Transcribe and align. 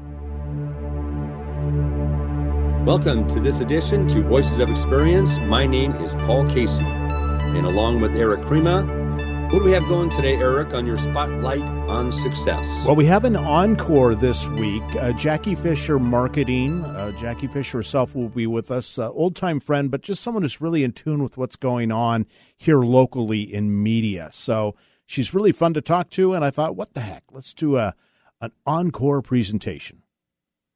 Welcome 2.87 3.29
to 3.29 3.41
this 3.41 3.61
edition 3.61 4.09
to 4.09 4.23
Voices 4.23 4.59
of 4.59 4.71
Experience. 4.71 5.37
My 5.41 5.67
name 5.67 5.93
is 5.97 6.15
Paul 6.15 6.49
Casey, 6.49 6.83
and 6.83 7.67
along 7.67 8.01
with 8.01 8.17
Eric 8.17 8.41
Krema, 8.41 9.07
what 9.51 9.61
do 9.61 9.65
we 9.65 9.73
have 9.73 9.89
going 9.89 10.11
today, 10.11 10.37
Eric, 10.37 10.75
on 10.75 10.85
your 10.85 10.99
spotlight 10.99 11.63
on 11.63 12.13
success? 12.13 12.67
Well, 12.85 12.95
we 12.95 13.07
have 13.07 13.25
an 13.25 13.35
encore 13.35 14.15
this 14.15 14.47
week. 14.47 14.83
Uh, 14.97 15.15
Jackie 15.15 15.55
Fisher 15.55 15.99
Marketing. 15.99 16.85
Uh, 16.85 17.13
Jackie 17.13 17.47
Fisher 17.47 17.79
herself 17.79 18.15
will 18.15 18.29
be 18.29 18.47
with 18.47 18.71
us. 18.71 18.99
Uh, 18.99 19.11
Old 19.11 19.37
time 19.37 19.59
friend, 19.59 19.91
but 19.91 20.03
just 20.03 20.23
someone 20.23 20.43
who's 20.43 20.61
really 20.61 20.85
in 20.85 20.93
tune 20.93 21.23
with 21.23 21.39
what's 21.39 21.57
going 21.57 21.91
on 21.91 22.27
here 22.59 22.81
locally 22.81 23.41
in 23.41 23.83
media. 23.83 24.29
So 24.35 24.75
she's 25.07 25.33
really 25.33 25.53
fun 25.53 25.73
to 25.73 25.81
talk 25.81 26.11
to. 26.11 26.35
And 26.35 26.45
I 26.45 26.51
thought, 26.51 26.77
what 26.77 26.93
the 26.93 27.01
heck? 27.01 27.25
Let's 27.33 27.55
do 27.55 27.79
a 27.79 27.95
an 28.43 28.53
encore 28.67 29.23
presentation. 29.23 30.03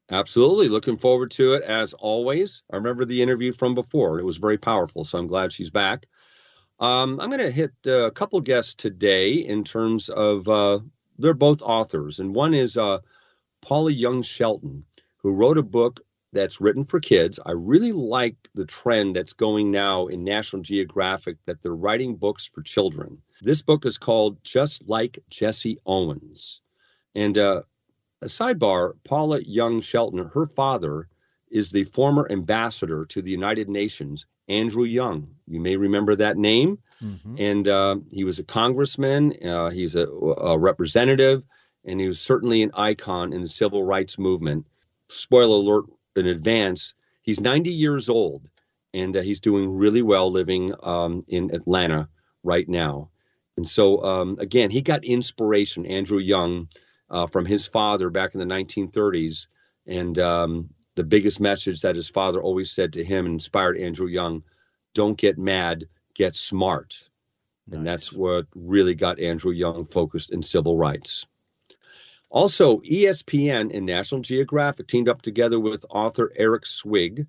Absolutely. 0.09 0.67
Looking 0.67 0.97
forward 0.97 1.29
to 1.31 1.53
it 1.53 1.61
as 1.61 1.93
always. 1.93 2.63
I 2.71 2.77
remember 2.77 3.05
the 3.05 3.21
interview 3.21 3.53
from 3.53 3.75
before. 3.75 4.19
It 4.19 4.25
was 4.25 4.37
very 4.37 4.57
powerful. 4.57 5.05
So 5.05 5.19
I'm 5.19 5.27
glad 5.27 5.53
she's 5.53 5.69
back. 5.69 6.07
Um, 6.83 7.21
I'm 7.21 7.29
going 7.29 7.39
to 7.39 7.49
hit 7.49 7.71
uh, 7.87 8.07
a 8.07 8.11
couple 8.11 8.41
guests 8.41 8.75
today 8.75 9.35
in 9.35 9.63
terms 9.63 10.09
of 10.09 10.49
uh, 10.49 10.79
they're 11.17 11.33
both 11.33 11.61
authors, 11.61 12.19
and 12.19 12.35
one 12.35 12.53
is 12.53 12.75
uh, 12.75 12.97
Paula 13.61 13.93
Young 13.93 14.21
Shelton, 14.21 14.83
who 15.19 15.31
wrote 15.31 15.57
a 15.57 15.63
book 15.63 16.01
that's 16.33 16.59
written 16.59 16.83
for 16.83 16.99
kids. 16.99 17.39
I 17.45 17.51
really 17.51 17.93
like 17.93 18.35
the 18.53 18.65
trend 18.65 19.15
that's 19.15 19.31
going 19.31 19.71
now 19.71 20.07
in 20.07 20.25
National 20.25 20.61
Geographic 20.61 21.37
that 21.45 21.61
they're 21.61 21.73
writing 21.73 22.17
books 22.17 22.51
for 22.53 22.61
children. 22.61 23.21
This 23.41 23.61
book 23.61 23.85
is 23.85 23.97
called 23.97 24.43
Just 24.43 24.85
Like 24.85 25.19
Jesse 25.29 25.77
Owens. 25.85 26.59
And 27.15 27.37
uh, 27.37 27.61
a 28.21 28.25
sidebar 28.25 28.95
Paula 29.05 29.39
Young 29.39 29.79
Shelton, 29.79 30.29
her 30.33 30.47
father 30.47 31.07
is 31.53 31.69
the 31.69 31.83
former 31.83 32.27
ambassador 32.31 33.05
to 33.05 33.21
the 33.21 33.29
United 33.29 33.69
Nations 33.69 34.25
Andrew 34.49 34.85
Young. 34.85 35.35
You 35.47 35.59
may 35.59 35.77
remember 35.77 36.15
that 36.15 36.35
name. 36.35 36.79
Mm-hmm. 37.01 37.35
And 37.37 37.67
uh, 37.67 37.95
he 38.11 38.23
was 38.23 38.39
a 38.39 38.43
congressman, 38.43 39.33
uh, 39.45 39.69
he's 39.69 39.95
a, 39.95 40.07
a, 40.07 40.57
representative, 40.57 41.43
and 41.85 41.99
he 41.99 42.07
was 42.07 42.19
certainly 42.19 42.63
an 42.63 42.71
icon 42.73 43.33
in 43.33 43.41
the 43.41 43.47
civil 43.47 43.83
rights 43.83 44.17
movement. 44.17 44.65
Spoiler 45.09 45.57
alert 45.57 45.85
in 46.15 46.27
advance, 46.27 46.93
he's 47.21 47.39
90 47.39 47.71
years 47.71 48.09
old, 48.09 48.49
and 48.93 49.15
uh, 49.15 49.21
he's 49.21 49.41
doing 49.41 49.69
really 49.69 50.01
well 50.01 50.31
living 50.31 50.73
um, 50.81 51.23
in 51.27 51.53
Atlanta 51.53 52.07
right 52.41 52.67
now. 52.67 53.09
And 53.57 53.67
so, 53.67 54.03
um, 54.03 54.37
again, 54.39 54.71
he 54.71 54.81
got 54.81 55.03
inspiration, 55.03 55.85
Andrew 55.85 56.19
Young, 56.19 56.69
uh, 57.09 57.27
from 57.27 57.45
his 57.45 57.67
father 57.67 58.09
back 58.09 58.33
in 58.33 58.39
the 58.39 58.55
1930s. 58.55 59.47
And 59.85 60.17
um, 60.17 60.69
the 60.95 61.03
biggest 61.03 61.39
message 61.39 61.81
that 61.81 61.95
his 61.95 62.09
father 62.09 62.41
always 62.41 62.71
said 62.71 62.93
to 62.93 63.03
him 63.03 63.25
inspired 63.25 63.77
Andrew 63.77 64.07
Young 64.07 64.43
don't 64.93 65.17
get 65.17 65.37
mad, 65.37 65.87
get 66.13 66.35
smart. 66.35 67.09
Nice. 67.67 67.77
And 67.77 67.87
that's 67.87 68.13
what 68.13 68.45
really 68.55 68.93
got 68.93 69.19
Andrew 69.19 69.51
Young 69.51 69.85
focused 69.85 70.31
in 70.31 70.43
civil 70.43 70.77
rights. 70.77 71.25
Also, 72.29 72.79
ESPN 72.79 73.75
and 73.75 73.85
National 73.85 74.21
Geographic 74.21 74.87
teamed 74.87 75.07
up 75.07 75.21
together 75.21 75.59
with 75.59 75.85
author 75.89 76.31
Eric 76.35 76.65
Swig 76.65 77.27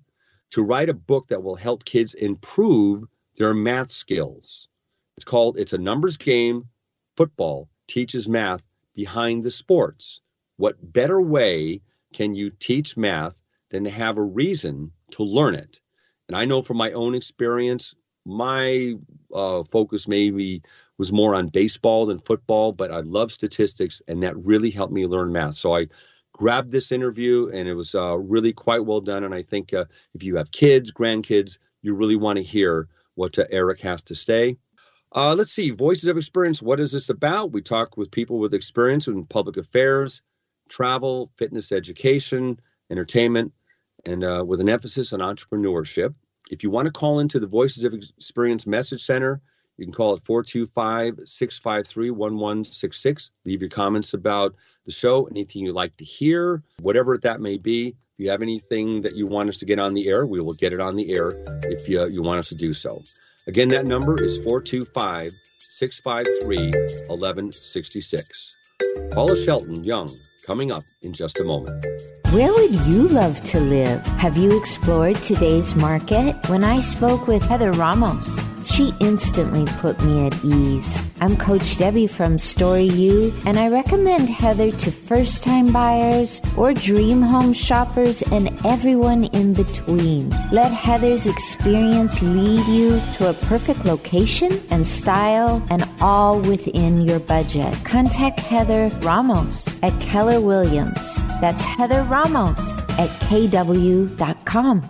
to 0.51 0.63
write 0.63 0.89
a 0.89 0.93
book 0.93 1.27
that 1.27 1.43
will 1.43 1.55
help 1.55 1.85
kids 1.85 2.13
improve 2.13 3.05
their 3.35 3.53
math 3.53 3.89
skills. 3.89 4.67
It's 5.15 5.25
called 5.25 5.57
It's 5.57 5.73
a 5.73 5.77
Numbers 5.77 6.17
Game 6.17 6.69
Football 7.15 7.69
Teaches 7.87 8.27
Math 8.27 8.65
Behind 8.93 9.43
the 9.43 9.51
Sports. 9.51 10.21
What 10.57 10.93
better 10.93 11.21
way 11.21 11.81
can 12.13 12.35
you 12.35 12.49
teach 12.49 12.97
math 12.97 13.41
than 13.75 13.83
to 13.83 13.89
have 13.89 14.17
a 14.17 14.23
reason 14.23 14.89
to 15.11 15.23
learn 15.23 15.53
it. 15.53 15.81
And 16.29 16.37
I 16.37 16.45
know 16.45 16.61
from 16.61 16.77
my 16.77 16.93
own 16.93 17.13
experience, 17.13 17.93
my 18.25 18.93
uh, 19.33 19.63
focus 19.69 20.07
maybe 20.07 20.63
was 20.97 21.11
more 21.11 21.35
on 21.35 21.49
baseball 21.49 22.05
than 22.05 22.19
football, 22.19 22.71
but 22.71 22.89
I 22.89 23.01
love 23.01 23.33
statistics, 23.33 24.01
and 24.07 24.23
that 24.23 24.37
really 24.37 24.71
helped 24.71 24.93
me 24.93 25.05
learn 25.05 25.33
math. 25.33 25.55
So 25.55 25.75
I 25.75 25.87
grabbed 26.31 26.71
this 26.71 26.93
interview, 26.93 27.49
and 27.53 27.67
it 27.67 27.73
was 27.73 27.93
uh, 27.93 28.17
really 28.17 28.53
quite 28.53 28.85
well 28.85 29.01
done. 29.01 29.25
And 29.25 29.35
I 29.35 29.43
think 29.43 29.73
uh, 29.73 29.85
if 30.13 30.23
you 30.23 30.37
have 30.37 30.51
kids, 30.51 30.89
grandkids, 30.89 31.57
you 31.81 31.93
really 31.93 32.15
want 32.15 32.37
to 32.37 32.43
hear 32.43 32.87
what 33.15 33.37
uh, 33.37 33.43
Eric 33.51 33.81
has 33.81 34.01
to 34.03 34.15
say. 34.15 34.57
Uh, 35.13 35.35
let's 35.35 35.51
see, 35.51 35.69
Voices 35.69 36.07
of 36.07 36.17
Experience. 36.17 36.61
What 36.61 36.79
is 36.79 36.93
this 36.93 37.09
about? 37.09 37.51
We 37.51 37.61
talk 37.61 37.97
with 37.97 38.09
people 38.09 38.39
with 38.39 38.53
experience 38.53 39.07
in 39.07 39.25
public 39.25 39.57
affairs, 39.57 40.21
travel, 40.69 41.29
fitness 41.37 41.71
education, 41.71 42.59
entertainment, 42.89 43.53
and 44.05 44.23
uh, 44.23 44.43
with 44.45 44.61
an 44.61 44.69
emphasis 44.69 45.13
on 45.13 45.19
entrepreneurship. 45.19 46.13
If 46.51 46.63
you 46.63 46.69
want 46.69 46.85
to 46.85 46.91
call 46.91 47.19
into 47.19 47.39
the 47.39 47.47
Voices 47.47 47.83
of 47.83 47.93
Experience 47.93 48.67
Message 48.67 49.03
Center, 49.03 49.41
you 49.77 49.85
can 49.85 49.93
call 49.93 50.13
it 50.15 50.23
425 50.23 51.27
653 51.27 52.11
1166. 52.11 53.31
Leave 53.45 53.61
your 53.61 53.69
comments 53.69 54.13
about 54.13 54.55
the 54.85 54.91
show, 54.91 55.25
anything 55.25 55.65
you'd 55.65 55.73
like 55.73 55.97
to 55.97 56.05
hear, 56.05 56.63
whatever 56.79 57.17
that 57.17 57.41
may 57.41 57.57
be. 57.57 57.87
If 57.87 58.23
you 58.23 58.29
have 58.29 58.41
anything 58.41 59.01
that 59.01 59.15
you 59.15 59.27
want 59.27 59.49
us 59.49 59.57
to 59.57 59.65
get 59.65 59.79
on 59.79 59.93
the 59.93 60.07
air, 60.07 60.25
we 60.25 60.39
will 60.39 60.53
get 60.53 60.71
it 60.71 60.79
on 60.79 60.95
the 60.95 61.13
air 61.13 61.33
if 61.63 61.89
you, 61.89 62.07
you 62.07 62.21
want 62.21 62.39
us 62.39 62.47
to 62.49 62.55
do 62.55 62.73
so. 62.73 63.03
Again, 63.47 63.67
that 63.69 63.85
number 63.85 64.23
is 64.23 64.37
425 64.37 65.33
653 65.59 66.71
1166. 67.07 68.55
Paula 69.11 69.35
Shelton 69.35 69.83
Young 69.83 70.15
coming 70.45 70.71
up 70.71 70.83
in 71.01 71.13
just 71.13 71.39
a 71.39 71.43
moment. 71.43 71.85
Where 72.31 72.53
would 72.53 72.75
you 72.87 73.07
love 73.07 73.41
to 73.45 73.59
live? 73.59 74.05
Have 74.17 74.37
you 74.37 74.57
explored 74.57 75.15
today's 75.17 75.75
market? 75.75 76.35
When 76.49 76.63
I 76.63 76.79
spoke 76.79 77.27
with 77.27 77.41
Heather 77.43 77.71
Ramos, 77.71 78.39
she 78.65 78.93
instantly 78.99 79.65
put 79.79 80.01
me 80.03 80.25
at 80.25 80.43
ease. 80.43 81.03
I'm 81.21 81.37
Coach 81.37 81.77
Debbie 81.77 82.07
from 82.07 82.37
Story 82.37 82.83
U, 82.83 83.33
and 83.45 83.59
I 83.59 83.69
recommend 83.69 84.29
Heather 84.29 84.71
to 84.71 84.91
first 84.91 85.43
time 85.43 85.71
buyers 85.71 86.41
or 86.57 86.73
dream 86.73 87.21
home 87.21 87.53
shoppers 87.53 88.21
and 88.23 88.49
everyone 88.65 89.25
in 89.25 89.53
between. 89.53 90.31
Let 90.51 90.71
Heather's 90.71 91.27
experience 91.27 92.21
lead 92.21 92.65
you 92.67 92.99
to 93.15 93.29
a 93.29 93.33
perfect 93.33 93.85
location 93.85 94.61
and 94.71 94.87
style, 94.87 95.65
and 95.69 95.87
all 96.01 96.39
within 96.41 97.01
your 97.01 97.19
budget. 97.19 97.73
Contact 97.83 98.39
Heather 98.39 98.89
Ramos 99.01 99.67
at 99.83 99.99
Keller 100.01 100.41
Williams. 100.41 101.23
That's 101.39 101.63
Heather 101.63 102.03
Ramos 102.03 102.79
at 102.97 103.09
kw.com. 103.21 104.89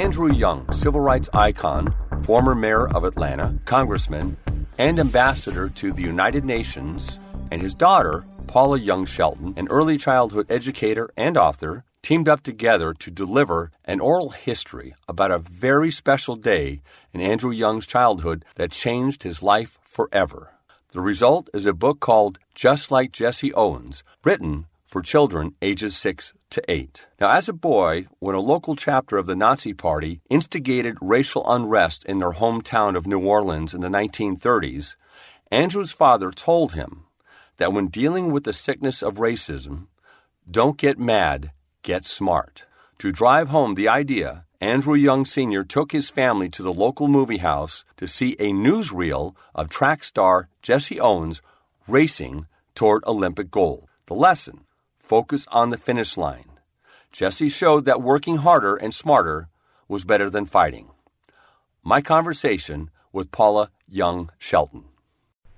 Andrew 0.00 0.32
Young, 0.32 0.72
civil 0.72 1.00
rights 1.02 1.28
icon, 1.34 1.94
former 2.22 2.54
mayor 2.54 2.88
of 2.88 3.04
Atlanta, 3.04 3.58
congressman, 3.66 4.34
and 4.78 4.98
ambassador 4.98 5.68
to 5.68 5.92
the 5.92 6.00
United 6.00 6.42
Nations, 6.42 7.18
and 7.50 7.60
his 7.60 7.74
daughter, 7.74 8.24
Paula 8.46 8.78
Young 8.78 9.04
Shelton, 9.04 9.52
an 9.58 9.68
early 9.68 9.98
childhood 9.98 10.46
educator 10.48 11.10
and 11.18 11.36
author, 11.36 11.84
teamed 12.00 12.30
up 12.30 12.42
together 12.42 12.94
to 12.94 13.10
deliver 13.10 13.72
an 13.84 14.00
oral 14.00 14.30
history 14.30 14.94
about 15.06 15.30
a 15.30 15.38
very 15.38 15.90
special 15.90 16.34
day 16.34 16.80
in 17.12 17.20
Andrew 17.20 17.50
Young's 17.50 17.86
childhood 17.86 18.46
that 18.54 18.72
changed 18.72 19.22
his 19.22 19.42
life 19.42 19.78
forever. 19.82 20.54
The 20.92 21.02
result 21.02 21.50
is 21.52 21.66
a 21.66 21.74
book 21.74 22.00
called 22.00 22.38
Just 22.54 22.90
Like 22.90 23.12
Jesse 23.12 23.52
Owens, 23.52 24.02
written 24.24 24.64
for 24.90 25.00
children 25.02 25.54
ages 25.62 25.96
6 25.96 26.34
to 26.50 26.60
8. 26.68 27.06
Now, 27.20 27.30
as 27.30 27.48
a 27.48 27.52
boy, 27.52 28.08
when 28.18 28.34
a 28.34 28.40
local 28.40 28.74
chapter 28.74 29.16
of 29.16 29.26
the 29.26 29.36
Nazi 29.36 29.72
Party 29.72 30.20
instigated 30.28 30.98
racial 31.00 31.48
unrest 31.48 32.04
in 32.06 32.18
their 32.18 32.32
hometown 32.32 32.96
of 32.96 33.06
New 33.06 33.20
Orleans 33.20 33.72
in 33.72 33.82
the 33.82 33.88
1930s, 33.88 34.96
Andrew's 35.52 35.92
father 35.92 36.32
told 36.32 36.72
him 36.72 37.04
that 37.58 37.72
when 37.72 37.86
dealing 37.86 38.32
with 38.32 38.42
the 38.42 38.52
sickness 38.52 39.00
of 39.00 39.14
racism, 39.14 39.86
don't 40.50 40.76
get 40.76 40.98
mad, 40.98 41.52
get 41.82 42.04
smart. 42.04 42.64
To 42.98 43.12
drive 43.12 43.48
home 43.48 43.76
the 43.76 43.88
idea, 43.88 44.44
Andrew 44.60 44.94
Young 44.94 45.24
Sr. 45.24 45.62
took 45.62 45.92
his 45.92 46.10
family 46.10 46.48
to 46.50 46.64
the 46.64 46.72
local 46.72 47.06
movie 47.06 47.38
house 47.38 47.84
to 47.96 48.08
see 48.08 48.34
a 48.40 48.50
newsreel 48.50 49.36
of 49.54 49.70
track 49.70 50.02
star 50.02 50.48
Jesse 50.62 50.98
Owens 50.98 51.40
racing 51.86 52.46
toward 52.74 53.04
Olympic 53.06 53.52
gold. 53.52 53.86
The 54.06 54.14
lesson 54.14 54.64
focus 55.10 55.44
on 55.50 55.70
the 55.70 55.76
finish 55.76 56.16
line. 56.16 56.52
Jesse 57.10 57.48
showed 57.48 57.84
that 57.84 58.00
working 58.00 58.36
harder 58.36 58.76
and 58.76 58.94
smarter 58.94 59.48
was 59.88 60.04
better 60.04 60.30
than 60.30 60.46
fighting. 60.46 60.86
My 61.82 62.00
conversation 62.00 62.90
with 63.12 63.32
Paula 63.32 63.70
Young 63.88 64.30
Shelton. 64.38 64.84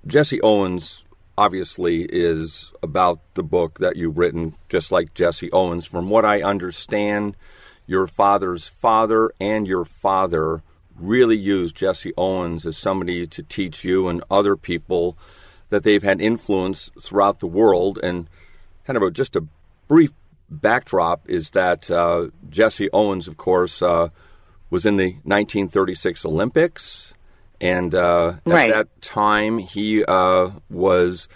Jesse 0.07 0.41
Owens 0.41 1.03
obviously 1.37 2.07
is 2.09 2.71
about 2.81 3.19
the 3.35 3.43
book 3.43 3.77
that 3.77 3.95
you've 3.95 4.17
written, 4.17 4.55
just 4.69 4.91
like 4.91 5.13
Jesse 5.13 5.51
Owens. 5.51 5.85
From 5.85 6.09
what 6.09 6.25
I 6.25 6.41
understand, 6.41 7.37
your 7.85 8.07
father's 8.07 8.67
father 8.67 9.31
and 9.39 9.67
your 9.67 9.85
father 9.85 10.63
really 10.99 11.37
used 11.37 11.75
Jesse 11.75 12.13
Owens 12.17 12.65
as 12.65 12.75
somebody 12.75 13.27
to 13.27 13.43
teach 13.43 13.83
you 13.83 14.07
and 14.07 14.23
other 14.31 14.55
people 14.55 15.15
that 15.69 15.83
they've 15.83 16.01
had 16.01 16.19
influence 16.21 16.89
throughout 16.99 17.39
the 17.39 17.53
world. 17.61 17.99
And 18.01 18.27
kind 18.85 18.97
of 18.97 19.03
a, 19.03 19.11
just 19.11 19.35
a 19.35 19.45
brief 19.87 20.11
backdrop 20.49 21.29
is 21.29 21.51
that 21.51 21.89
uh, 21.89 22.27
Jesse 22.49 22.89
Owens, 22.91 23.27
of 23.27 23.37
course, 23.37 23.81
uh, 23.81 24.09
was 24.69 24.85
in 24.85 24.97
the 24.97 25.13
1936 25.23 26.25
Olympics. 26.25 27.13
And 27.61 27.95
uh, 27.95 28.33
right. 28.45 28.69
at 28.69 28.75
that 28.75 29.01
time, 29.01 29.57
he 29.57 30.03
uh, 30.03 30.51
was 30.69 31.27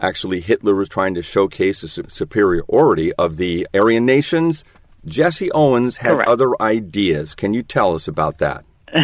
actually 0.00 0.40
Hitler 0.40 0.74
was 0.74 0.88
trying 0.88 1.14
to 1.14 1.22
showcase 1.22 1.82
the 1.82 1.88
superiority 2.08 3.12
of 3.12 3.36
the 3.36 3.68
Aryan 3.74 4.06
nations. 4.06 4.64
Jesse 5.04 5.50
Owens 5.52 5.98
had 5.98 6.12
Correct. 6.12 6.28
other 6.28 6.60
ideas. 6.60 7.34
Can 7.34 7.54
you 7.54 7.62
tell 7.62 7.94
us 7.94 8.08
about 8.08 8.38
that? 8.38 8.64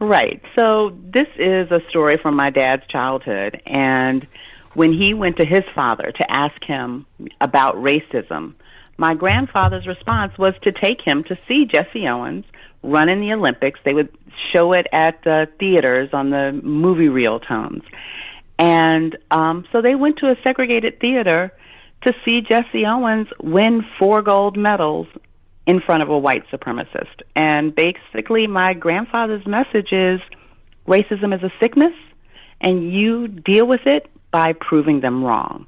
right. 0.00 0.42
So 0.58 0.96
this 1.04 1.28
is 1.38 1.70
a 1.70 1.80
story 1.88 2.18
from 2.20 2.36
my 2.36 2.50
dad's 2.50 2.86
childhood, 2.88 3.60
and 3.66 4.26
when 4.78 4.92
he 4.92 5.12
went 5.12 5.36
to 5.38 5.44
his 5.44 5.64
father 5.74 6.12
to 6.12 6.30
ask 6.30 6.54
him 6.64 7.04
about 7.40 7.74
racism, 7.74 8.54
my 8.96 9.12
grandfather's 9.12 9.88
response 9.88 10.38
was 10.38 10.54
to 10.62 10.70
take 10.70 11.00
him 11.04 11.24
to 11.24 11.36
see 11.48 11.64
Jesse 11.64 12.06
Owens 12.06 12.44
run 12.84 13.08
in 13.08 13.20
the 13.20 13.32
Olympics. 13.32 13.80
They 13.84 13.92
would 13.92 14.16
show 14.54 14.72
it 14.74 14.86
at 14.92 15.24
the 15.24 15.48
theaters 15.58 16.10
on 16.12 16.30
the 16.30 16.52
movie 16.62 17.08
reel 17.08 17.40
tones. 17.40 17.82
And 18.56 19.18
um, 19.32 19.66
so 19.72 19.82
they 19.82 19.96
went 19.96 20.18
to 20.18 20.26
a 20.26 20.36
segregated 20.46 21.00
theater 21.00 21.52
to 22.06 22.12
see 22.24 22.42
Jesse 22.48 22.86
Owens 22.86 23.26
win 23.42 23.82
four 23.98 24.22
gold 24.22 24.56
medals 24.56 25.08
in 25.66 25.80
front 25.80 26.04
of 26.04 26.08
a 26.08 26.18
white 26.18 26.44
supremacist. 26.52 27.22
And 27.34 27.74
basically, 27.74 28.46
my 28.46 28.74
grandfather's 28.74 29.44
message 29.44 29.88
is 29.90 30.20
racism 30.86 31.34
is 31.34 31.42
a 31.42 31.50
sickness, 31.60 31.94
and 32.60 32.92
you 32.92 33.26
deal 33.26 33.66
with 33.66 33.84
it 33.84 34.08
by 34.30 34.52
proving 34.52 35.00
them 35.00 35.24
wrong. 35.24 35.66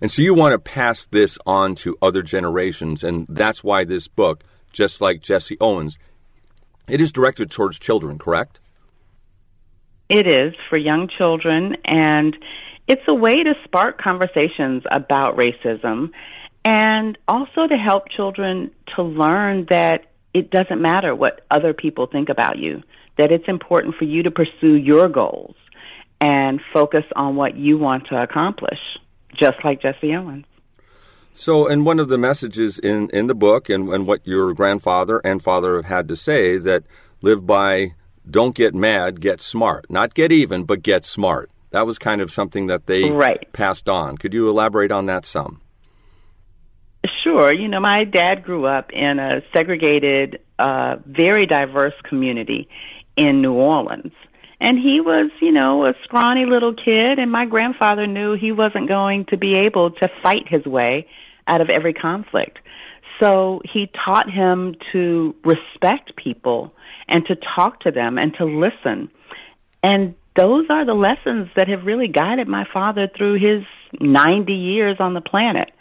And 0.00 0.10
so 0.10 0.22
you 0.22 0.34
want 0.34 0.52
to 0.52 0.58
pass 0.58 1.06
this 1.06 1.38
on 1.46 1.76
to 1.76 1.96
other 2.02 2.22
generations, 2.22 3.04
and 3.04 3.26
that's 3.28 3.62
why 3.62 3.84
this 3.84 4.08
book, 4.08 4.42
just 4.72 5.00
like 5.00 5.22
Jesse 5.22 5.56
Owens, 5.60 5.96
it 6.88 7.00
is 7.00 7.12
directed 7.12 7.50
towards 7.50 7.78
children, 7.78 8.18
correct? 8.18 8.58
It 10.08 10.26
is 10.26 10.54
for 10.68 10.76
young 10.76 11.08
children, 11.16 11.76
and 11.84 12.36
it's 12.88 13.02
a 13.06 13.14
way 13.14 13.44
to 13.44 13.54
spark 13.64 14.00
conversations 14.00 14.82
about 14.90 15.36
racism 15.36 16.10
and 16.64 17.16
also 17.28 17.66
to 17.68 17.76
help 17.76 18.08
children 18.08 18.72
to 18.96 19.02
learn 19.02 19.66
that 19.70 20.06
it 20.34 20.50
doesn't 20.50 20.80
matter 20.80 21.14
what 21.14 21.46
other 21.50 21.72
people 21.74 22.06
think 22.06 22.28
about 22.28 22.58
you, 22.58 22.82
that 23.18 23.32
it's 23.32 23.48
important 23.48 23.94
for 23.96 24.04
you 24.04 24.24
to 24.24 24.30
pursue 24.30 24.74
your 24.74 25.08
goals 25.08 25.54
and 26.22 26.60
focus 26.72 27.04
on 27.16 27.34
what 27.34 27.56
you 27.56 27.76
want 27.76 28.06
to 28.06 28.22
accomplish, 28.22 28.78
just 29.36 29.56
like 29.64 29.82
Jesse 29.82 30.14
Owens. 30.14 30.46
So, 31.34 31.66
and 31.66 31.84
one 31.84 31.98
of 31.98 32.08
the 32.08 32.16
messages 32.16 32.78
in, 32.78 33.10
in 33.10 33.26
the 33.26 33.34
book 33.34 33.68
and, 33.68 33.88
and 33.88 34.06
what 34.06 34.24
your 34.24 34.54
grandfather 34.54 35.20
and 35.24 35.42
father 35.42 35.76
have 35.76 35.86
had 35.86 36.08
to 36.08 36.16
say 36.16 36.58
that 36.58 36.84
live 37.22 37.44
by 37.44 37.94
don't 38.30 38.54
get 38.54 38.72
mad, 38.72 39.20
get 39.20 39.40
smart. 39.40 39.90
Not 39.90 40.14
get 40.14 40.30
even, 40.30 40.62
but 40.62 40.82
get 40.82 41.04
smart. 41.04 41.50
That 41.70 41.86
was 41.86 41.98
kind 41.98 42.20
of 42.20 42.30
something 42.30 42.68
that 42.68 42.86
they 42.86 43.10
right. 43.10 43.52
passed 43.52 43.88
on. 43.88 44.16
Could 44.16 44.32
you 44.32 44.48
elaborate 44.48 44.92
on 44.92 45.06
that 45.06 45.24
some? 45.24 45.60
Sure. 47.24 47.52
You 47.52 47.66
know, 47.66 47.80
my 47.80 48.04
dad 48.04 48.44
grew 48.44 48.66
up 48.66 48.90
in 48.92 49.18
a 49.18 49.40
segregated, 49.52 50.38
uh, 50.56 50.96
very 51.04 51.46
diverse 51.46 51.94
community 52.08 52.68
in 53.16 53.42
New 53.42 53.54
Orleans. 53.54 54.12
And 54.62 54.78
he 54.78 55.00
was, 55.00 55.32
you 55.40 55.50
know, 55.50 55.84
a 55.86 55.92
scrawny 56.04 56.46
little 56.46 56.72
kid, 56.72 57.18
and 57.18 57.32
my 57.32 57.46
grandfather 57.46 58.06
knew 58.06 58.36
he 58.36 58.52
wasn't 58.52 58.86
going 58.86 59.26
to 59.30 59.36
be 59.36 59.54
able 59.54 59.90
to 59.90 60.08
fight 60.22 60.46
his 60.46 60.64
way 60.64 61.08
out 61.48 61.60
of 61.60 61.68
every 61.68 61.92
conflict. 61.92 62.60
So 63.20 63.60
he 63.64 63.90
taught 64.04 64.30
him 64.30 64.76
to 64.92 65.34
respect 65.44 66.14
people 66.14 66.72
and 67.08 67.26
to 67.26 67.34
talk 67.56 67.80
to 67.80 67.90
them 67.90 68.18
and 68.18 68.32
to 68.34 68.44
listen. 68.44 69.10
And 69.82 70.14
those 70.36 70.66
are 70.70 70.86
the 70.86 70.94
lessons 70.94 71.48
that 71.56 71.66
have 71.66 71.84
really 71.84 72.06
guided 72.06 72.46
my 72.46 72.64
father 72.72 73.08
through 73.16 73.40
his 73.40 73.64
90 74.00 74.52
years 74.52 74.98
on 75.00 75.14
the 75.14 75.20
planet. 75.20 75.72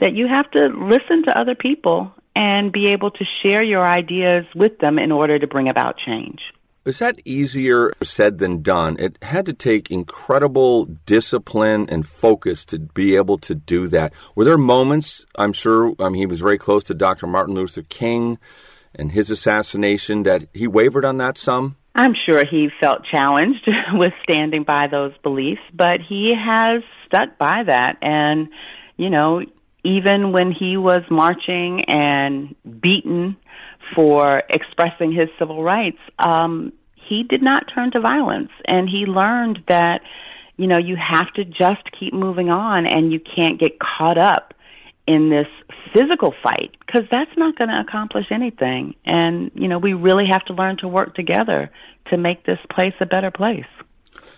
That 0.00 0.14
you 0.14 0.28
have 0.28 0.50
to 0.52 0.68
listen 0.68 1.24
to 1.26 1.38
other 1.38 1.54
people 1.54 2.10
and 2.34 2.72
be 2.72 2.88
able 2.88 3.10
to 3.10 3.24
share 3.42 3.62
your 3.62 3.86
ideas 3.86 4.46
with 4.56 4.78
them 4.78 4.98
in 4.98 5.12
order 5.12 5.38
to 5.38 5.46
bring 5.46 5.68
about 5.68 5.98
change. 5.98 6.40
Is 6.84 6.98
that 6.98 7.18
easier 7.24 7.92
said 8.02 8.38
than 8.38 8.60
done? 8.60 8.96
It 8.98 9.16
had 9.22 9.46
to 9.46 9.54
take 9.54 9.90
incredible 9.90 10.84
discipline 11.06 11.86
and 11.88 12.06
focus 12.06 12.66
to 12.66 12.78
be 12.78 13.16
able 13.16 13.38
to 13.38 13.54
do 13.54 13.86
that. 13.88 14.12
Were 14.34 14.44
there 14.44 14.58
moments, 14.58 15.24
I'm 15.36 15.54
sure, 15.54 15.94
he 16.14 16.26
was 16.26 16.40
very 16.40 16.58
close 16.58 16.84
to 16.84 16.94
Dr. 16.94 17.26
Martin 17.26 17.54
Luther 17.54 17.82
King 17.88 18.38
and 18.94 19.12
his 19.12 19.30
assassination, 19.30 20.24
that 20.24 20.44
he 20.52 20.66
wavered 20.66 21.06
on 21.06 21.16
that 21.16 21.38
some? 21.38 21.76
I'm 21.94 22.14
sure 22.26 22.44
he 22.44 22.68
felt 22.80 22.98
challenged 23.10 23.66
with 23.94 24.12
standing 24.28 24.64
by 24.64 24.88
those 24.90 25.12
beliefs, 25.22 25.62
but 25.72 26.00
he 26.06 26.32
has 26.36 26.82
stuck 27.06 27.38
by 27.38 27.62
that. 27.66 27.96
And, 28.02 28.48
you 28.98 29.08
know, 29.08 29.40
even 29.84 30.32
when 30.32 30.52
he 30.52 30.76
was 30.76 31.00
marching 31.10 31.84
and 31.88 32.54
beaten 32.80 33.36
for 33.94 34.40
expressing 34.48 35.12
his 35.12 35.26
civil 35.38 35.62
rights, 35.62 35.98
um, 36.18 36.72
he 37.08 37.22
did 37.22 37.42
not 37.42 37.64
turn 37.74 37.90
to 37.92 38.00
violence. 38.00 38.50
And 38.66 38.88
he 38.88 39.04
learned 39.06 39.60
that, 39.68 40.00
you 40.56 40.66
know, 40.66 40.78
you 40.78 40.96
have 40.96 41.32
to 41.34 41.44
just 41.44 41.82
keep 41.98 42.12
moving 42.12 42.50
on 42.50 42.86
and 42.86 43.12
you 43.12 43.20
can't 43.20 43.58
get 43.58 43.78
caught 43.78 44.18
up 44.18 44.54
in 45.06 45.28
this 45.28 45.46
physical 45.92 46.34
fight 46.42 46.76
because 46.84 47.02
that's 47.10 47.30
not 47.36 47.56
going 47.58 47.68
to 47.68 47.80
accomplish 47.86 48.26
anything. 48.30 48.94
And, 49.04 49.50
you 49.54 49.68
know, 49.68 49.78
we 49.78 49.92
really 49.92 50.26
have 50.30 50.44
to 50.46 50.54
learn 50.54 50.78
to 50.78 50.88
work 50.88 51.14
together 51.14 51.70
to 52.10 52.16
make 52.16 52.44
this 52.46 52.58
place 52.70 52.94
a 53.00 53.06
better 53.06 53.30
place. 53.30 53.64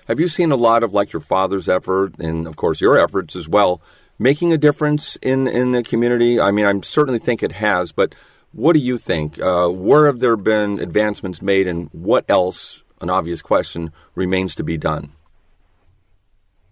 Have 0.08 0.20
you 0.20 0.28
seen 0.28 0.52
a 0.52 0.56
lot 0.56 0.82
of 0.82 0.92
like 0.92 1.12
your 1.12 1.20
father's 1.20 1.68
effort 1.68 2.18
and, 2.18 2.46
of 2.46 2.56
course, 2.56 2.80
your 2.80 2.98
efforts 2.98 3.36
as 3.36 3.48
well? 3.48 3.80
making 4.18 4.52
a 4.52 4.58
difference 4.58 5.16
in, 5.16 5.46
in 5.46 5.72
the 5.72 5.82
community? 5.82 6.40
I 6.40 6.50
mean, 6.50 6.66
I 6.66 6.80
certainly 6.82 7.18
think 7.18 7.42
it 7.42 7.52
has, 7.52 7.92
but 7.92 8.14
what 8.56 8.72
do 8.72 8.78
you 8.78 8.96
think? 8.96 9.40
Uh, 9.40 9.68
where 9.68 10.06
have 10.06 10.18
there 10.18 10.36
been 10.36 10.80
advancements 10.80 11.42
made, 11.42 11.68
and 11.68 11.90
what 11.92 12.24
else, 12.28 12.82
an 13.02 13.10
obvious 13.10 13.42
question, 13.42 13.92
remains 14.14 14.54
to 14.54 14.64
be 14.64 14.78
done? 14.78 15.12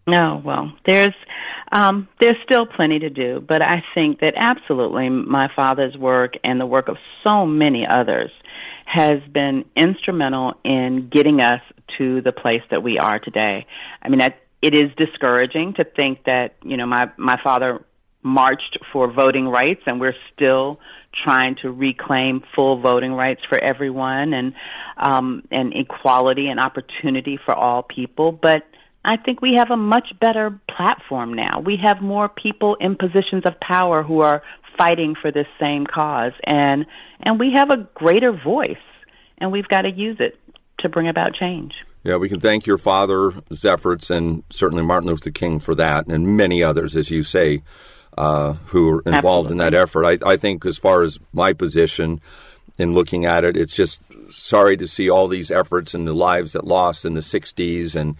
No, 0.06 0.40
well, 0.44 0.72
there's 0.86 1.14
um, 1.72 2.08
there's 2.20 2.36
still 2.44 2.66
plenty 2.66 3.00
to 3.00 3.10
do, 3.10 3.44
but 3.46 3.62
I 3.62 3.82
think 3.94 4.20
that 4.20 4.34
absolutely 4.36 5.08
my 5.10 5.48
father's 5.54 5.96
work 5.96 6.34
and 6.42 6.60
the 6.60 6.66
work 6.66 6.88
of 6.88 6.96
so 7.22 7.44
many 7.46 7.86
others 7.86 8.30
has 8.86 9.20
been 9.32 9.64
instrumental 9.76 10.54
in 10.64 11.08
getting 11.12 11.40
us 11.40 11.60
to 11.98 12.20
the 12.22 12.32
place 12.32 12.62
that 12.70 12.82
we 12.82 12.98
are 12.98 13.18
today. 13.18 13.66
I 14.02 14.08
mean, 14.08 14.22
I, 14.22 14.34
it 14.62 14.74
is 14.74 14.90
discouraging 14.96 15.74
to 15.74 15.84
think 15.84 16.24
that 16.24 16.54
you 16.62 16.78
know 16.78 16.86
my 16.86 17.10
my 17.18 17.38
father 17.44 17.84
marched 18.22 18.78
for 18.92 19.12
voting 19.12 19.46
rights, 19.48 19.82
and 19.86 20.00
we're 20.00 20.16
still 20.34 20.80
trying 21.22 21.56
to 21.62 21.70
reclaim 21.70 22.42
full 22.54 22.80
voting 22.80 23.12
rights 23.12 23.42
for 23.48 23.58
everyone 23.62 24.32
and 24.34 24.54
um, 24.96 25.42
and 25.50 25.72
equality 25.74 26.48
and 26.48 26.60
opportunity 26.60 27.38
for 27.44 27.54
all 27.54 27.82
people, 27.82 28.32
but 28.32 28.62
I 29.04 29.16
think 29.18 29.42
we 29.42 29.54
have 29.56 29.70
a 29.70 29.76
much 29.76 30.08
better 30.18 30.58
platform 30.74 31.34
now. 31.34 31.60
We 31.60 31.78
have 31.84 32.00
more 32.00 32.28
people 32.28 32.76
in 32.80 32.96
positions 32.96 33.42
of 33.44 33.60
power 33.60 34.02
who 34.02 34.22
are 34.22 34.42
fighting 34.78 35.14
for 35.20 35.30
this 35.30 35.46
same 35.60 35.86
cause 35.86 36.32
and 36.44 36.86
and 37.20 37.38
we 37.38 37.52
have 37.54 37.70
a 37.70 37.88
greater 37.94 38.32
voice 38.32 38.76
and 39.38 39.52
we've 39.52 39.68
got 39.68 39.82
to 39.82 39.90
use 39.90 40.16
it 40.20 40.38
to 40.80 40.88
bring 40.88 41.08
about 41.08 41.34
change. 41.34 41.72
Yeah, 42.02 42.16
we 42.16 42.28
can 42.28 42.40
thank 42.40 42.66
your 42.66 42.78
father's 42.78 43.64
efforts 43.64 44.10
and 44.10 44.42
certainly 44.50 44.82
Martin 44.82 45.08
Luther 45.08 45.30
King 45.30 45.60
for 45.60 45.74
that 45.76 46.06
and 46.06 46.36
many 46.36 46.62
others, 46.62 46.96
as 46.96 47.10
you 47.10 47.22
say, 47.22 47.62
uh, 48.16 48.54
who 48.66 48.90
are 48.90 49.02
involved 49.06 49.50
Absolutely. 49.50 49.52
in 49.52 49.58
that 49.58 49.74
effort. 49.74 50.04
I, 50.04 50.18
I 50.32 50.36
think, 50.36 50.64
as 50.64 50.78
far 50.78 51.02
as 51.02 51.18
my 51.32 51.52
position 51.52 52.20
in 52.78 52.94
looking 52.94 53.24
at 53.24 53.44
it, 53.44 53.56
it's 53.56 53.74
just 53.74 54.00
sorry 54.30 54.76
to 54.76 54.86
see 54.86 55.08
all 55.08 55.28
these 55.28 55.50
efforts 55.50 55.94
and 55.94 56.06
the 56.06 56.14
lives 56.14 56.52
that 56.52 56.66
lost 56.66 57.04
in 57.04 57.14
the 57.14 57.20
60s 57.20 57.94
and 57.94 58.16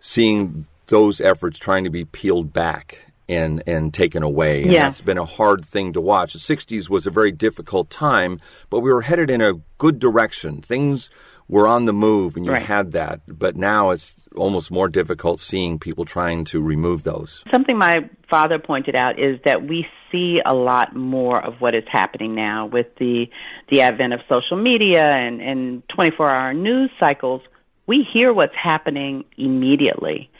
seeing 0.00 0.66
those 0.88 1.20
efforts 1.20 1.58
trying 1.58 1.84
to 1.84 1.90
be 1.90 2.04
peeled 2.04 2.52
back 2.52 3.06
and 3.28 3.62
and 3.66 3.94
taken 3.94 4.22
away. 4.22 4.62
And 4.62 4.72
yeah. 4.72 4.84
that's 4.84 5.00
been 5.00 5.18
a 5.18 5.24
hard 5.24 5.64
thing 5.64 5.92
to 5.92 6.00
watch. 6.00 6.32
The 6.32 6.38
60s 6.38 6.88
was 6.88 7.06
a 7.06 7.10
very 7.10 7.32
difficult 7.32 7.90
time, 7.90 8.40
but 8.68 8.80
we 8.80 8.92
were 8.92 9.02
headed 9.02 9.30
in 9.30 9.40
a 9.40 9.54
good 9.78 9.98
direction. 9.98 10.60
Things 10.60 11.08
were 11.48 11.66
on 11.66 11.84
the 11.84 11.92
move 11.92 12.36
and 12.36 12.44
you 12.44 12.52
right. 12.52 12.62
had 12.62 12.92
that. 12.92 13.20
But 13.26 13.56
now 13.56 13.90
it's 13.90 14.26
almost 14.36 14.70
more 14.70 14.88
difficult 14.88 15.40
seeing 15.40 15.78
people 15.78 16.04
trying 16.04 16.44
to 16.44 16.60
remove 16.60 17.02
those. 17.02 17.44
Something 17.50 17.78
my 17.78 18.08
father 18.30 18.58
pointed 18.58 18.96
out 18.96 19.18
is 19.18 19.38
that 19.44 19.66
we 19.66 19.86
see 20.10 20.40
a 20.44 20.54
lot 20.54 20.94
more 20.94 21.42
of 21.44 21.60
what 21.60 21.74
is 21.74 21.84
happening 21.90 22.34
now 22.34 22.66
with 22.66 22.86
the 22.98 23.26
the 23.70 23.82
advent 23.82 24.12
of 24.12 24.20
social 24.30 24.56
media 24.56 25.04
and, 25.04 25.40
and 25.40 25.82
24 25.88 26.28
hour 26.28 26.54
news 26.54 26.90
cycles. 27.00 27.42
We 27.86 28.06
hear 28.12 28.32
what's 28.32 28.54
happening 28.54 29.24
immediately. 29.36 30.30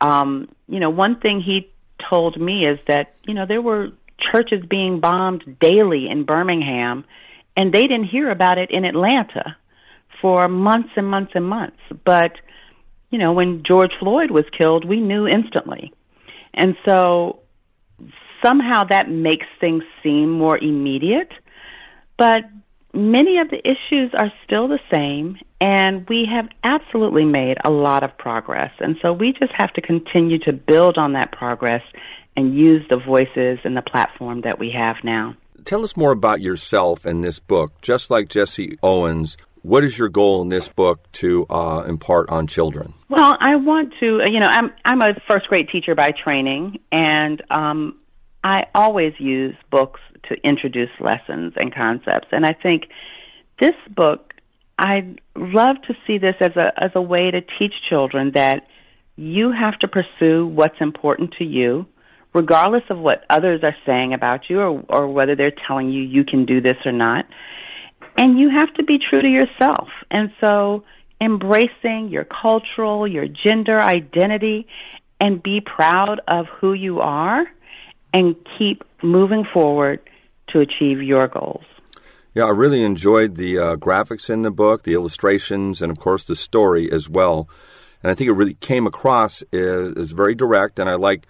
Um, 0.00 0.48
you 0.68 0.80
know, 0.80 0.90
one 0.90 1.20
thing 1.20 1.40
he 1.40 1.70
told 2.08 2.40
me 2.40 2.66
is 2.66 2.78
that, 2.88 3.14
you 3.26 3.34
know, 3.34 3.46
there 3.46 3.62
were 3.62 3.90
churches 4.32 4.64
being 4.68 5.00
bombed 5.00 5.58
daily 5.60 6.08
in 6.10 6.24
Birmingham, 6.24 7.04
and 7.56 7.72
they 7.72 7.82
didn't 7.82 8.04
hear 8.04 8.30
about 8.30 8.58
it 8.58 8.70
in 8.70 8.84
Atlanta 8.84 9.56
for 10.20 10.48
months 10.48 10.90
and 10.96 11.06
months 11.06 11.32
and 11.34 11.46
months. 11.46 11.80
But, 12.04 12.32
you 13.10 13.18
know, 13.18 13.32
when 13.32 13.62
George 13.66 13.92
Floyd 13.98 14.30
was 14.30 14.44
killed, 14.56 14.84
we 14.84 15.00
knew 15.00 15.26
instantly. 15.26 15.92
And 16.54 16.76
so 16.84 17.40
somehow 18.42 18.84
that 18.84 19.10
makes 19.10 19.46
things 19.60 19.82
seem 20.02 20.30
more 20.30 20.58
immediate. 20.58 21.32
But 22.16 22.40
many 22.92 23.38
of 23.38 23.50
the 23.50 23.58
issues 23.64 24.12
are 24.18 24.32
still 24.44 24.68
the 24.68 24.80
same, 24.92 25.38
and 25.60 26.08
we 26.08 26.26
have 26.30 26.48
absolutely 26.64 27.24
made 27.24 27.56
a 27.64 27.70
lot 27.70 28.02
of 28.02 28.16
progress. 28.18 28.72
And 28.80 28.96
so 29.00 29.12
we 29.12 29.32
just 29.32 29.52
have 29.56 29.72
to 29.74 29.80
continue 29.80 30.38
to 30.40 30.52
build 30.52 30.98
on 30.98 31.12
that 31.12 31.32
progress 31.32 31.82
and 32.36 32.54
use 32.54 32.82
the 32.88 32.98
voices 32.98 33.58
and 33.64 33.76
the 33.76 33.82
platform 33.82 34.42
that 34.42 34.58
we 34.58 34.72
have 34.76 34.96
now. 35.02 35.34
Tell 35.64 35.84
us 35.84 35.96
more 35.96 36.12
about 36.12 36.40
yourself 36.40 37.04
in 37.04 37.20
this 37.20 37.38
book. 37.38 37.72
Just 37.82 38.10
like 38.10 38.28
Jesse 38.28 38.78
Owens, 38.82 39.36
what 39.62 39.84
is 39.84 39.98
your 39.98 40.08
goal 40.08 40.42
in 40.42 40.48
this 40.48 40.68
book 40.68 41.10
to 41.12 41.46
uh, 41.50 41.84
impart 41.86 42.30
on 42.30 42.46
children? 42.46 42.94
Well, 43.08 43.36
I 43.38 43.56
want 43.56 43.92
to, 44.00 44.20
you 44.30 44.40
know, 44.40 44.48
I'm 44.48 44.72
I'm 44.84 45.02
a 45.02 45.14
first 45.28 45.48
grade 45.48 45.68
teacher 45.70 45.94
by 45.94 46.10
training, 46.24 46.78
and 46.90 47.42
um, 47.50 47.98
I 48.42 48.66
always 48.74 49.12
use 49.18 49.54
books 49.70 50.00
to 50.28 50.36
introduce 50.44 50.90
lessons 51.00 51.54
and 51.56 51.74
concepts. 51.74 52.28
And 52.32 52.46
I 52.46 52.52
think 52.52 52.84
this 53.58 53.74
book, 53.94 54.32
I'd 54.78 55.20
love 55.36 55.76
to 55.88 55.94
see 56.06 56.18
this 56.18 56.36
as 56.40 56.56
a 56.56 56.72
as 56.76 56.90
a 56.94 57.02
way 57.02 57.30
to 57.30 57.40
teach 57.58 57.74
children 57.88 58.32
that 58.34 58.66
you 59.16 59.52
have 59.52 59.78
to 59.80 59.88
pursue 59.88 60.46
what's 60.46 60.80
important 60.80 61.34
to 61.38 61.44
you, 61.44 61.86
regardless 62.32 62.84
of 62.88 62.98
what 62.98 63.24
others 63.28 63.60
are 63.62 63.76
saying 63.86 64.14
about 64.14 64.48
you 64.48 64.60
or, 64.60 64.84
or 64.88 65.08
whether 65.08 65.36
they're 65.36 65.52
telling 65.66 65.90
you 65.90 66.02
you 66.02 66.24
can 66.24 66.46
do 66.46 66.62
this 66.62 66.76
or 66.86 66.92
not. 66.92 67.26
And 68.20 68.38
you 68.38 68.50
have 68.50 68.72
to 68.74 68.84
be 68.84 68.98
true 68.98 69.22
to 69.22 69.28
yourself. 69.28 69.88
And 70.10 70.30
so 70.42 70.84
embracing 71.22 72.08
your 72.10 72.24
cultural, 72.24 73.08
your 73.08 73.26
gender 73.26 73.80
identity, 73.80 74.66
and 75.18 75.42
be 75.42 75.62
proud 75.62 76.20
of 76.28 76.46
who 76.48 76.74
you 76.74 77.00
are 77.00 77.46
and 78.12 78.36
keep 78.58 78.84
moving 79.02 79.46
forward 79.50 80.00
to 80.48 80.58
achieve 80.58 81.02
your 81.02 81.28
goals. 81.28 81.64
Yeah, 82.34 82.44
I 82.44 82.50
really 82.50 82.82
enjoyed 82.82 83.36
the 83.36 83.58
uh, 83.58 83.76
graphics 83.76 84.28
in 84.28 84.42
the 84.42 84.50
book, 84.50 84.82
the 84.82 84.92
illustrations, 84.92 85.80
and 85.80 85.90
of 85.90 85.98
course 85.98 86.24
the 86.24 86.36
story 86.36 86.92
as 86.92 87.08
well. 87.08 87.48
And 88.02 88.10
I 88.10 88.14
think 88.14 88.28
it 88.28 88.34
really 88.34 88.54
came 88.54 88.86
across 88.86 89.42
as, 89.50 89.94
as 89.96 90.10
very 90.12 90.34
direct, 90.34 90.78
and 90.78 90.90
I 90.90 90.96
like 90.96 91.26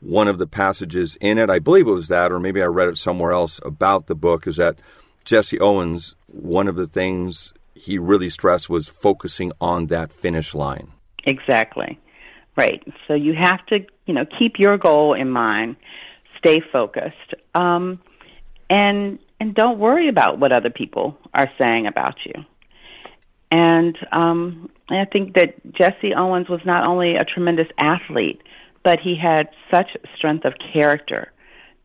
one 0.00 0.28
of 0.28 0.36
the 0.36 0.46
passages 0.46 1.16
in 1.22 1.38
it. 1.38 1.48
I 1.48 1.58
believe 1.58 1.88
it 1.88 1.92
was 1.92 2.08
that, 2.08 2.32
or 2.32 2.38
maybe 2.38 2.62
I 2.62 2.66
read 2.66 2.88
it 2.88 2.98
somewhere 2.98 3.32
else 3.32 3.60
about 3.64 4.08
the 4.08 4.14
book, 4.14 4.46
is 4.46 4.56
that 4.56 4.78
Jesse 5.24 5.58
Owens, 5.58 6.14
one 6.26 6.68
of 6.68 6.76
the 6.76 6.86
things 6.86 7.52
he 7.74 7.98
really 7.98 8.28
stressed 8.28 8.70
was 8.70 8.88
focusing 8.88 9.52
on 9.60 9.86
that 9.86 10.12
finish 10.12 10.54
line. 10.54 10.92
Exactly. 11.24 11.98
Right. 12.56 12.82
So 13.08 13.14
you 13.14 13.34
have 13.34 13.64
to, 13.66 13.80
you 14.06 14.14
know, 14.14 14.24
keep 14.38 14.58
your 14.58 14.78
goal 14.78 15.14
in 15.14 15.30
mind, 15.30 15.76
stay 16.38 16.60
focused, 16.72 17.34
um, 17.54 18.00
and 18.70 19.18
and 19.40 19.54
don't 19.54 19.78
worry 19.78 20.08
about 20.08 20.38
what 20.38 20.52
other 20.52 20.70
people 20.70 21.18
are 21.34 21.50
saying 21.60 21.86
about 21.86 22.14
you. 22.24 22.44
And 23.50 23.96
um, 24.12 24.70
I 24.88 25.04
think 25.04 25.34
that 25.34 25.54
Jesse 25.72 26.14
Owens 26.16 26.48
was 26.48 26.60
not 26.64 26.86
only 26.86 27.16
a 27.16 27.24
tremendous 27.24 27.68
athlete, 27.78 28.40
but 28.84 29.00
he 29.00 29.16
had 29.20 29.48
such 29.70 29.88
strength 30.16 30.44
of 30.44 30.54
character 30.72 31.32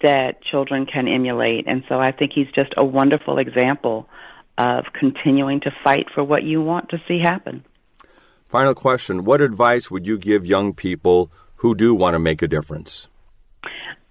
that 0.02 0.42
children 0.44 0.86
can 0.86 1.08
emulate. 1.08 1.66
And 1.68 1.84
so 1.90 2.00
I 2.00 2.12
think 2.12 2.32
he's 2.34 2.52
just 2.56 2.74
a 2.78 2.86
wonderful 2.86 3.38
example 3.38 4.08
of 4.58 4.86
continuing 4.98 5.62
to 5.62 5.72
fight 5.84 6.08
for 6.14 6.24
what 6.24 6.44
you 6.44 6.62
want 6.62 6.90
to 6.90 6.98
see 7.08 7.20
happen. 7.24 7.66
Final 8.48 8.74
question 8.74 9.24
What 9.24 9.42
advice 9.42 9.90
would 9.92 10.08
you 10.08 10.18
give 10.18 10.46
young 10.46 10.74
people 10.74 11.32
who 11.56 11.76
do 11.76 11.94
want 11.94 12.16
to 12.16 12.20
make 12.20 12.42
a 12.42 12.48
difference? 12.48 13.08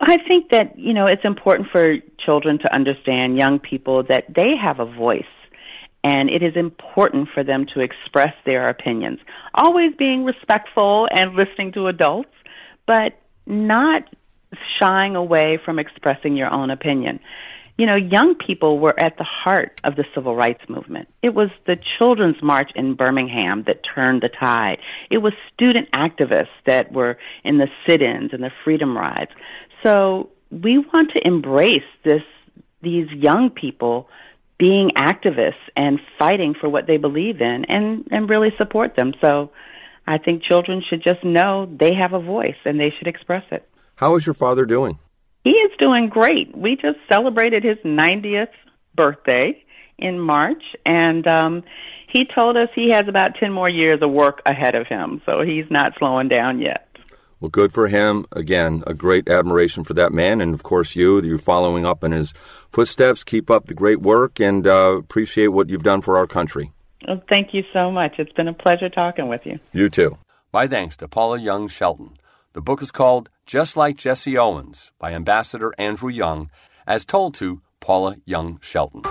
I 0.00 0.16
think 0.28 0.50
that, 0.50 0.78
you 0.78 0.94
know, 0.94 1.06
it's 1.06 1.24
important 1.24 1.68
for 1.72 1.96
children 2.24 2.58
to 2.58 2.72
understand, 2.72 3.36
young 3.36 3.58
people, 3.58 4.04
that 4.08 4.24
they 4.34 4.52
have 4.64 4.78
a 4.78 4.84
voice. 4.84 5.22
And 6.04 6.30
it 6.30 6.42
is 6.42 6.54
important 6.54 7.28
for 7.34 7.42
them 7.42 7.66
to 7.74 7.80
express 7.80 8.32
their 8.46 8.68
opinions. 8.68 9.18
Always 9.52 9.92
being 9.98 10.24
respectful 10.24 11.08
and 11.10 11.34
listening 11.34 11.72
to 11.72 11.88
adults, 11.88 12.30
but 12.86 13.18
not 13.46 14.02
shying 14.80 15.16
away 15.16 15.58
from 15.64 15.78
expressing 15.78 16.36
your 16.36 16.50
own 16.50 16.70
opinion. 16.70 17.20
You 17.76 17.86
know, 17.86 17.94
young 17.94 18.34
people 18.34 18.80
were 18.80 18.98
at 18.98 19.16
the 19.18 19.24
heart 19.24 19.80
of 19.84 19.94
the 19.94 20.04
civil 20.14 20.34
rights 20.34 20.62
movement. 20.68 21.08
It 21.22 21.32
was 21.32 21.48
the 21.66 21.76
Children's 21.98 22.42
March 22.42 22.70
in 22.74 22.94
Birmingham 22.94 23.64
that 23.68 23.82
turned 23.94 24.22
the 24.22 24.28
tide. 24.28 24.78
It 25.10 25.18
was 25.18 25.32
student 25.54 25.90
activists 25.92 26.48
that 26.66 26.92
were 26.92 27.18
in 27.44 27.58
the 27.58 27.68
sit 27.86 28.02
ins 28.02 28.32
and 28.32 28.42
the 28.42 28.50
freedom 28.64 28.96
rides. 28.96 29.30
So 29.84 30.30
we 30.50 30.78
want 30.78 31.12
to 31.14 31.26
embrace 31.26 31.86
this 32.04 32.22
these 32.82 33.08
young 33.10 33.50
people 33.50 34.08
being 34.58 34.90
activists 34.96 35.54
and 35.76 36.00
fighting 36.18 36.54
for 36.60 36.68
what 36.68 36.86
they 36.86 36.96
believe 36.96 37.40
in 37.40 37.64
and, 37.68 38.06
and 38.10 38.28
really 38.28 38.50
support 38.58 38.96
them. 38.96 39.12
So 39.20 39.50
I 40.06 40.18
think 40.18 40.42
children 40.42 40.82
should 40.88 41.02
just 41.02 41.22
know 41.24 41.66
they 41.66 41.92
have 41.94 42.12
a 42.12 42.20
voice 42.20 42.56
and 42.64 42.78
they 42.78 42.92
should 42.98 43.06
express 43.06 43.44
it. 43.52 43.68
How 43.98 44.14
is 44.14 44.24
your 44.24 44.34
father 44.34 44.64
doing? 44.64 44.96
He 45.42 45.50
is 45.50 45.72
doing 45.80 46.08
great. 46.08 46.56
We 46.56 46.76
just 46.76 46.98
celebrated 47.10 47.64
his 47.64 47.78
90th 47.78 48.52
birthday 48.94 49.60
in 49.98 50.20
March, 50.20 50.62
and 50.86 51.26
um, 51.26 51.64
he 52.08 52.24
told 52.32 52.56
us 52.56 52.68
he 52.76 52.92
has 52.92 53.08
about 53.08 53.34
10 53.40 53.52
more 53.52 53.68
years 53.68 53.98
of 54.00 54.12
work 54.12 54.40
ahead 54.46 54.76
of 54.76 54.86
him, 54.86 55.20
so 55.26 55.40
he's 55.42 55.64
not 55.68 55.94
slowing 55.98 56.28
down 56.28 56.60
yet. 56.60 56.86
Well, 57.40 57.48
good 57.48 57.72
for 57.72 57.88
him. 57.88 58.24
Again, 58.30 58.84
a 58.86 58.94
great 58.94 59.28
admiration 59.28 59.82
for 59.82 59.94
that 59.94 60.12
man, 60.12 60.40
and 60.40 60.54
of 60.54 60.62
course, 60.62 60.94
you. 60.94 61.20
You're 61.20 61.38
following 61.38 61.84
up 61.84 62.04
in 62.04 62.12
his 62.12 62.32
footsteps. 62.70 63.24
Keep 63.24 63.50
up 63.50 63.66
the 63.66 63.74
great 63.74 64.00
work, 64.00 64.38
and 64.38 64.64
uh, 64.64 64.92
appreciate 64.92 65.48
what 65.48 65.70
you've 65.70 65.82
done 65.82 66.02
for 66.02 66.16
our 66.16 66.28
country. 66.28 66.70
Well, 67.08 67.20
thank 67.28 67.52
you 67.52 67.64
so 67.72 67.90
much. 67.90 68.14
It's 68.18 68.32
been 68.34 68.46
a 68.46 68.54
pleasure 68.54 68.90
talking 68.90 69.26
with 69.26 69.40
you. 69.44 69.58
You 69.72 69.90
too. 69.90 70.18
My 70.52 70.68
thanks 70.68 70.96
to 70.98 71.08
Paula 71.08 71.40
Young 71.40 71.66
Shelton. 71.66 72.17
The 72.54 72.62
book 72.62 72.80
is 72.80 72.90
called 72.90 73.28
Just 73.44 73.76
Like 73.76 73.96
Jesse 73.98 74.38
Owens 74.38 74.90
by 74.98 75.12
Ambassador 75.12 75.74
Andrew 75.76 76.08
Young, 76.08 76.50
as 76.86 77.04
told 77.04 77.34
to 77.34 77.60
Paula 77.78 78.16
Young 78.24 78.58
Shelton. 78.62 79.02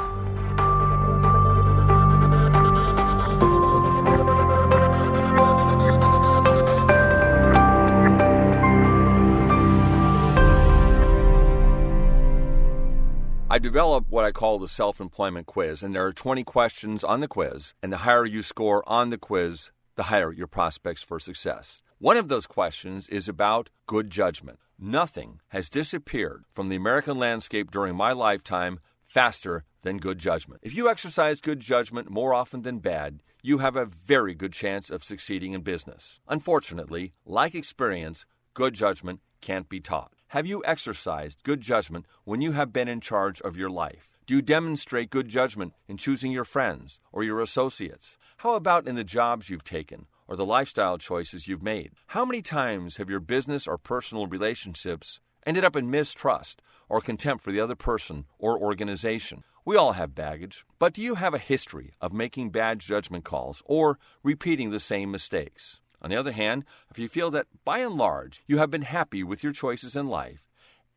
I 13.50 13.60
developed 13.60 14.10
what 14.10 14.25
I 14.25 14.32
call 14.32 14.58
the 14.58 14.67
self 14.67 15.00
employment 15.00 15.46
quiz, 15.46 15.84
and 15.84 15.94
there 15.94 16.06
are 16.06 16.12
20 16.12 16.44
questions 16.44 17.03
on 17.03 17.20
the 17.20 17.27
quiz, 17.27 17.75
and 17.84 17.94
the 17.94 17.98
higher 17.98 18.25
you 18.25 18.41
score 18.41 18.84
on 18.88 19.12
the 19.12 19.17
quiz, 19.20 19.70
the 19.96 20.03
higher 20.03 20.34
your 20.34 20.48
prospects 20.48 21.03
for 21.03 21.20
success. 21.20 21.84
One 22.00 22.18
of 22.18 22.27
those 22.27 22.46
questions 22.46 23.08
is 23.08 23.27
about 23.27 23.72
good 23.88 24.12
judgment. 24.12 24.60
Nothing 24.77 25.39
has 25.48 25.68
disappeared 25.68 26.44
from 26.54 26.70
the 26.70 26.75
American 26.75 27.18
landscape 27.18 27.72
during 27.72 27.96
my 27.96 28.12
lifetime 28.12 28.80
faster 29.04 29.63
than 29.82 29.98
good 29.98 30.20
judgment. 30.20 30.62
If 30.63 30.75
you 30.75 30.89
exercise 30.89 31.42
good 31.42 31.60
judgment 31.60 32.12
more 32.12 32.36
often 32.36 32.62
than 32.62 32.77
bad, 32.77 33.24
you 33.42 33.58
have 33.58 33.75
a 33.75 33.86
very 33.88 34.36
good 34.36 34.54
chance 34.54 34.92
of 34.92 35.04
succeeding 35.04 35.54
in 35.54 35.62
business. 35.62 36.20
Unfortunately, 36.27 37.13
like 37.25 37.56
experience, 37.56 38.27
good 38.54 38.75
judgment 38.75 39.22
can't 39.42 39.68
be 39.68 39.80
taught. 39.80 40.13
Have 40.27 40.46
you 40.46 40.62
exercised 40.68 41.42
good 41.42 41.62
judgment 41.62 42.06
when 42.25 42.42
you 42.42 42.51
have 42.51 42.72
been 42.72 42.88
in 42.88 43.01
charge 43.01 43.42
of 43.42 43.58
your 43.58 43.72
life? 43.72 44.12
Do 44.27 44.36
you 44.36 44.44
demonstrate 44.44 45.10
good 45.10 45.30
judgment 45.30 45.74
in 45.88 45.98
choosing 45.98 46.32
your 46.32 46.46
friends 46.46 47.00
or 47.12 47.24
your 47.24 47.42
associates? 47.42 48.20
How 48.38 48.54
about 48.54 48.88
in 48.88 48.94
the 48.94 49.04
jobs 49.04 49.50
you've 49.50 49.63
taken 49.63 50.06
or 50.27 50.36
the 50.36 50.46
lifestyle 50.46 50.98
choices 50.98 51.48
you've 51.48 51.63
made? 51.63 51.91
How 52.07 52.25
many 52.25 52.41
times 52.41 52.98
have 52.98 53.10
your 53.10 53.19
business 53.19 53.67
or 53.67 53.77
personal 53.77 54.27
relationships 54.27 55.19
ended 55.48 55.63
up 55.63 55.77
in 55.77 55.89
mistrust 55.89 56.62
or 56.89 57.00
contempt 57.00 57.43
for 57.43 57.51
the 57.51 57.60
other 57.60 57.75
person 57.75 58.25
or 58.38 58.60
organization. 58.60 59.43
We 59.65 59.77
all 59.77 59.93
have 59.93 60.13
baggage, 60.13 60.65
but 60.77 60.93
do 60.93 61.01
you 61.01 61.15
have 61.15 61.34
a 61.34 61.39
history 61.39 61.93
of 62.01 62.13
making 62.13 62.51
bad 62.51 62.79
judgment 62.79 63.24
calls 63.24 63.63
or 63.65 63.98
repeating 64.24 64.72
the 64.72 64.79
same 64.79 65.10
mistakes? 65.10 65.79
On 66.01 66.10
the 66.10 66.17
other 66.17 66.34
hand, 66.34 66.63
if 66.91 67.00
you 67.00 67.07
feel 67.07 67.31
that 67.31 67.48
by 67.65 67.79
and 67.79 67.96
large 67.96 68.41
you 68.46 68.60
have 68.60 68.69
been 68.69 68.84
happy 68.84 69.24
with 69.24 69.43
your 69.43 69.53
choices 69.53 69.96
in 69.96 70.07
life, 70.07 70.43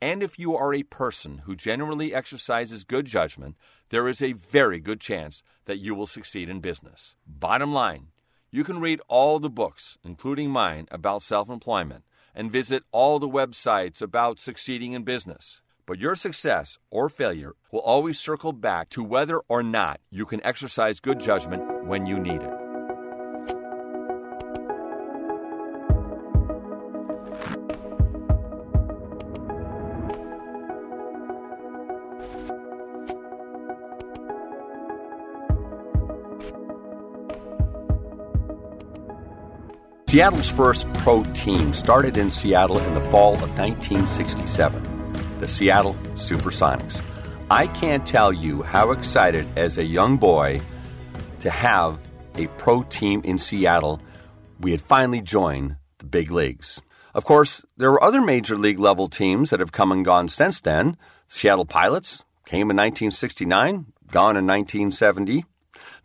and 0.02 0.22
if 0.22 0.38
you 0.38 0.56
are 0.56 0.72
a 0.72 0.82
person 0.82 1.38
who 1.44 1.54
generally 1.54 2.14
exercises 2.14 2.84
good 2.84 3.06
judgment, 3.06 3.56
there 3.90 4.08
is 4.08 4.22
a 4.22 4.32
very 4.32 4.80
good 4.80 5.00
chance 5.00 5.42
that 5.66 5.78
you 5.78 5.94
will 5.94 6.06
succeed 6.06 6.48
in 6.48 6.60
business. 6.60 7.14
Bottom 7.26 7.72
line, 7.72 8.08
you 8.52 8.64
can 8.64 8.80
read 8.80 9.00
all 9.08 9.38
the 9.38 9.50
books, 9.50 9.96
including 10.02 10.50
mine, 10.50 10.86
about 10.90 11.22
self 11.22 11.48
employment, 11.48 12.04
and 12.34 12.50
visit 12.50 12.82
all 12.92 13.18
the 13.18 13.28
websites 13.28 14.02
about 14.02 14.40
succeeding 14.40 14.92
in 14.92 15.04
business. 15.04 15.62
But 15.86 15.98
your 15.98 16.14
success 16.14 16.78
or 16.90 17.08
failure 17.08 17.54
will 17.72 17.80
always 17.80 18.18
circle 18.18 18.52
back 18.52 18.88
to 18.90 19.02
whether 19.02 19.40
or 19.48 19.62
not 19.62 20.00
you 20.10 20.24
can 20.24 20.44
exercise 20.44 21.00
good 21.00 21.20
judgment 21.20 21.84
when 21.84 22.06
you 22.06 22.18
need 22.18 22.42
it. 22.42 22.59
Seattle's 40.10 40.48
first 40.48 40.92
pro 40.94 41.22
team 41.34 41.72
started 41.72 42.16
in 42.16 42.32
Seattle 42.32 42.80
in 42.80 42.94
the 42.94 43.10
fall 43.12 43.34
of 43.34 43.56
1967 43.56 44.82
the 45.38 45.46
Seattle 45.46 45.94
Supersonics. 46.14 47.00
I 47.48 47.68
can't 47.68 48.04
tell 48.04 48.32
you 48.32 48.62
how 48.62 48.90
excited 48.90 49.46
as 49.56 49.78
a 49.78 49.84
young 49.84 50.16
boy 50.16 50.62
to 51.42 51.50
have 51.50 52.00
a 52.34 52.48
pro 52.58 52.82
team 52.82 53.20
in 53.22 53.38
Seattle. 53.38 54.02
We 54.58 54.72
had 54.72 54.80
finally 54.80 55.20
joined 55.20 55.76
the 55.98 56.06
big 56.06 56.32
leagues. 56.32 56.82
Of 57.14 57.24
course, 57.24 57.64
there 57.76 57.92
were 57.92 58.02
other 58.02 58.20
major 58.20 58.58
league 58.58 58.80
level 58.80 59.06
teams 59.06 59.50
that 59.50 59.60
have 59.60 59.70
come 59.70 59.92
and 59.92 60.04
gone 60.04 60.26
since 60.26 60.58
then. 60.58 60.96
Seattle 61.28 61.66
Pilots 61.66 62.24
came 62.46 62.68
in 62.68 62.76
1969, 62.76 63.92
gone 64.10 64.36
in 64.36 64.44
1970. 64.44 65.44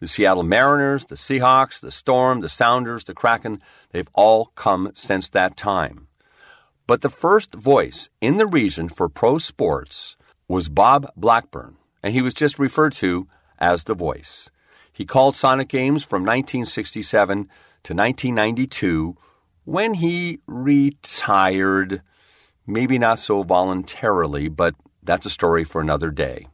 The 0.05 0.09
Seattle 0.09 0.43
Mariners, 0.43 1.05
the 1.05 1.15
Seahawks, 1.15 1.79
the 1.79 1.91
Storm, 1.91 2.41
the 2.41 2.47
Sounders, 2.47 3.05
the 3.05 3.15
Kraken, 3.15 3.59
they've 3.89 4.07
all 4.13 4.51
come 4.53 4.91
since 4.93 5.29
that 5.29 5.57
time. 5.57 6.09
But 6.85 7.01
the 7.01 7.09
first 7.09 7.55
voice 7.55 8.09
in 8.21 8.37
the 8.37 8.45
region 8.45 8.87
for 8.87 9.09
pro 9.09 9.39
sports 9.39 10.15
was 10.47 10.69
Bob 10.69 11.11
Blackburn, 11.17 11.77
and 12.03 12.13
he 12.13 12.21
was 12.21 12.35
just 12.35 12.59
referred 12.59 12.93
to 12.93 13.27
as 13.57 13.85
the 13.85 13.95
voice. 13.95 14.51
He 14.93 15.05
called 15.05 15.35
Sonic 15.35 15.69
games 15.69 16.03
from 16.03 16.21
1967 16.21 17.49
to 17.85 17.93
1992 17.95 19.17
when 19.63 19.95
he 19.95 20.37
retired. 20.45 22.03
Maybe 22.67 22.99
not 22.99 23.17
so 23.17 23.41
voluntarily, 23.41 24.49
but 24.49 24.75
that's 25.01 25.25
a 25.25 25.31
story 25.31 25.63
for 25.63 25.81
another 25.81 26.11
day. 26.11 26.45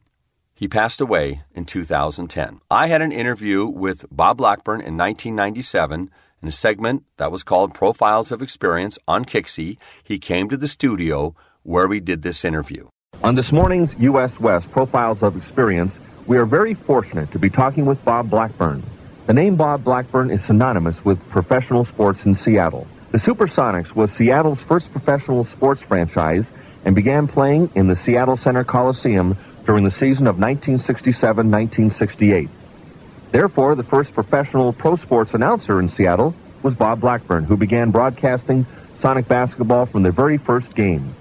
He 0.62 0.68
passed 0.68 1.02
away 1.02 1.42
in 1.56 1.66
2010. 1.66 2.62
I 2.70 2.86
had 2.86 3.02
an 3.02 3.12
interview 3.12 3.66
with 3.66 4.06
Bob 4.12 4.38
Blackburn 4.38 4.82
in 4.82 4.96
1997 4.96 6.12
in 6.44 6.48
a 6.48 6.52
segment 6.52 7.04
that 7.18 7.32
was 7.32 7.42
called 7.42 7.74
Profiles 7.74 8.32
of 8.32 8.44
Experience 8.44 9.00
on 9.08 9.26
Kixie, 9.26 9.78
he 10.04 10.20
came 10.20 10.50
to 10.50 10.58
the 10.58 10.68
studio 10.68 11.36
where 11.64 11.88
we 11.88 12.00
did 12.00 12.22
this 12.22 12.46
interview. 12.46 12.88
On 13.24 13.34
this 13.34 13.52
morning's 13.52 13.96
U.S. 14.02 14.40
West 14.40 14.70
Profiles 14.70 15.24
of 15.24 15.36
Experience, 15.36 15.98
we 16.28 16.38
are 16.38 16.46
very 16.46 16.76
fortunate 16.76 17.32
to 17.32 17.40
be 17.40 17.50
talking 17.50 17.88
with 17.88 18.06
Bob 18.06 18.30
Blackburn. 18.30 18.84
The 19.26 19.34
name 19.34 19.56
Bob 19.56 19.84
Blackburn 19.84 20.30
is 20.30 20.44
synonymous 20.44 21.04
with 21.04 21.28
professional 21.30 21.86
sports 21.86 22.28
in 22.28 22.36
Seattle. 22.36 22.86
The 23.10 23.18
Supersonics 23.18 23.96
was 23.96 24.12
Seattle's 24.12 24.62
first 24.62 24.92
professional 24.92 25.44
sports 25.44 25.82
franchise 25.82 26.52
and 26.86 26.94
began 26.94 27.28
playing 27.28 27.72
in 27.74 27.88
the 27.88 27.96
Seattle 27.96 28.38
Center 28.38 28.64
Coliseum 28.64 29.36
during 29.66 29.84
the 29.84 29.92
season 29.92 30.28
of 30.28 30.38
1967-1968. 30.38 32.50
Therefore, 33.32 33.76
the 33.76 33.84
first 33.84 34.14
professional 34.14 34.74
pro 34.74 34.96
sports 34.96 35.34
announcer 35.34 35.80
in 35.80 35.88
Seattle 35.88 36.36
was 36.64 36.76
Bob 36.76 37.00
Blackburn, 37.00 37.46
who 37.46 37.58
began 37.58 37.92
broadcasting 37.92 38.66
Sonic 39.00 39.28
basketball 39.28 39.86
from 39.86 40.04
the 40.04 40.12
very 40.12 40.38
first 40.38 40.76
game. 40.76 41.16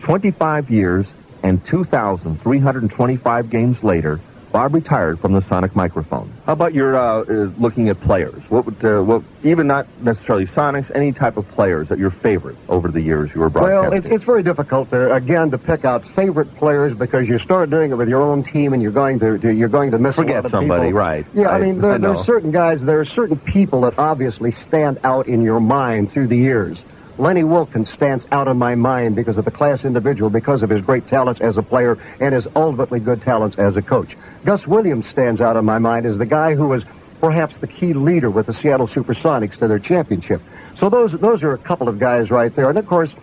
25 0.00 0.70
years 0.70 1.12
and 1.42 1.64
2,325 1.64 3.50
games 3.50 3.82
later, 3.82 4.20
Bob 4.56 4.72
retired 4.72 5.20
from 5.20 5.34
the 5.34 5.42
Sonic 5.42 5.76
microphone. 5.76 6.32
How 6.46 6.54
about 6.54 6.72
your 6.72 6.96
uh, 6.96 7.02
uh, 7.02 7.24
looking 7.58 7.90
at 7.90 8.00
players? 8.00 8.42
What 8.48 8.64
would, 8.64 8.82
uh, 8.82 9.02
what, 9.02 9.22
even 9.44 9.66
not 9.66 9.86
necessarily 10.00 10.46
Sonics, 10.46 10.90
any 10.94 11.12
type 11.12 11.36
of 11.36 11.46
players 11.50 11.88
that 11.88 11.98
your 11.98 12.08
favorite 12.08 12.56
over 12.66 12.88
the 12.88 13.02
years 13.02 13.34
you 13.34 13.42
were 13.42 13.50
broadcasting? 13.50 13.90
Well, 13.90 13.92
it's, 13.92 14.08
it's 14.08 14.24
very 14.24 14.42
difficult 14.42 14.88
to, 14.88 15.12
again 15.12 15.50
to 15.50 15.58
pick 15.58 15.84
out 15.84 16.06
favorite 16.06 16.54
players 16.56 16.94
because 16.94 17.28
you 17.28 17.36
start 17.38 17.68
doing 17.68 17.90
it 17.90 17.96
with 17.96 18.08
your 18.08 18.22
own 18.22 18.42
team 18.42 18.72
and 18.72 18.82
you're 18.82 18.92
going 18.92 19.18
to, 19.18 19.36
to 19.36 19.52
you're 19.52 19.68
going 19.68 19.90
to 19.90 19.98
miss 19.98 20.16
forget 20.16 20.46
somebody, 20.46 20.86
people. 20.86 21.00
right? 21.00 21.26
Yeah, 21.34 21.50
I, 21.50 21.56
I 21.56 21.60
mean 21.60 21.82
there, 21.82 21.92
I 21.92 21.98
there's 21.98 22.24
certain 22.24 22.50
guys, 22.50 22.82
there 22.82 23.00
are 23.00 23.04
certain 23.04 23.38
people 23.38 23.82
that 23.82 23.98
obviously 23.98 24.52
stand 24.52 25.00
out 25.04 25.28
in 25.28 25.42
your 25.42 25.60
mind 25.60 26.10
through 26.10 26.28
the 26.28 26.38
years. 26.38 26.82
Lenny 27.18 27.44
Wilkens 27.44 27.88
stands 27.88 28.26
out 28.30 28.46
in 28.46 28.58
my 28.58 28.74
mind 28.74 29.16
because 29.16 29.38
of 29.38 29.44
the 29.44 29.50
class 29.50 29.84
individual, 29.84 30.28
because 30.28 30.62
of 30.62 30.70
his 30.70 30.82
great 30.82 31.06
talents 31.06 31.40
as 31.40 31.56
a 31.56 31.62
player 31.62 31.98
and 32.20 32.34
his 32.34 32.46
ultimately 32.54 33.00
good 33.00 33.22
talents 33.22 33.56
as 33.56 33.76
a 33.76 33.82
coach. 33.82 34.16
Gus 34.44 34.66
Williams 34.66 35.06
stands 35.06 35.40
out 35.40 35.56
in 35.56 35.64
my 35.64 35.78
mind 35.78 36.04
as 36.04 36.18
the 36.18 36.26
guy 36.26 36.54
who 36.54 36.68
was 36.68 36.84
perhaps 37.20 37.58
the 37.58 37.66
key 37.66 37.94
leader 37.94 38.30
with 38.30 38.46
the 38.46 38.52
Seattle 38.52 38.86
Supersonics 38.86 39.58
to 39.58 39.68
their 39.68 39.78
championship. 39.78 40.42
So 40.74 40.90
those 40.90 41.12
those 41.12 41.42
are 41.42 41.52
a 41.52 41.58
couple 41.58 41.88
of 41.88 41.98
guys 41.98 42.30
right 42.30 42.54
there. 42.54 42.68
And 42.68 42.78
of 42.78 42.86
course, 42.86 43.14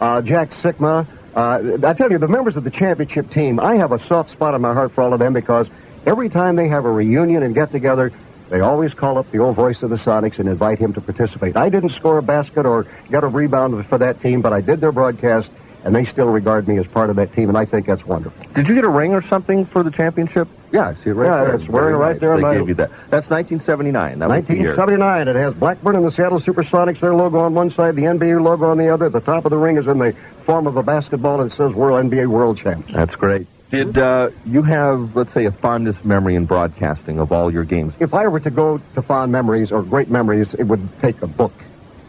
uh, 0.00 0.22
Jack 0.22 0.50
Sikma. 0.50 1.06
Uh, 1.34 1.78
I 1.86 1.94
tell 1.94 2.10
you, 2.10 2.18
the 2.18 2.28
members 2.28 2.58
of 2.58 2.64
the 2.64 2.70
championship 2.70 3.30
team, 3.30 3.58
I 3.58 3.76
have 3.76 3.92
a 3.92 3.98
soft 3.98 4.28
spot 4.28 4.54
in 4.54 4.60
my 4.60 4.74
heart 4.74 4.92
for 4.92 5.02
all 5.02 5.14
of 5.14 5.18
them 5.18 5.32
because 5.32 5.70
every 6.04 6.28
time 6.28 6.56
they 6.56 6.68
have 6.68 6.84
a 6.84 6.92
reunion 6.92 7.42
and 7.42 7.54
get 7.54 7.70
together, 7.70 8.12
they 8.52 8.60
always 8.60 8.92
call 8.92 9.16
up 9.16 9.30
the 9.30 9.38
old 9.38 9.56
voice 9.56 9.82
of 9.82 9.88
the 9.88 9.96
Sonics 9.96 10.38
and 10.38 10.46
invite 10.46 10.78
him 10.78 10.92
to 10.92 11.00
participate. 11.00 11.56
I 11.56 11.70
didn't 11.70 11.88
score 11.88 12.18
a 12.18 12.22
basket 12.22 12.66
or 12.66 12.86
get 13.10 13.24
a 13.24 13.26
rebound 13.26 13.86
for 13.86 13.96
that 13.96 14.20
team, 14.20 14.42
but 14.42 14.52
I 14.52 14.60
did 14.60 14.78
their 14.78 14.92
broadcast, 14.92 15.50
and 15.84 15.94
they 15.94 16.04
still 16.04 16.26
regard 16.26 16.68
me 16.68 16.76
as 16.76 16.86
part 16.86 17.08
of 17.08 17.16
that 17.16 17.32
team, 17.32 17.48
and 17.48 17.56
I 17.56 17.64
think 17.64 17.86
that's 17.86 18.06
wonderful. 18.06 18.44
Did 18.52 18.68
you 18.68 18.74
get 18.74 18.84
a 18.84 18.90
ring 18.90 19.14
or 19.14 19.22
something 19.22 19.64
for 19.64 19.82
the 19.82 19.90
championship? 19.90 20.48
Yeah, 20.70 20.88
I 20.88 20.94
see 20.94 21.08
it 21.08 21.14
right 21.14 21.28
yeah, 21.28 21.44
there. 21.46 21.54
it's 21.54 21.66
wearing 21.66 21.96
right 21.96 22.12
nice. 22.12 22.20
there. 22.20 22.36
They 22.36 22.58
gave 22.58 22.68
you 22.68 22.74
that. 22.74 22.90
That's 23.08 23.30
1979. 23.30 24.18
That 24.18 24.28
was 24.28 24.44
the 24.44 24.52
year. 24.52 24.76
1979. 24.76 25.28
It 25.28 25.36
has 25.36 25.54
Blackburn 25.54 25.96
and 25.96 26.04
the 26.04 26.10
Seattle 26.10 26.38
Supersonics, 26.38 27.00
their 27.00 27.14
logo 27.14 27.38
on 27.38 27.54
one 27.54 27.70
side, 27.70 27.96
the 27.96 28.02
NBA 28.02 28.42
logo 28.42 28.66
on 28.66 28.76
the 28.76 28.92
other. 28.92 29.08
The 29.08 29.20
top 29.20 29.46
of 29.46 29.50
the 29.50 29.56
ring 29.56 29.78
is 29.78 29.86
in 29.86 29.98
the 29.98 30.14
form 30.44 30.66
of 30.66 30.76
a 30.76 30.82
basketball, 30.82 31.40
and 31.40 31.50
it 31.50 31.54
says 31.54 31.72
World 31.72 32.04
NBA 32.10 32.26
World 32.26 32.58
Champs. 32.58 32.92
That's 32.92 33.16
great. 33.16 33.46
Did 33.72 33.96
uh, 33.96 34.28
you 34.44 34.62
have, 34.64 35.16
let's 35.16 35.32
say, 35.32 35.46
a 35.46 35.50
fondest 35.50 36.04
memory 36.04 36.34
in 36.34 36.44
broadcasting 36.44 37.18
of 37.18 37.32
all 37.32 37.50
your 37.50 37.64
games? 37.64 37.96
If 38.00 38.12
I 38.12 38.26
were 38.28 38.40
to 38.40 38.50
go 38.50 38.82
to 38.94 39.00
fond 39.00 39.32
memories 39.32 39.72
or 39.72 39.82
great 39.82 40.10
memories, 40.10 40.52
it 40.52 40.64
would 40.64 40.86
take 41.00 41.22
a 41.22 41.26
book. 41.26 41.54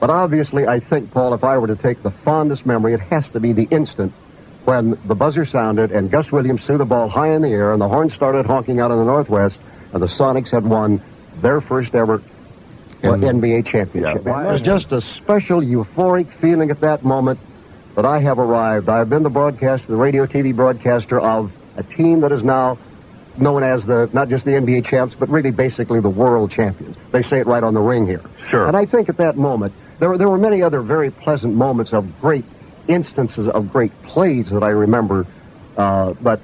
But 0.02 0.10
obviously, 0.10 0.67
I 0.67 0.82
think, 0.82 1.12
Paul, 1.12 1.34
if 1.34 1.45
I 1.45 1.58
were 1.58 1.67
to 1.67 1.78
take 1.78 2.04
the 2.04 2.12
fondest 2.12 2.65
memory, 2.65 2.93
it 2.93 2.99
has 2.99 3.30
to 3.30 3.39
be 3.39 3.54
the 3.54 3.63
instant 3.63 4.12
when 4.65 4.97
the 5.06 5.15
buzzer 5.15 5.45
sounded 5.45 5.91
and 5.91 6.12
Gus 6.12 6.34
Williams 6.34 6.65
threw 6.65 6.78
the 6.78 6.86
ball 6.86 7.08
high 7.08 7.32
in 7.32 7.41
the 7.41 7.49
air 7.49 7.71
and 7.71 7.82
the 7.82 7.88
horn 7.88 8.10
started 8.10 8.45
honking 8.45 8.82
out 8.82 8.91
in 8.91 8.97
the 8.97 9.06
Northwest 9.06 9.58
and 9.93 10.04
the 10.04 10.08
Sonics 10.08 10.52
had 10.52 10.65
won 10.65 11.02
their 11.38 11.62
first 11.62 11.95
ever 11.95 12.21
uh, 13.04 13.08
NBA 13.08 13.65
championship. 13.65 14.23
Yeah. 14.26 14.49
It 14.49 14.52
was 14.52 14.62
just 14.62 14.91
a 14.91 15.02
special 15.02 15.62
euphoric 15.62 16.30
feeling 16.30 16.71
at 16.71 16.82
that 16.82 17.06
moment 17.06 17.39
that 17.95 18.06
I 18.06 18.19
have 18.19 18.39
arrived. 18.39 18.89
I 18.89 18.99
have 18.99 19.10
been 19.10 19.23
the 19.23 19.29
broadcaster, 19.29 19.88
the 19.88 19.95
radio 19.95 20.25
TV 20.25 20.56
broadcaster 20.56 21.19
of 21.19 21.51
a 21.77 21.84
team 21.84 22.21
that 22.21 22.32
is 22.32 22.43
now 22.43 22.77
known 23.38 23.63
as 23.63 23.86
the 23.86 24.10
not 24.13 24.29
just 24.29 24.45
the 24.45 24.51
NBA 24.51 24.86
champs, 24.86 25.15
but 25.15 25.29
really 25.29 25.51
basically 25.51 25.99
the 25.99 26.10
world 26.10 26.51
champions. 26.51 26.95
They 27.12 27.23
say 27.23 27.39
it 27.39 27.47
right 27.47 27.63
on 27.63 27.73
the 27.73 27.82
ring 27.82 28.06
here. 28.06 28.21
Sure. 28.39 28.67
And 28.67 28.77
I 28.77 28.86
think 28.86 29.10
at 29.10 29.17
that 29.17 29.36
moment 29.38 29.73
there 29.99 30.10
were 30.10 30.17
there 30.17 30.29
were 30.29 30.38
many 30.38 30.62
other 30.62 30.82
very 30.82 31.12
pleasant 31.12 31.56
moments 31.56 31.93
of 31.93 32.19
great 32.21 32.45
instances 32.88 33.47
of 33.47 33.71
great 33.71 33.91
plays 34.03 34.49
that 34.49 34.63
I 34.63 34.69
remember, 34.69 35.25
uh, 35.77 36.13
but 36.21 36.41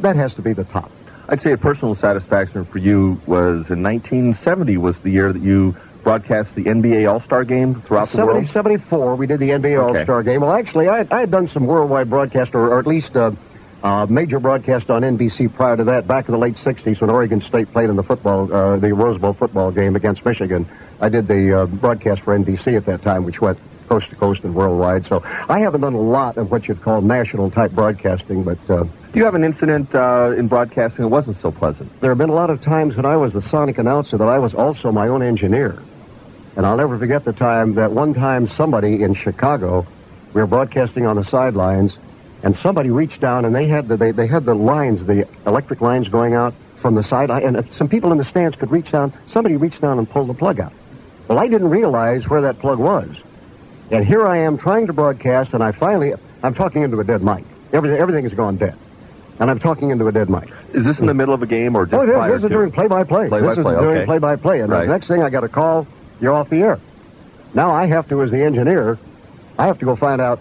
that 0.00 0.16
has 0.16 0.34
to 0.34 0.42
be 0.42 0.52
the 0.52 0.64
top. 0.64 0.90
I'd 1.28 1.40
say 1.40 1.52
a 1.52 1.58
personal 1.58 1.94
satisfaction 1.94 2.64
for 2.64 2.78
you 2.78 3.20
was 3.26 3.70
in 3.70 3.82
1970 3.82 4.76
was 4.76 5.00
the 5.00 5.10
year 5.10 5.32
that 5.32 5.42
you 5.42 5.76
broadcast 6.02 6.54
the 6.54 6.64
NBA 6.64 7.10
All-Star 7.10 7.44
Game 7.44 7.80
throughout 7.80 8.08
the 8.08 8.16
70, 8.16 8.32
world. 8.32 8.46
74, 8.48 9.16
we 9.16 9.26
did 9.26 9.40
the 9.40 9.50
NBA 9.50 9.78
Okay. 9.78 9.98
All-Star 9.98 10.22
Game. 10.22 10.40
Well, 10.40 10.52
actually, 10.52 10.88
I, 10.88 11.06
I 11.10 11.20
had 11.20 11.30
done 11.30 11.46
some 11.46 11.66
worldwide 11.66 12.10
broadcast, 12.10 12.54
or, 12.54 12.72
or 12.72 12.78
at 12.78 12.86
least 12.86 13.16
uh, 13.16 13.32
uh, 13.82 14.06
major 14.08 14.38
broadcast 14.38 14.90
on 14.90 15.02
NBC 15.02 15.52
prior 15.52 15.76
to 15.76 15.84
that, 15.84 16.06
back 16.06 16.28
in 16.28 16.32
the 16.32 16.38
late 16.38 16.54
60s 16.54 17.00
when 17.00 17.10
Oregon 17.10 17.40
State 17.40 17.70
played 17.72 17.90
in 17.90 17.96
the 17.96 18.02
football, 18.02 18.52
uh, 18.52 18.76
the 18.76 18.92
Rose 18.92 19.18
Bowl 19.18 19.32
football 19.32 19.70
game 19.70 19.96
against 19.96 20.24
Michigan. 20.24 20.66
I 21.00 21.08
did 21.08 21.26
the 21.26 21.62
uh, 21.62 21.66
broadcast 21.66 22.22
for 22.22 22.36
NBC 22.38 22.76
at 22.76 22.86
that 22.86 23.02
time, 23.02 23.24
which 23.24 23.40
went, 23.40 23.58
coast 23.88 24.08
to 24.10 24.16
coast 24.16 24.42
and 24.44 24.54
worldwide. 24.54 25.04
So 25.04 25.22
I 25.48 25.60
haven't 25.60 25.82
done 25.82 25.92
a 25.92 26.00
lot 26.00 26.38
of 26.38 26.50
what 26.50 26.66
you'd 26.66 26.80
call 26.80 27.02
national 27.02 27.50
type 27.50 27.72
broadcasting, 27.72 28.42
but. 28.42 28.58
Uh, 28.70 28.84
do 28.84 29.18
you 29.18 29.24
have 29.24 29.34
an 29.34 29.44
incident 29.44 29.94
uh, 29.94 30.32
in 30.34 30.48
broadcasting 30.48 31.02
that 31.02 31.08
wasn't 31.08 31.36
so 31.36 31.50
pleasant? 31.50 32.00
There 32.00 32.10
have 32.10 32.16
been 32.16 32.30
a 32.30 32.34
lot 32.34 32.48
of 32.48 32.62
times 32.62 32.96
when 32.96 33.04
I 33.04 33.16
was 33.16 33.34
the 33.34 33.42
sonic 33.42 33.76
announcer 33.76 34.16
that 34.16 34.28
I 34.28 34.38
was 34.38 34.54
also 34.54 34.92
my 34.92 35.08
own 35.08 35.22
engineer. 35.22 35.82
And 36.56 36.66
I'll 36.66 36.76
never 36.76 36.98
forget 36.98 37.24
the 37.24 37.32
time 37.32 37.74
that 37.74 37.92
one 37.92 38.14
time 38.14 38.48
somebody 38.48 39.02
in 39.02 39.14
Chicago, 39.14 39.86
we 40.34 40.40
were 40.40 40.46
broadcasting 40.46 41.06
on 41.06 41.16
the 41.16 41.24
sidelines, 41.24 41.98
and 42.42 42.54
somebody 42.56 42.90
reached 42.90 43.20
down 43.20 43.44
and 43.44 43.54
they 43.54 43.66
had 43.66 43.88
the, 43.88 43.96
they, 43.96 44.10
they 44.10 44.26
had 44.26 44.44
the 44.44 44.54
lines, 44.54 45.04
the 45.04 45.26
electric 45.46 45.80
lines 45.80 46.08
going 46.08 46.34
out 46.34 46.54
from 46.76 46.94
the 46.94 47.02
side, 47.02 47.30
and 47.30 47.72
some 47.72 47.88
people 47.88 48.12
in 48.12 48.18
the 48.18 48.24
stands 48.24 48.56
could 48.56 48.70
reach 48.70 48.90
down. 48.90 49.12
Somebody 49.26 49.56
reached 49.56 49.80
down 49.80 49.98
and 49.98 50.08
pulled 50.08 50.28
the 50.28 50.34
plug 50.34 50.60
out. 50.60 50.72
Well, 51.28 51.38
I 51.38 51.48
didn't 51.48 51.70
realize 51.70 52.28
where 52.28 52.42
that 52.42 52.58
plug 52.58 52.78
was. 52.78 53.22
And 53.90 54.04
here 54.04 54.26
I 54.26 54.38
am 54.38 54.58
trying 54.58 54.88
to 54.88 54.92
broadcast, 54.92 55.54
and 55.54 55.62
I 55.62 55.72
finally, 55.72 56.12
I'm 56.42 56.54
talking 56.54 56.82
into 56.82 56.98
a 56.98 57.04
dead 57.04 57.22
mic. 57.22 57.44
Everything, 57.72 57.98
everything 57.98 58.24
has 58.24 58.34
gone 58.34 58.56
dead 58.56 58.76
and 59.38 59.50
I'm 59.50 59.58
talking 59.58 59.90
into 59.90 60.06
a 60.06 60.12
dead 60.12 60.30
mic. 60.30 60.50
Is 60.72 60.84
this 60.84 61.00
in 61.00 61.06
the 61.06 61.12
hmm. 61.12 61.18
middle 61.18 61.34
of 61.34 61.42
a 61.42 61.46
game 61.46 61.74
or 61.74 61.84
just 61.86 62.00
oh, 62.00 62.06
prior 62.06 62.32
this 62.32 62.44
is 62.44 62.50
during 62.50 62.70
play-by-play. 62.70 63.28
Play-by-play, 63.28 63.48
This 63.48 63.58
is 63.58 63.66
okay. 63.66 63.80
during 63.80 64.06
play-by-play. 64.06 64.60
And 64.60 64.70
Right. 64.70 64.86
the 64.86 64.92
next 64.92 65.08
thing 65.08 65.22
I 65.22 65.30
got 65.30 65.44
a 65.44 65.48
call, 65.48 65.86
you're 66.22 66.32
off 66.32 66.48
the 66.48 66.62
air. 66.62 66.80
Now 67.52 67.72
I 67.72 67.86
have 67.86 68.08
to, 68.08 68.22
as 68.22 68.30
the 68.30 68.42
engineer, 68.42 68.98
I 69.58 69.66
have 69.66 69.78
to 69.80 69.84
go 69.84 69.96
find 69.96 70.20
out 70.20 70.38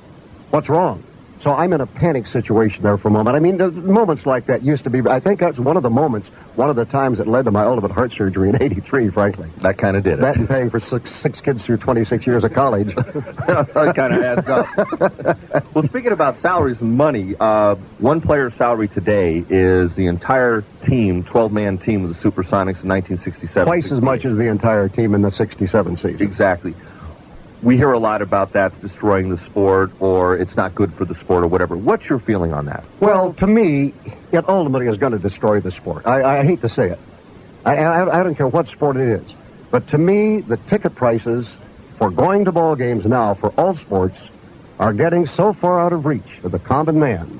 what's 0.51 0.69
wrong. 0.69 1.03
So 1.41 1.51
I'm 1.51 1.73
in 1.73 1.81
a 1.81 1.87
panic 1.87 2.27
situation 2.27 2.83
there 2.83 2.99
for 2.99 3.07
a 3.07 3.11
moment. 3.11 3.35
I 3.35 3.39
mean, 3.39 3.57
moments 3.91 4.27
like 4.27 4.45
that 4.45 4.61
used 4.61 4.83
to 4.83 4.91
be, 4.91 5.01
I 5.09 5.19
think 5.19 5.39
that's 5.39 5.57
one 5.57 5.75
of 5.75 5.81
the 5.81 5.89
moments, 5.89 6.29
one 6.53 6.69
of 6.69 6.75
the 6.75 6.85
times 6.85 7.17
that 7.17 7.27
led 7.27 7.45
to 7.45 7.51
my 7.51 7.63
ultimate 7.63 7.91
heart 7.91 8.11
surgery 8.11 8.49
in 8.49 8.61
83, 8.61 9.09
frankly. 9.09 9.49
That 9.57 9.79
kind 9.79 9.97
of 9.97 10.03
did 10.03 10.19
it. 10.19 10.21
That 10.21 10.37
and 10.37 10.47
paying 10.47 10.69
for 10.69 10.79
six, 10.79 11.09
six 11.09 11.41
kids 11.41 11.65
through 11.65 11.77
26 11.77 12.27
years 12.27 12.43
of 12.43 12.53
college. 12.53 12.93
that 12.95 13.93
kind 13.95 14.13
of 14.13 14.21
adds 14.21 14.47
up. 14.47 15.73
well, 15.73 15.83
speaking 15.83 16.11
about 16.11 16.37
salaries 16.37 16.79
and 16.79 16.95
money, 16.95 17.33
uh, 17.39 17.73
one 17.97 18.21
player's 18.21 18.53
salary 18.53 18.87
today 18.87 19.43
is 19.49 19.95
the 19.95 20.05
entire 20.05 20.63
team, 20.81 21.23
12-man 21.23 21.79
team 21.79 22.03
of 22.03 22.09
the 22.09 22.15
Supersonics 22.15 22.83
in 22.83 22.89
1967. 22.89 23.65
Twice 23.65 23.91
as 23.91 23.99
much 23.99 24.25
as 24.25 24.35
the 24.35 24.45
entire 24.45 24.89
team 24.89 25.15
in 25.15 25.21
the 25.21 25.31
67 25.31 25.97
season. 25.97 26.21
Exactly. 26.21 26.75
We 27.63 27.77
hear 27.77 27.91
a 27.91 27.99
lot 27.99 28.23
about 28.23 28.53
that's 28.53 28.79
destroying 28.79 29.29
the 29.29 29.37
sport 29.37 29.91
or 29.99 30.35
it's 30.35 30.57
not 30.57 30.73
good 30.73 30.93
for 30.95 31.05
the 31.05 31.13
sport 31.13 31.43
or 31.43 31.47
whatever. 31.47 31.77
What's 31.77 32.09
your 32.09 32.17
feeling 32.17 32.53
on 32.53 32.65
that? 32.65 32.83
Well, 32.99 33.33
to 33.35 33.45
me, 33.45 33.93
it 34.31 34.49
ultimately 34.49 34.87
is 34.87 34.97
going 34.97 35.11
to 35.11 35.19
destroy 35.19 35.59
the 35.59 35.69
sport. 35.69 36.07
I, 36.07 36.39
I 36.39 36.43
hate 36.43 36.61
to 36.61 36.69
say 36.69 36.89
it. 36.89 36.99
I, 37.63 37.75
I, 37.75 38.19
I 38.19 38.23
don't 38.23 38.33
care 38.35 38.47
what 38.47 38.67
sport 38.67 38.97
it 38.97 39.07
is. 39.07 39.35
But 39.69 39.89
to 39.89 39.97
me, 39.99 40.41
the 40.41 40.57
ticket 40.57 40.95
prices 40.95 41.55
for 41.97 42.09
going 42.09 42.45
to 42.45 42.51
ball 42.51 42.75
games 42.75 43.05
now 43.05 43.35
for 43.35 43.49
all 43.51 43.75
sports 43.75 44.27
are 44.79 44.91
getting 44.91 45.27
so 45.27 45.53
far 45.53 45.79
out 45.79 45.93
of 45.93 46.07
reach 46.07 46.39
of 46.43 46.51
the 46.51 46.59
common 46.59 46.99
man. 46.99 47.39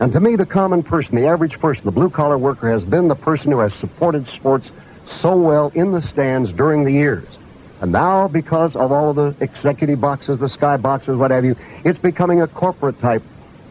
And 0.00 0.12
to 0.12 0.18
me, 0.18 0.34
the 0.34 0.46
common 0.46 0.82
person, 0.82 1.14
the 1.14 1.28
average 1.28 1.60
person, 1.60 1.86
the 1.86 1.92
blue-collar 1.92 2.36
worker 2.36 2.68
has 2.68 2.84
been 2.84 3.06
the 3.06 3.14
person 3.14 3.52
who 3.52 3.60
has 3.60 3.72
supported 3.72 4.26
sports 4.26 4.72
so 5.04 5.36
well 5.36 5.70
in 5.72 5.92
the 5.92 6.02
stands 6.02 6.52
during 6.52 6.82
the 6.82 6.90
years. 6.90 7.38
And 7.82 7.90
now, 7.90 8.28
because 8.28 8.76
of 8.76 8.92
all 8.92 9.12
the 9.12 9.34
executive 9.40 10.00
boxes, 10.00 10.38
the 10.38 10.48
sky 10.48 10.76
boxes, 10.76 11.16
what 11.16 11.32
have 11.32 11.44
you, 11.44 11.56
it's 11.84 11.98
becoming 11.98 12.40
a 12.40 12.46
corporate 12.46 13.00
type 13.00 13.24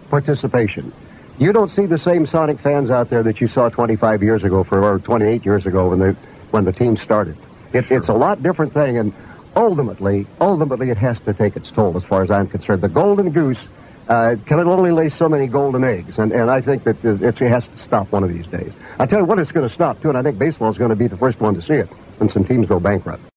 participation. 0.10 0.92
You 1.40 1.54
don't 1.54 1.70
see 1.70 1.86
the 1.86 1.98
same 1.98 2.26
Sonic 2.26 2.60
fans 2.60 2.92
out 2.92 3.08
there 3.08 3.24
that 3.24 3.40
you 3.40 3.48
saw 3.48 3.70
25 3.70 4.22
years 4.22 4.44
ago, 4.44 4.66
for, 4.66 4.84
or 4.84 5.00
28 5.00 5.46
years 5.46 5.66
ago 5.66 5.90
when 5.90 6.00
the 6.00 6.12
when 6.52 6.66
the 6.66 6.74
team 6.74 6.98
started. 6.98 7.38
It, 7.72 7.90
It's 7.90 8.10
a 8.10 8.14
lot 8.14 8.44
different 8.44 8.74
thing, 8.74 8.98
and 8.98 9.14
ultimately, 9.56 10.28
ultimately, 10.42 10.90
it 10.90 10.98
has 10.98 11.22
to 11.22 11.34
take 11.34 11.56
its 11.56 11.72
toll, 11.72 11.96
as 11.96 12.04
far 12.04 12.22
as 12.22 12.30
I'm 12.30 12.50
concerned. 12.50 12.82
The 12.82 12.90
golden 12.90 13.32
goose 13.32 13.66
uh, 14.10 14.36
can 14.46 14.60
only 14.60 14.92
lay 14.92 15.08
so 15.08 15.30
many 15.30 15.48
golden 15.48 15.86
eggs, 15.86 16.20
and, 16.20 16.34
and 16.34 16.52
I 16.52 16.60
think 16.60 16.84
that 16.84 17.06
it 17.06 17.38
has 17.38 17.70
to 17.70 17.78
stop 17.78 18.12
one 18.12 18.26
of 18.26 18.34
these 18.34 18.48
days. 18.48 18.74
I 19.00 19.06
tell 19.06 19.20
you 19.20 19.26
what, 19.26 19.40
it's 19.40 19.54
going 19.54 19.66
to 19.66 19.74
stop 19.74 20.02
too, 20.02 20.10
and 20.10 20.18
I 20.18 20.22
think 20.22 20.38
baseball 20.38 20.70
is 20.70 20.78
going 20.78 20.90
to 20.90 20.98
be 20.98 21.08
the 21.08 21.18
first 21.18 21.40
one 21.40 21.56
to 21.56 21.62
see 21.62 21.76
it 21.76 21.88
when 22.18 22.28
some 22.28 22.44
teams 22.44 22.68
go 22.68 22.78
bankrupt. 22.78 23.31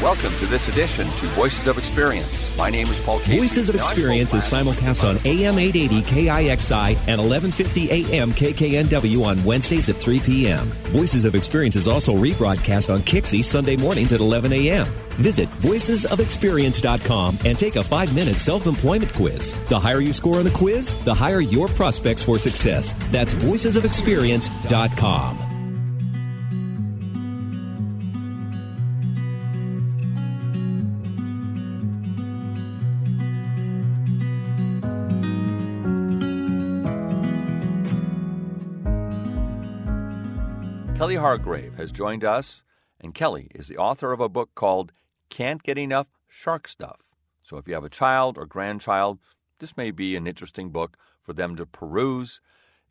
Welcome 0.00 0.32
to 0.38 0.46
this 0.46 0.68
edition 0.68 1.06
to 1.06 1.26
Voices 1.36 1.66
of 1.66 1.76
Experience. 1.76 2.39
My 2.56 2.70
name 2.70 2.88
is 2.88 2.98
Paul 3.00 3.20
Casey. 3.20 3.38
Voices 3.38 3.68
of 3.68 3.76
Now, 3.76 3.82
I 3.82 3.84
spoke 3.84 3.96
Experience 3.96 4.34
is 4.34 4.44
simulcast 4.44 5.08
on 5.08 5.16
AM 5.26 5.58
880 5.58 6.02
KIXI 6.02 6.88
and 7.08 7.20
1150 7.20 7.90
AM 7.90 8.32
KKNW 8.32 9.24
on 9.24 9.42
Wednesdays 9.44 9.88
at 9.88 9.96
3 9.96 10.20
p.m. 10.20 10.66
Voices 10.92 11.24
of 11.24 11.34
Experience 11.34 11.76
is 11.76 11.88
also 11.88 12.14
rebroadcast 12.14 12.92
on 12.92 13.00
Kixie 13.00 13.44
Sunday 13.44 13.76
mornings 13.76 14.12
at 14.12 14.20
11 14.20 14.52
a.m. 14.52 14.86
Visit 15.20 15.48
voicesofexperience.com 15.60 17.38
and 17.44 17.58
take 17.58 17.76
a 17.76 17.84
five 17.84 18.14
minute 18.14 18.38
self 18.38 18.66
employment 18.66 19.12
quiz. 19.12 19.54
The 19.68 19.78
higher 19.78 20.00
you 20.00 20.12
score 20.12 20.38
on 20.38 20.44
the 20.44 20.50
quiz, 20.50 20.94
the 21.04 21.14
higher 21.14 21.40
your 21.40 21.68
prospects 21.68 22.22
for 22.22 22.38
success. 22.38 22.94
That's 23.10 23.34
voicesofexperience.com. 23.34 25.49
Hargrave 41.20 41.74
has 41.74 41.92
joined 41.92 42.24
us, 42.24 42.64
and 42.98 43.12
Kelly 43.12 43.48
is 43.54 43.68
the 43.68 43.76
author 43.76 44.10
of 44.12 44.20
a 44.20 44.28
book 44.28 44.48
called 44.54 44.90
Can't 45.28 45.62
Get 45.62 45.76
Enough 45.76 46.06
Shark 46.26 46.66
Stuff. 46.66 47.02
So 47.42 47.58
if 47.58 47.68
you 47.68 47.74
have 47.74 47.84
a 47.84 47.90
child 47.90 48.38
or 48.38 48.46
grandchild, 48.46 49.18
this 49.58 49.76
may 49.76 49.90
be 49.90 50.16
an 50.16 50.26
interesting 50.26 50.70
book 50.70 50.96
for 51.22 51.34
them 51.34 51.56
to 51.56 51.66
peruse. 51.66 52.40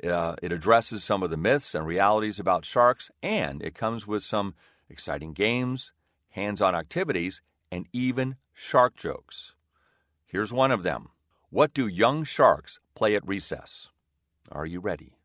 Uh, 0.04 0.36
it 0.44 0.52
addresses 0.52 1.04
some 1.04 1.24
of 1.24 1.32
the 1.32 1.38
myths 1.38 1.74
and 1.74 1.88
realities 1.88 2.40
about 2.40 2.66
sharks, 2.66 3.10
and 3.24 3.64
it 3.64 3.74
comes 3.74 4.06
with 4.06 4.22
some 4.22 4.54
exciting 4.92 5.34
games, 5.34 5.92
hands 6.30 6.62
on 6.62 6.76
activities, 6.76 7.42
and 7.72 7.88
even 7.94 8.36
shark 8.54 8.96
jokes. 8.96 9.56
Here's 10.28 10.54
one 10.54 10.70
of 10.70 10.84
them 10.84 11.10
What 11.50 11.74
do 11.74 11.88
young 11.88 12.24
sharks 12.26 12.80
play 12.94 13.16
at 13.16 13.28
recess? 13.28 13.90
Are 14.52 14.68
you 14.68 14.80
ready? 14.80 15.18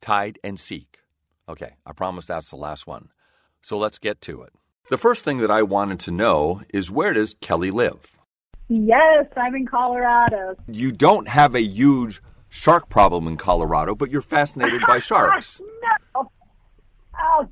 Tide 0.00 0.40
and 0.42 0.58
seek. 0.58 1.03
Okay, 1.48 1.74
I 1.84 1.92
promise 1.92 2.26
that's 2.26 2.50
the 2.50 2.56
last 2.56 2.86
one. 2.86 3.08
So 3.62 3.76
let's 3.76 3.98
get 3.98 4.20
to 4.22 4.42
it. 4.42 4.52
The 4.90 4.98
first 4.98 5.24
thing 5.24 5.38
that 5.38 5.50
I 5.50 5.62
wanted 5.62 6.00
to 6.00 6.10
know 6.10 6.62
is 6.72 6.90
where 6.90 7.12
does 7.12 7.34
Kelly 7.40 7.70
live? 7.70 8.10
Yes, 8.68 9.26
I'm 9.36 9.54
in 9.54 9.66
Colorado. 9.66 10.56
You 10.68 10.92
don't 10.92 11.28
have 11.28 11.54
a 11.54 11.62
huge 11.62 12.22
shark 12.48 12.88
problem 12.88 13.26
in 13.26 13.36
Colorado, 13.36 13.94
but 13.94 14.10
you're 14.10 14.22
fascinated 14.22 14.82
by 14.86 14.98
sharks. 15.00 15.60
no. 16.14 16.30
Oh, 17.16 17.48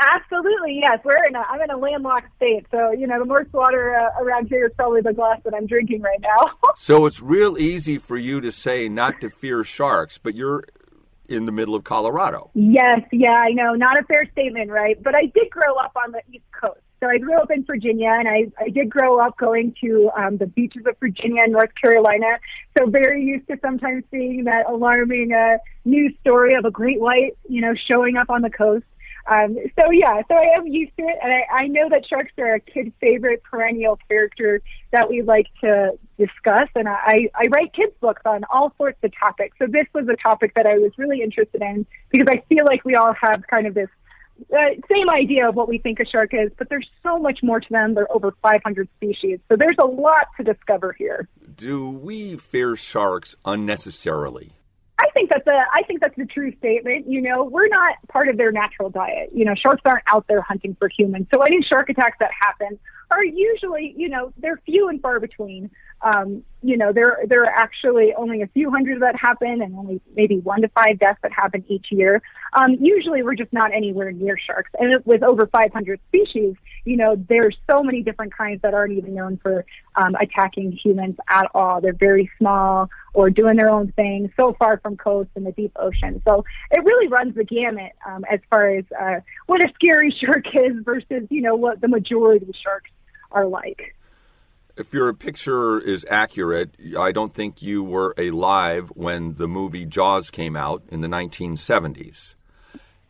absolutely, 0.00 0.80
yes. 0.80 0.98
We're 1.04 1.24
in 1.28 1.34
a, 1.36 1.42
I'm 1.48 1.60
in 1.60 1.70
a 1.70 1.76
landlocked 1.76 2.34
state, 2.36 2.66
so 2.70 2.90
you 2.90 3.06
know 3.06 3.18
the 3.18 3.24
most 3.24 3.52
water 3.52 3.94
uh, 3.96 4.22
around 4.22 4.48
here 4.48 4.66
is 4.66 4.72
probably 4.76 5.02
the 5.02 5.12
glass 5.12 5.40
that 5.44 5.54
I'm 5.54 5.66
drinking 5.66 6.02
right 6.02 6.20
now. 6.20 6.50
so 6.76 7.06
it's 7.06 7.20
real 7.22 7.58
easy 7.58 7.98
for 7.98 8.16
you 8.16 8.40
to 8.40 8.50
say 8.50 8.88
not 8.88 9.20
to 9.20 9.30
fear 9.30 9.62
sharks, 9.64 10.18
but 10.18 10.34
you're 10.34 10.64
in 11.28 11.46
the 11.46 11.52
middle 11.52 11.74
of 11.74 11.84
Colorado. 11.84 12.50
Yes, 12.54 13.00
yeah, 13.12 13.32
I 13.32 13.50
know. 13.50 13.74
Not 13.74 13.98
a 13.98 14.04
fair 14.04 14.28
statement, 14.32 14.70
right? 14.70 15.00
But 15.02 15.14
I 15.14 15.26
did 15.26 15.50
grow 15.50 15.74
up 15.76 15.92
on 16.02 16.12
the 16.12 16.22
East 16.32 16.44
Coast. 16.58 16.80
So 17.00 17.06
I 17.06 17.18
grew 17.18 17.38
up 17.38 17.50
in 17.50 17.64
Virginia, 17.64 18.10
and 18.10 18.26
I, 18.26 18.46
I 18.60 18.70
did 18.70 18.90
grow 18.90 19.24
up 19.24 19.36
going 19.38 19.74
to 19.82 20.10
um, 20.16 20.36
the 20.36 20.46
beaches 20.46 20.82
of 20.86 20.96
Virginia 20.98 21.42
and 21.44 21.52
North 21.52 21.70
Carolina. 21.80 22.38
So 22.76 22.90
very 22.90 23.22
used 23.22 23.46
to 23.48 23.58
sometimes 23.62 24.02
seeing 24.10 24.44
that 24.44 24.68
alarming 24.68 25.32
uh, 25.32 25.58
news 25.84 26.14
story 26.20 26.54
of 26.54 26.64
a 26.64 26.72
great 26.72 26.98
white, 26.98 27.38
you 27.48 27.60
know, 27.60 27.74
showing 27.88 28.16
up 28.16 28.30
on 28.30 28.42
the 28.42 28.50
coast. 28.50 28.84
Um, 29.28 29.58
so 29.78 29.90
yeah, 29.90 30.22
so 30.26 30.34
I 30.34 30.56
am 30.56 30.66
used 30.66 30.96
to 30.96 31.02
it, 31.02 31.18
and 31.22 31.32
I, 31.32 31.64
I 31.64 31.66
know 31.66 31.88
that 31.90 32.06
sharks 32.08 32.32
are 32.38 32.54
a 32.54 32.60
kid 32.60 32.92
favorite 33.00 33.42
perennial 33.42 33.98
character 34.08 34.62
that 34.92 35.10
we 35.10 35.20
like 35.22 35.46
to 35.60 35.98
discuss. 36.18 36.68
And 36.74 36.88
I, 36.88 37.28
I 37.34 37.44
write 37.54 37.74
kids 37.74 37.92
books 38.00 38.22
on 38.24 38.44
all 38.50 38.72
sorts 38.78 38.98
of 39.02 39.12
topics. 39.18 39.58
So 39.58 39.66
this 39.66 39.86
was 39.92 40.08
a 40.08 40.16
topic 40.16 40.54
that 40.54 40.66
I 40.66 40.78
was 40.78 40.92
really 40.96 41.20
interested 41.20 41.60
in 41.60 41.86
because 42.10 42.26
I 42.30 42.42
feel 42.48 42.64
like 42.64 42.84
we 42.84 42.94
all 42.94 43.14
have 43.20 43.46
kind 43.48 43.66
of 43.66 43.74
this 43.74 43.88
uh, 44.52 44.56
same 44.90 45.10
idea 45.10 45.48
of 45.48 45.56
what 45.56 45.68
we 45.68 45.78
think 45.78 46.00
a 46.00 46.06
shark 46.06 46.30
is, 46.32 46.50
but 46.56 46.68
there's 46.70 46.88
so 47.02 47.18
much 47.18 47.40
more 47.42 47.60
to 47.60 47.68
them. 47.70 47.94
There 47.94 48.04
are 48.04 48.16
over 48.16 48.32
500 48.42 48.88
species, 48.96 49.40
so 49.48 49.56
there's 49.56 49.76
a 49.80 49.86
lot 49.86 50.28
to 50.36 50.44
discover 50.44 50.94
here. 50.96 51.28
Do 51.56 51.90
we 51.90 52.36
fear 52.36 52.76
sharks 52.76 53.34
unnecessarily? 53.44 54.57
Think 55.28 55.44
that's 55.44 55.56
a 55.56 55.64
I 55.74 55.82
think 55.82 56.00
that's 56.00 56.18
a 56.18 56.24
true 56.24 56.52
statement. 56.58 57.06
You 57.08 57.20
know, 57.20 57.44
we're 57.44 57.68
not 57.68 57.96
part 58.08 58.28
of 58.28 58.36
their 58.36 58.52
natural 58.52 58.90
diet. 58.90 59.30
You 59.34 59.44
know, 59.44 59.54
sharks 59.54 59.82
aren't 59.84 60.04
out 60.12 60.26
there 60.28 60.40
hunting 60.40 60.76
for 60.78 60.88
humans. 60.88 61.26
So 61.34 61.42
any 61.42 61.62
shark 61.62 61.88
attacks 61.90 62.16
that 62.20 62.30
happen 62.40 62.78
are 63.10 63.24
usually, 63.24 63.94
you 63.96 64.08
know, 64.08 64.32
they're 64.38 64.60
few 64.66 64.88
and 64.88 65.00
far 65.00 65.20
between. 65.20 65.70
Um, 66.00 66.44
you 66.62 66.76
know, 66.76 66.92
there 66.92 67.20
there 67.26 67.44
are 67.44 67.50
actually 67.50 68.14
only 68.16 68.42
a 68.42 68.46
few 68.48 68.70
hundred 68.70 69.00
that 69.02 69.16
happen, 69.16 69.62
and 69.62 69.74
only 69.76 70.00
maybe 70.14 70.38
one 70.38 70.62
to 70.62 70.68
five 70.68 70.98
deaths 70.98 71.18
that 71.22 71.32
happen 71.32 71.64
each 71.68 71.86
year. 71.90 72.20
Um, 72.52 72.76
usually, 72.80 73.22
we're 73.22 73.34
just 73.34 73.52
not 73.52 73.72
anywhere 73.72 74.10
near 74.12 74.36
sharks, 74.36 74.70
and 74.78 75.04
with 75.04 75.22
over 75.22 75.46
500 75.46 76.00
species, 76.08 76.56
you 76.84 76.96
know, 76.96 77.16
there's 77.28 77.56
so 77.70 77.82
many 77.82 78.02
different 78.02 78.36
kinds 78.36 78.62
that 78.62 78.74
aren't 78.74 78.92
even 78.92 79.14
known 79.14 79.38
for 79.38 79.64
um, 79.96 80.14
attacking 80.16 80.72
humans 80.72 81.16
at 81.28 81.46
all. 81.54 81.80
They're 81.80 81.92
very 81.92 82.30
small 82.38 82.88
or 83.14 83.30
doing 83.30 83.56
their 83.56 83.70
own 83.70 83.92
thing, 83.92 84.32
so 84.36 84.54
far 84.58 84.78
from 84.78 84.96
coast 84.96 85.30
in 85.36 85.44
the 85.44 85.52
deep 85.52 85.72
ocean. 85.76 86.22
So 86.26 86.44
it 86.70 86.84
really 86.84 87.08
runs 87.08 87.34
the 87.34 87.44
gamut 87.44 87.92
um, 88.06 88.24
as 88.30 88.40
far 88.50 88.70
as 88.70 88.84
uh, 89.00 89.20
what 89.46 89.62
a 89.62 89.72
scary 89.74 90.14
shark 90.20 90.46
is 90.54 90.76
versus, 90.84 91.26
you 91.30 91.42
know, 91.42 91.54
what 91.54 91.80
the 91.80 91.88
majority 91.88 92.46
of 92.46 92.54
sharks 92.62 92.90
are 93.30 93.46
like. 93.46 93.94
If 94.76 94.92
your 94.92 95.12
picture 95.12 95.80
is 95.80 96.06
accurate, 96.08 96.70
I 96.98 97.10
don't 97.10 97.34
think 97.34 97.62
you 97.62 97.82
were 97.82 98.14
alive 98.16 98.92
when 98.94 99.34
the 99.34 99.48
movie 99.48 99.84
Jaws 99.84 100.30
came 100.30 100.54
out 100.54 100.84
in 100.88 101.00
the 101.00 101.08
1970s. 101.08 102.34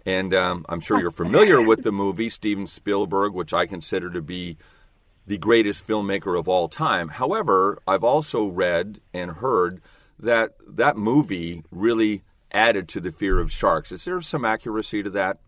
And 0.07 0.33
um, 0.33 0.64
I'm 0.68 0.81
sure 0.81 0.98
you're 0.98 1.11
familiar 1.11 1.61
with 1.61 1.83
the 1.83 1.92
movie, 1.92 2.31
Steven 2.31 2.66
Spielberg, 2.66 3.35
which 3.35 3.52
I 3.52 3.66
consider 3.66 4.09
to 4.11 4.22
be 4.22 4.57
the 5.26 5.37
greatest 5.37 5.87
filmmaker 5.87 6.38
of 6.38 6.48
all 6.48 6.68
time. 6.68 7.09
However, 7.09 7.78
I've 7.87 8.04
also 8.04 8.46
read 8.46 9.02
and 9.12 9.33
heard 9.33 9.83
that 10.18 10.54
that 10.66 10.96
movie 10.96 11.62
really 11.70 12.22
added 12.50 12.88
to 12.88 13.00
the 13.00 13.12
fear 13.12 13.38
of 13.38 13.52
sharks. 13.52 13.92
Is 13.92 14.07
there 14.07 14.20
some 14.22 14.46
accuracy 14.46 15.02
to 15.02 15.11
that? 15.11 15.38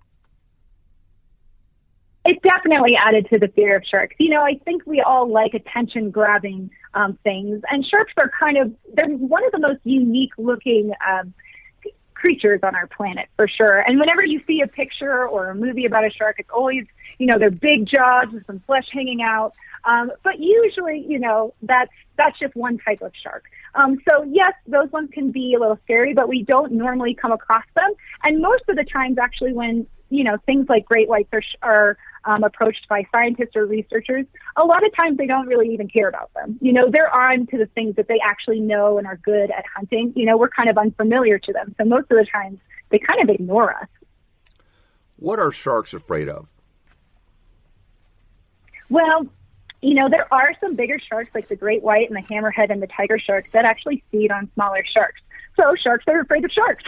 It 2.30 2.40
definitely 2.42 2.96
added 2.96 3.26
to 3.32 3.40
the 3.40 3.48
fear 3.48 3.76
of 3.76 3.82
sharks. 3.84 4.14
You 4.18 4.30
know, 4.30 4.42
I 4.42 4.54
think 4.64 4.86
we 4.86 5.00
all 5.00 5.28
like 5.28 5.52
attention 5.52 6.12
grabbing 6.12 6.70
um, 6.94 7.18
things, 7.24 7.60
and 7.68 7.84
sharks 7.84 8.12
are 8.18 8.30
kind 8.38 8.56
of 8.56 8.72
they're 8.94 9.08
one 9.08 9.44
of 9.44 9.50
the 9.50 9.58
most 9.58 9.80
unique 9.82 10.30
looking 10.38 10.92
um, 11.06 11.34
creatures 12.14 12.60
on 12.62 12.76
our 12.76 12.86
planet 12.86 13.28
for 13.36 13.48
sure. 13.48 13.80
And 13.80 13.98
whenever 13.98 14.24
you 14.24 14.40
see 14.46 14.60
a 14.60 14.68
picture 14.68 15.26
or 15.26 15.50
a 15.50 15.54
movie 15.56 15.86
about 15.86 16.04
a 16.04 16.10
shark, 16.10 16.36
it's 16.38 16.50
always 16.54 16.84
you 17.18 17.26
know 17.26 17.36
their 17.36 17.50
big 17.50 17.86
jaws 17.86 18.26
with 18.32 18.46
some 18.46 18.60
flesh 18.60 18.86
hanging 18.92 19.22
out. 19.22 19.52
Um, 19.84 20.12
but 20.22 20.38
usually, 20.38 21.04
you 21.08 21.18
know, 21.18 21.52
that's 21.62 21.92
that's 22.16 22.38
just 22.38 22.54
one 22.54 22.78
type 22.78 23.02
of 23.02 23.12
shark. 23.20 23.44
Um, 23.74 23.98
so 24.08 24.22
yes, 24.22 24.52
those 24.68 24.92
ones 24.92 25.10
can 25.12 25.32
be 25.32 25.54
a 25.54 25.58
little 25.58 25.80
scary, 25.82 26.14
but 26.14 26.28
we 26.28 26.44
don't 26.44 26.72
normally 26.72 27.14
come 27.14 27.32
across 27.32 27.64
them. 27.74 27.92
And 28.22 28.40
most 28.40 28.62
of 28.68 28.76
the 28.76 28.84
times, 28.84 29.18
actually, 29.18 29.52
when 29.52 29.88
you 30.10 30.22
know 30.22 30.36
things 30.46 30.68
like 30.68 30.84
great 30.84 31.08
whites 31.08 31.30
are, 31.32 31.42
are 31.62 31.98
um, 32.24 32.44
approached 32.44 32.88
by 32.88 33.04
scientists 33.12 33.56
or 33.56 33.66
researchers, 33.66 34.26
a 34.56 34.64
lot 34.64 34.84
of 34.84 34.94
times 34.96 35.16
they 35.16 35.26
don't 35.26 35.46
really 35.46 35.72
even 35.72 35.88
care 35.88 36.08
about 36.08 36.32
them. 36.34 36.58
You 36.60 36.72
know, 36.72 36.90
they're 36.90 37.14
on 37.14 37.46
to 37.48 37.58
the 37.58 37.66
things 37.66 37.96
that 37.96 38.08
they 38.08 38.18
actually 38.24 38.60
know 38.60 38.98
and 38.98 39.06
are 39.06 39.16
good 39.16 39.50
at 39.50 39.64
hunting. 39.74 40.12
You 40.16 40.26
know, 40.26 40.36
we're 40.36 40.48
kind 40.48 40.70
of 40.70 40.78
unfamiliar 40.78 41.38
to 41.38 41.52
them. 41.52 41.74
So 41.78 41.84
most 41.84 42.10
of 42.10 42.18
the 42.18 42.26
times 42.30 42.58
they 42.90 42.98
kind 42.98 43.22
of 43.22 43.34
ignore 43.34 43.74
us. 43.74 43.88
What 45.16 45.38
are 45.38 45.52
sharks 45.52 45.92
afraid 45.92 46.28
of? 46.28 46.48
Well, 48.88 49.26
you 49.82 49.94
know, 49.94 50.08
there 50.08 50.32
are 50.32 50.52
some 50.60 50.74
bigger 50.74 50.98
sharks 50.98 51.30
like 51.34 51.48
the 51.48 51.56
great 51.56 51.82
white 51.82 52.10
and 52.10 52.16
the 52.16 52.34
hammerhead 52.34 52.70
and 52.70 52.82
the 52.82 52.86
tiger 52.86 53.18
sharks 53.18 53.50
that 53.52 53.64
actually 53.64 54.02
feed 54.10 54.30
on 54.30 54.50
smaller 54.54 54.84
sharks. 54.96 55.20
So 55.58 55.74
sharks 55.82 56.04
are 56.08 56.20
afraid 56.20 56.44
of 56.44 56.50
sharks. 56.52 56.84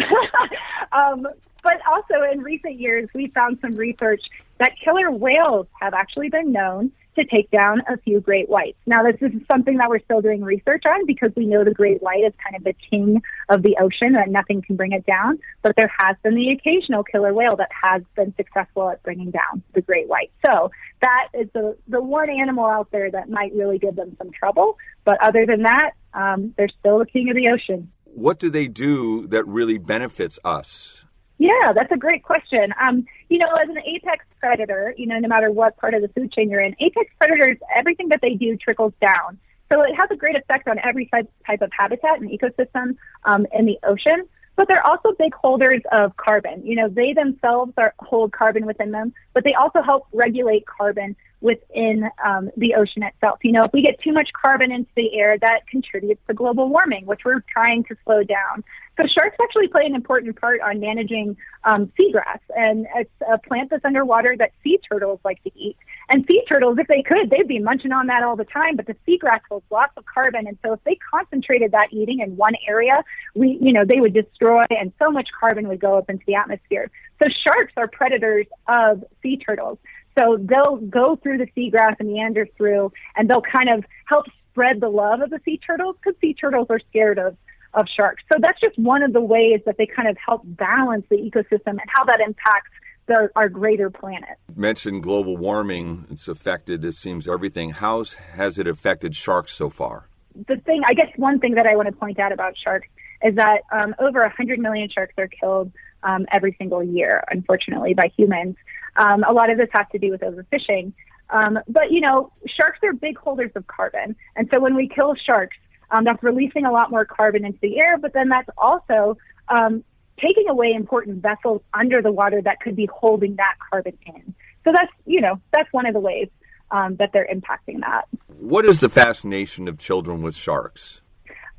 um, 0.92 1.26
but 1.62 1.80
also 1.88 2.22
in 2.30 2.42
recent 2.42 2.78
years, 2.78 3.08
we 3.14 3.28
found 3.28 3.58
some 3.60 3.72
research 3.72 4.22
that 4.62 4.72
killer 4.83 5.11
whales 5.11 5.66
have 5.81 5.94
actually 5.94 6.29
been 6.29 6.53
known 6.53 6.92
to 7.16 7.25
take 7.25 7.51
down 7.51 7.83
a 7.92 7.96
few 7.98 8.20
great 8.20 8.48
whites. 8.48 8.79
Now, 8.87 9.03
this 9.03 9.16
is 9.20 9.33
something 9.51 9.77
that 9.77 9.90
we're 9.90 10.01
still 10.01 10.22
doing 10.22 10.42
research 10.42 10.85
on 10.87 11.05
because 11.07 11.31
we 11.37 11.46
know 11.46 11.62
the 11.64 11.75
great 11.75 12.03
white 12.03 12.25
is 12.25 12.33
kind 12.42 12.57
of 12.57 12.64
the 12.64 12.75
king 12.90 13.20
of 13.48 13.62
the 13.62 13.77
ocean 13.81 14.16
and 14.16 14.33
nothing 14.33 14.62
can 14.62 14.77
bring 14.77 14.92
it 14.92 15.05
down. 15.05 15.38
But 15.62 15.77
there 15.77 15.92
has 15.98 16.16
been 16.22 16.35
the 16.35 16.51
occasional 16.51 17.05
killer 17.05 17.35
whale 17.35 17.57
that 17.57 17.68
has 17.70 18.03
been 18.16 18.35
successful 18.37 18.88
at 18.88 19.03
bringing 19.03 19.31
down 19.31 19.62
the 19.75 19.83
great 19.83 20.09
white. 20.09 20.31
So 20.46 20.70
that 21.03 21.29
is 21.35 21.48
the, 21.53 21.77
the 21.88 22.03
one 22.03 22.31
animal 22.31 22.64
out 22.64 22.90
there 22.92 23.11
that 23.11 23.29
might 23.29 23.53
really 23.55 23.79
give 23.79 23.96
them 23.96 24.16
some 24.16 24.31
trouble. 24.31 24.79
But 25.05 25.22
other 25.22 25.44
than 25.46 25.64
that, 25.64 25.90
um, 26.14 26.55
they're 26.57 26.70
still 26.81 26.98
the 26.98 27.07
king 27.07 27.29
of 27.29 27.37
the 27.37 27.48
ocean. 27.48 27.90
What 28.05 28.38
do 28.38 28.48
they 28.48 28.68
do 28.68 29.27
that 29.29 29.46
really 29.46 29.79
benefits 29.79 30.38
us? 30.44 31.01
Yeah, 31.42 31.72
that's 31.74 31.90
a 31.90 31.96
great 31.96 32.22
question. 32.22 32.72
Um, 32.81 33.05
you 33.28 33.37
know, 33.37 33.48
as 33.61 33.68
an 33.68 33.78
apex 33.78 34.24
predator, 34.38 34.94
you 34.96 35.07
know, 35.07 35.18
no 35.18 35.26
matter 35.26 35.50
what 35.50 35.76
part 35.76 35.92
of 35.92 36.00
the 36.00 36.07
food 36.07 36.31
chain 36.31 36.48
you're 36.48 36.61
in, 36.61 36.76
apex 36.78 37.11
predators, 37.18 37.57
everything 37.74 38.11
that 38.11 38.20
they 38.22 38.35
do 38.35 38.57
trickles 38.57 38.92
down. 39.00 39.40
So 39.68 39.83
it 39.83 39.92
has 39.96 40.09
a 40.12 40.14
great 40.14 40.37
effect 40.37 40.68
on 40.68 40.78
every 40.85 41.07
type, 41.07 41.28
of 41.61 41.72
habitat 41.76 42.20
and 42.20 42.31
ecosystem 42.31 42.94
um, 43.24 43.48
in 43.52 43.66
the 43.66 43.76
ocean. 43.83 44.28
But 44.55 44.68
they're 44.68 44.87
also 44.87 45.14
big 45.18 45.35
holders 45.35 45.83
of 45.90 46.16
carbon. 46.16 46.64
You 46.64 46.76
know, 46.76 46.88
they 46.88 47.12
themselves 47.12 47.72
are, 47.76 47.92
hold 47.98 48.31
carbon 48.31 48.64
within 48.64 48.92
them, 48.92 49.12
but 49.35 49.42
they 49.42 49.55
also 49.55 49.83
help 49.83 50.07
regulate 50.12 50.64
carbon 50.66 51.16
within 51.42 52.09
um, 52.24 52.50
the 52.57 52.74
ocean 52.74 53.02
itself. 53.02 53.40
You 53.42 53.52
know, 53.52 53.64
if 53.64 53.72
we 53.72 53.83
get 53.83 54.00
too 54.00 54.12
much 54.12 54.31
carbon 54.33 54.70
into 54.70 54.90
the 54.96 55.18
air, 55.18 55.37
that 55.38 55.66
contributes 55.66 56.20
to 56.28 56.35
global 56.35 56.68
warming, 56.68 57.05
which 57.05 57.20
we're 57.24 57.42
trying 57.52 57.85
to 57.85 57.96
slow 58.05 58.22
down. 58.22 58.64
So 58.96 59.07
sharks 59.07 59.37
actually 59.42 59.68
play 59.68 59.85
an 59.87 59.94
important 59.94 60.38
part 60.38 60.61
on 60.61 60.78
managing 60.78 61.37
um, 61.64 61.90
seagrass, 61.98 62.40
and 62.55 62.87
it's 62.94 63.11
a 63.26 63.38
plant 63.38 63.70
that's 63.70 63.85
underwater 63.85 64.37
that 64.38 64.52
sea 64.62 64.78
turtles 64.90 65.18
like 65.24 65.42
to 65.44 65.50
eat. 65.57 65.76
And 66.11 66.26
sea 66.31 66.42
turtles, 66.48 66.78
if 66.78 66.87
they 66.88 67.02
could, 67.02 67.31
they'd 67.31 67.48
be 67.48 67.59
munching 67.59 67.92
on 67.92 68.07
that 68.09 68.22
all 68.22 68.37
the 68.37 68.44
time. 68.44 68.76
But 68.76 68.87
the 68.87 68.96
seagrass 69.09 69.40
holds 69.48 69.64
lots 69.70 69.92
of 69.96 70.05
carbon, 70.05 70.46
and 70.46 70.59
so 70.64 70.74
if 70.74 70.85
they 70.85 70.98
concentrated 71.11 71.72
that 71.72 71.88
eating 71.90 72.20
in 72.20 72.37
one 72.37 72.55
area, 72.68 73.02
we, 73.35 73.59
you 73.61 73.72
know, 73.72 73.85
they 73.85 73.98
would 73.98 74.12
destroy, 74.12 74.64
and 74.70 74.92
so 74.98 75.11
much 75.11 75.28
carbon 75.38 75.68
would 75.68 75.81
go 75.81 75.96
up 75.96 76.11
into 76.11 76.24
the 76.26 76.35
atmosphere. 76.35 76.90
So 77.22 77.31
sharks 77.46 77.72
are 77.76 77.88
predators 77.88 78.46
of 78.68 79.05
sea 79.22 79.38
turtles. 79.38 79.78
So 80.18 80.38
they'll 80.40 80.77
go 80.77 81.16
through 81.16 81.38
the 81.38 81.46
seagrass 81.57 81.96
and 81.98 82.12
meander 82.12 82.46
through, 82.57 82.92
and 83.16 83.29
they'll 83.29 83.42
kind 83.42 83.70
of 83.70 83.85
help 84.07 84.27
spread 84.51 84.81
the 84.81 84.88
love 84.88 85.20
of 85.20 85.31
the 85.31 85.40
sea 85.44 85.59
turtles 85.59 85.96
because 86.03 86.18
sea 86.20 86.35
turtles 86.35 86.66
are 86.70 86.81
scared 86.90 87.18
of 87.18 87.37
of 87.75 87.87
sharks. 87.96 88.22
So 88.31 88.38
that's 88.40 88.61
just 88.61 88.79
one 88.79 89.03
of 89.03 89.12
the 89.12 89.20
ways 89.20 89.61
that 89.64 89.77
they 89.79 89.87
kind 89.87 90.09
of 90.09 90.16
help 90.25 90.42
balance 90.44 91.07
the 91.09 91.16
ecosystem 91.16 91.70
and 91.70 91.88
how 91.88 92.05
that 92.05 92.20
impacts 92.20 92.70
the, 93.07 93.31
our 93.35 93.48
greater 93.48 93.90
planet. 93.90 94.37
You 94.55 94.61
mentioned 94.61 95.03
global 95.03 95.37
warming. 95.37 96.07
It's 96.11 96.29
affected, 96.29 96.85
it 96.85 96.92
seems, 96.92 97.27
everything. 97.27 97.70
How 97.70 98.05
has 98.35 98.59
it 98.59 98.66
affected 98.66 99.16
sharks 99.16 99.55
so 99.55 99.70
far? 99.70 100.09
The 100.35 100.57
thing, 100.57 100.83
I 100.87 100.94
guess, 100.94 101.09
one 101.16 101.38
thing 101.38 101.55
that 101.55 101.66
I 101.66 101.77
want 101.77 101.88
to 101.88 101.92
point 101.92 102.18
out 102.18 102.33
about 102.33 102.55
sharks 102.62 102.88
is 103.22 103.35
that 103.37 103.62
um, 103.72 103.94
over 103.98 104.20
100 104.20 104.59
million 104.59 104.88
sharks 104.90 105.14
are 105.18 105.29
killed 105.29 105.72
um, 106.03 106.27
every 106.33 106.55
single 106.59 106.83
year, 106.83 107.22
unfortunately, 107.31 107.94
by 107.94 108.11
humans. 108.16 108.57
Um, 108.96 109.24
a 109.24 109.33
lot 109.33 109.50
of 109.50 109.59
this 109.59 109.68
has 109.72 109.87
to 109.92 109.98
do 109.98 110.11
with 110.11 110.20
overfishing. 110.20 110.92
Um, 111.31 111.59
but, 111.68 111.90
you 111.90 112.00
know, 112.00 112.33
sharks 112.46 112.78
are 112.83 112.92
big 112.92 113.16
holders 113.18 113.50
of 113.55 113.66
carbon. 113.66 114.16
And 114.37 114.48
so 114.52 114.61
when 114.61 114.74
we 114.74 114.88
kill 114.88 115.14
sharks, 115.14 115.57
Um, 115.94 116.05
that's 116.05 116.22
releasing 116.22 116.64
a 116.64 116.72
lot 116.72 116.90
more 116.90 117.05
carbon 117.05 117.44
into 117.44 117.59
the 117.61 117.78
air, 117.78 117.98
but 117.98 118.14
then 118.14 118.31
that's 118.31 118.48
also 118.57 119.18
um, 119.48 119.85
taking 120.18 120.48
away 120.48 120.72
important 120.72 121.20
vessels 121.20 121.61
under 121.74 122.00
the 122.00 122.11
water 122.11 122.40
that 122.40 122.61
could 122.61 122.74
be 122.74 122.87
holding 122.87 123.37
that 123.37 123.57
carbon 123.68 123.98
in. 124.07 124.35
So 124.64 124.72
that's, 124.72 124.90
you 125.05 125.20
know, 125.20 125.38
that's 125.52 125.70
one 125.70 125.85
of 125.85 125.92
the 125.92 126.00
ways 126.00 126.28
um, 126.70 126.96
that 126.96 127.11
they're 127.12 127.28
impacting 127.31 127.81
that. 127.81 128.09
What 128.38 128.64
is 128.64 128.78
the 128.78 128.88
fascination 128.88 129.68
of 129.68 129.76
children 129.78 130.22
with 130.22 130.35
sharks? 130.35 131.01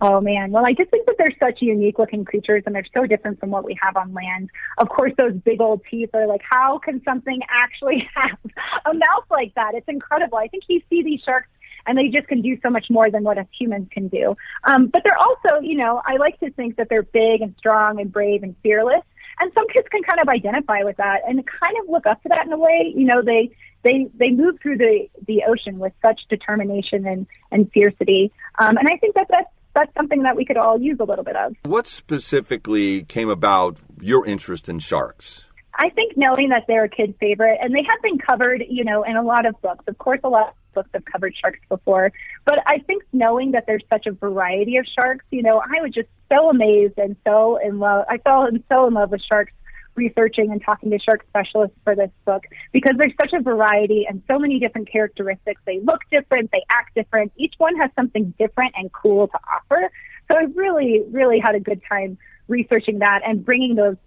Oh 0.05 0.19
man, 0.19 0.51
well 0.51 0.65
I 0.65 0.73
just 0.73 0.91
think 0.91 1.05
that 1.05 1.15
they're 1.17 1.31
such 1.41 1.61
unique 1.61 1.97
looking 1.97 2.25
creatures 2.25 2.63
and 2.65 2.75
they're 2.75 2.85
so 2.93 3.05
different 3.05 3.39
from 3.39 3.51
what 3.51 3.63
we 3.63 3.77
have 3.81 3.95
on 3.95 4.13
land. 4.13 4.49
Of 4.77 4.89
course 4.89 5.13
those 5.17 5.33
big 5.33 5.61
old 5.61 5.81
teeth 5.89 6.09
are 6.13 6.27
like 6.27 6.41
how 6.43 6.77
can 6.77 7.01
something 7.05 7.39
actually 7.49 8.09
have 8.15 8.37
a 8.85 8.93
mouth 8.93 9.25
like 9.31 9.55
that? 9.55 9.75
It's 9.75 9.87
incredible. 9.87 10.37
I 10.37 10.49
think 10.49 10.65
you 10.67 10.81
see 10.89 11.03
these 11.03 11.21
sharks 11.21 11.47
and 11.87 11.97
they 11.97 12.09
just 12.09 12.27
can 12.27 12.41
do 12.41 12.57
so 12.61 12.69
much 12.69 12.87
more 12.89 13.09
than 13.09 13.23
what 13.23 13.37
us 13.37 13.47
humans 13.57 13.87
can 13.91 14.09
do. 14.09 14.35
Um, 14.65 14.87
but 14.87 15.03
they're 15.05 15.17
also, 15.17 15.61
you 15.61 15.77
know, 15.77 16.01
I 16.05 16.17
like 16.17 16.37
to 16.41 16.51
think 16.51 16.75
that 16.75 16.89
they're 16.89 17.03
big 17.03 17.41
and 17.41 17.55
strong 17.57 18.01
and 18.01 18.11
brave 18.11 18.43
and 18.43 18.57
fearless. 18.61 19.03
And 19.39 19.53
some 19.53 19.69
kids 19.69 19.87
can 19.89 20.03
kind 20.03 20.19
of 20.19 20.27
identify 20.27 20.83
with 20.83 20.97
that 20.97 21.21
and 21.25 21.45
kind 21.47 21.77
of 21.81 21.89
look 21.89 22.05
up 22.07 22.21
to 22.23 22.29
that 22.29 22.45
in 22.45 22.51
a 22.51 22.57
way. 22.57 22.93
You 22.93 23.05
know, 23.05 23.21
they 23.21 23.55
they 23.83 24.07
they 24.15 24.31
move 24.31 24.59
through 24.61 24.79
the 24.79 25.07
the 25.27 25.43
ocean 25.47 25.79
with 25.79 25.93
such 26.01 26.21
determination 26.29 27.07
and 27.07 27.25
and 27.51 27.71
fiercity. 27.71 28.31
Um, 28.59 28.75
and 28.75 28.87
I 28.91 28.97
think 28.97 29.15
that 29.15 29.27
that's 29.29 29.49
that's 29.73 29.93
something 29.95 30.23
that 30.23 30.35
we 30.35 30.45
could 30.45 30.57
all 30.57 30.79
use 30.79 30.97
a 30.99 31.03
little 31.03 31.23
bit 31.23 31.35
of. 31.35 31.55
What 31.65 31.87
specifically 31.87 33.03
came 33.03 33.29
about 33.29 33.77
your 33.99 34.25
interest 34.25 34.69
in 34.69 34.79
sharks? 34.79 35.47
I 35.75 35.89
think 35.89 36.13
knowing 36.15 36.49
that 36.49 36.65
they're 36.67 36.83
a 36.83 36.89
kid 36.89 37.15
favorite 37.19 37.57
and 37.61 37.73
they 37.73 37.83
have 37.83 38.01
been 38.03 38.19
covered, 38.19 38.63
you 38.69 38.83
know, 38.83 39.03
in 39.03 39.15
a 39.15 39.23
lot 39.23 39.45
of 39.45 39.59
books. 39.61 39.83
Of 39.87 39.97
course, 39.97 40.19
a 40.23 40.29
lot 40.29 40.49
of 40.49 40.53
books 40.73 40.89
have 40.93 41.05
covered 41.05 41.33
sharks 41.35 41.59
before, 41.67 42.11
but 42.45 42.59
I 42.67 42.79
think 42.79 43.03
knowing 43.11 43.51
that 43.51 43.65
there's 43.65 43.83
such 43.89 44.05
a 44.05 44.11
variety 44.11 44.77
of 44.77 44.85
sharks, 44.95 45.25
you 45.31 45.41
know, 45.41 45.59
I 45.59 45.81
was 45.81 45.91
just 45.91 46.09
so 46.31 46.49
amazed 46.49 46.97
and 46.97 47.15
so 47.25 47.57
in 47.57 47.79
love. 47.79 48.05
I 48.07 48.19
fell 48.19 48.45
in 48.45 48.63
so 48.69 48.87
in 48.87 48.93
love 48.93 49.09
with 49.09 49.21
sharks 49.21 49.53
researching 49.95 50.51
and 50.51 50.61
talking 50.63 50.89
to 50.91 50.99
shark 50.99 51.25
specialists 51.29 51.77
for 51.83 51.95
this 51.95 52.09
book 52.25 52.43
because 52.71 52.93
there's 52.97 53.13
such 53.19 53.33
a 53.33 53.41
variety 53.41 54.05
and 54.07 54.21
so 54.27 54.39
many 54.39 54.59
different 54.59 54.91
characteristics. 54.91 55.61
They 55.65 55.79
look 55.79 56.01
different, 56.11 56.51
they 56.51 56.63
act 56.69 56.95
different. 56.95 57.31
Each 57.37 57.53
one 57.57 57.75
has 57.77 57.89
something 57.95 58.33
different 58.39 58.73
and 58.77 58.91
cool 58.91 59.27
to 59.27 59.39
offer. 59.51 59.91
So 60.31 60.37
I 60.37 60.43
really, 60.55 61.03
really 61.11 61.39
had 61.39 61.55
a 61.55 61.59
good 61.59 61.81
time 61.87 62.17
researching 62.47 62.99
that 62.99 63.21
and 63.25 63.45
bringing 63.45 63.75
those, 63.75 63.97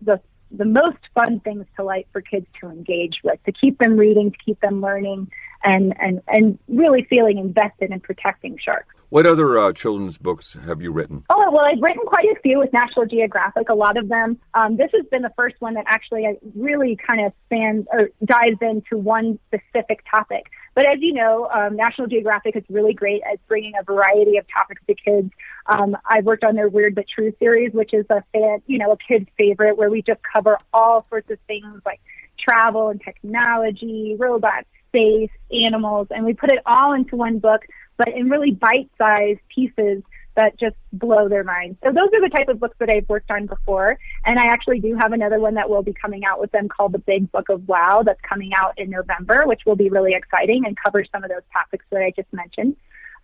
the 0.51 0.64
most 0.64 0.99
fun 1.14 1.40
things 1.40 1.66
to 1.77 1.85
light 1.85 2.07
for 2.12 2.20
kids 2.20 2.46
to 2.61 2.68
engage 2.68 3.16
with, 3.25 3.42
to 3.44 3.53
keep 3.53 3.79
them 3.79 3.96
reading, 3.96 4.31
to 4.31 4.38
keep 4.44 4.61
them 4.61 4.81
learning, 4.81 5.31
and 5.64 5.94
and 5.99 6.22
and 6.29 6.59
really 6.68 7.07
feeling 7.09 7.38
invested 7.38 7.90
in 7.90 8.01
protecting 8.01 8.57
sharks. 8.62 8.94
What 9.09 9.25
other 9.25 9.59
uh, 9.59 9.73
children's 9.73 10.19
books 10.19 10.57
have 10.66 10.83
you 10.83 10.90
written? 10.90 11.25
Oh, 11.31 11.51
well, 11.53 11.64
I've 11.64 11.81
written 11.81 12.03
quite 12.07 12.27
a 12.27 12.40
few 12.40 12.59
with 12.59 12.73
National 12.73 13.07
Geographic, 13.07 13.69
a 13.69 13.75
lot 13.75 13.97
of 13.97 14.09
them. 14.09 14.38
Um, 14.55 14.77
this 14.77 14.90
has 14.92 15.07
been 15.07 15.23
the 15.23 15.33
first 15.37 15.55
one 15.61 15.75
that 15.75 15.85
actually 15.87 16.27
really 16.57 16.97
kind 16.97 17.25
of 17.25 17.33
spans 17.45 17.87
or 17.92 18.11
dives 18.25 18.59
into 18.61 18.99
one 18.99 19.38
specific 19.47 20.05
topic. 20.11 20.47
But 20.75 20.87
as 20.87 20.99
you 21.01 21.14
know, 21.14 21.49
um, 21.55 21.77
National 21.77 22.09
Geographic 22.09 22.57
is 22.57 22.64
really 22.69 22.95
great 22.95 23.23
at 23.23 23.38
bringing 23.47 23.75
a 23.81 23.85
variety 23.85 24.38
of 24.38 24.47
topics 24.53 24.83
to 24.88 24.95
kids. 24.95 25.31
Um, 25.66 25.97
I've 26.05 26.25
worked 26.25 26.42
on 26.42 26.57
their 26.57 26.69
Weird 26.69 26.97
But 26.97 27.07
True 27.09 27.33
series, 27.38 27.73
which 27.73 27.95
is 27.95 28.07
a 28.11 28.25
fan, 28.33 28.61
you 28.66 28.79
know, 28.79 28.90
a 28.90 28.97
kid's 28.97 29.29
favorite, 29.38 29.79
where 29.79 29.88
we 29.88 30.03
just 30.03 30.21
cover 30.35 30.59
all 30.73 31.07
sorts 31.09 31.31
of 31.31 31.38
things 31.47 31.81
like 31.87 32.01
travel 32.38 32.88
and 32.88 33.01
technology, 33.01 34.16
robots, 34.19 34.66
space, 34.88 35.31
animals, 35.51 36.09
and 36.11 36.25
we 36.25 36.35
put 36.35 36.51
it 36.51 36.59
all 36.66 36.92
into 36.92 37.16
one 37.16 37.38
book 37.38 37.62
but 37.97 38.09
in 38.09 38.29
really 38.29 38.51
bite-sized 38.51 39.41
pieces 39.55 40.03
that 40.37 40.59
just 40.61 40.77
blow 40.93 41.29
their 41.29 41.45
minds. 41.45 41.79
So 41.83 41.91
those 41.91 42.09
are 42.13 42.21
the 42.21 42.31
type 42.35 42.49
of 42.49 42.61
books 42.61 42.77
that 42.79 42.91
I've 42.91 43.09
worked 43.09 43.31
on 43.31 43.47
before. 43.47 43.99
And 44.25 44.39
I 44.39 44.53
actually 44.53 44.81
do 44.81 44.97
have 45.01 45.13
another 45.13 45.41
one 45.41 45.55
that 45.55 45.69
will 45.69 45.83
be 45.83 45.95
coming 45.95 46.25
out 46.25 46.41
with 46.41 46.53
them 46.53 46.69
called 46.69 46.93
The 46.93 46.99
Big 46.99 47.33
Book 47.33 47.49
of 47.49 47.67
Wow 47.67 48.03
that's 48.05 48.21
coming 48.21 48.53
out 48.55 48.75
in 48.77 48.91
November, 48.91 49.45
which 49.47 49.63
will 49.65 49.77
be 49.77 49.89
really 49.89 50.13
exciting 50.15 50.65
and 50.67 50.77
cover 50.85 51.05
some 51.11 51.25
of 51.25 51.31
those 51.31 51.43
topics 51.53 51.87
that 51.91 52.03
I 52.03 52.13
just 52.15 52.31
mentioned. 52.33 52.77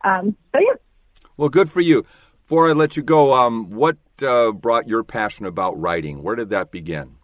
Um, 0.05 0.37
so 0.53 0.61
yeah. 0.61 0.75
Well, 1.37 1.51
good 1.51 1.71
for 1.71 1.81
you. 1.81 2.05
Before 2.45 2.69
I 2.69 2.73
let 2.73 2.97
you 2.97 3.03
go, 3.03 3.35
um, 3.35 3.71
what 3.71 3.99
uh, 4.27 4.53
brought 4.53 4.89
your 4.89 5.05
passion 5.05 5.47
about 5.47 5.79
writing? 5.81 6.23
Where 6.23 6.35
did 6.35 6.51
that 6.51 6.71
begin? 6.71 7.17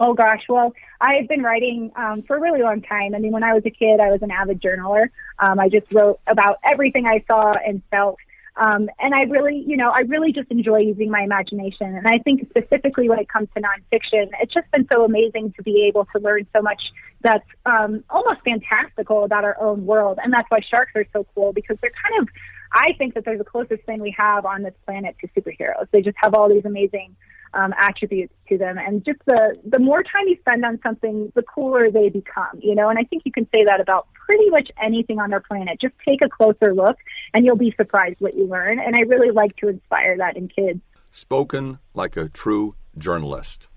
Oh 0.00 0.14
gosh, 0.14 0.42
well, 0.48 0.72
I've 1.00 1.28
been 1.28 1.42
writing 1.42 1.90
um, 1.96 2.22
for 2.22 2.36
a 2.36 2.40
really 2.40 2.62
long 2.62 2.82
time. 2.82 3.14
I 3.14 3.18
mean, 3.18 3.32
when 3.32 3.42
I 3.42 3.52
was 3.54 3.64
a 3.66 3.70
kid, 3.70 4.00
I 4.00 4.10
was 4.10 4.22
an 4.22 4.30
avid 4.30 4.60
journaler. 4.60 5.08
Um, 5.38 5.58
I 5.58 5.68
just 5.68 5.92
wrote 5.92 6.20
about 6.26 6.58
everything 6.64 7.06
I 7.06 7.24
saw 7.26 7.52
and 7.52 7.82
felt. 7.90 8.18
Um, 8.56 8.88
and 8.98 9.14
I 9.14 9.22
really, 9.22 9.62
you 9.66 9.76
know, 9.76 9.90
I 9.90 10.00
really 10.00 10.32
just 10.32 10.50
enjoy 10.50 10.78
using 10.78 11.10
my 11.10 11.22
imagination. 11.22 11.96
And 11.96 12.06
I 12.06 12.18
think 12.18 12.48
specifically 12.50 13.08
when 13.08 13.18
it 13.20 13.28
comes 13.28 13.48
to 13.56 13.62
nonfiction, 13.62 14.30
it's 14.40 14.52
just 14.52 14.70
been 14.72 14.86
so 14.92 15.04
amazing 15.04 15.52
to 15.56 15.62
be 15.62 15.86
able 15.88 16.06
to 16.16 16.20
learn 16.20 16.46
so 16.54 16.60
much 16.62 16.82
that's 17.20 17.46
um, 17.66 18.04
almost 18.10 18.40
fantastical 18.44 19.24
about 19.24 19.44
our 19.44 19.60
own 19.60 19.86
world. 19.86 20.18
And 20.22 20.32
that's 20.32 20.48
why 20.48 20.60
sharks 20.60 20.92
are 20.96 21.06
so 21.12 21.24
cool 21.34 21.52
because 21.52 21.76
they're 21.80 21.92
kind 22.08 22.22
of, 22.22 22.28
I 22.72 22.92
think 22.98 23.14
that 23.14 23.24
they're 23.24 23.38
the 23.38 23.44
closest 23.44 23.82
thing 23.84 24.00
we 24.00 24.14
have 24.18 24.44
on 24.44 24.62
this 24.62 24.74
planet 24.84 25.16
to 25.20 25.28
superheroes. 25.40 25.86
They 25.92 26.02
just 26.02 26.16
have 26.20 26.34
all 26.34 26.48
these 26.48 26.64
amazing 26.64 27.14
um, 27.54 27.72
attributes 27.78 28.32
to 28.48 28.58
them. 28.58 28.78
And 28.78 29.04
just 29.04 29.18
the, 29.26 29.56
the 29.64 29.78
more 29.78 30.02
time 30.02 30.26
you 30.26 30.36
spend 30.40 30.64
on 30.64 30.78
something, 30.82 31.32
the 31.34 31.42
cooler 31.42 31.90
they 31.90 32.08
become, 32.08 32.58
you 32.60 32.74
know, 32.74 32.88
and 32.88 32.98
I 32.98 33.04
think 33.04 33.22
you 33.24 33.32
can 33.32 33.44
say 33.52 33.64
that 33.64 33.80
about 33.80 34.08
pretty 34.12 34.50
much 34.50 34.70
anything 34.82 35.18
on 35.18 35.32
our 35.32 35.40
planet. 35.40 35.80
Just 35.80 35.94
take 36.06 36.20
a 36.24 36.28
closer 36.28 36.74
look 36.74 36.96
and 37.34 37.44
you'll 37.44 37.56
be 37.56 37.74
surprised 37.76 38.16
what 38.20 38.36
you 38.36 38.46
learn. 38.46 38.78
And 38.78 38.94
I 38.94 39.00
really 39.00 39.30
like 39.30 39.56
to 39.56 39.68
inspire 39.68 40.16
that 40.18 40.36
in 40.36 40.48
kids. 40.48 40.80
Spoken 41.10 41.78
like 41.94 42.16
a 42.16 42.28
true 42.28 42.72
journalist. 42.96 43.68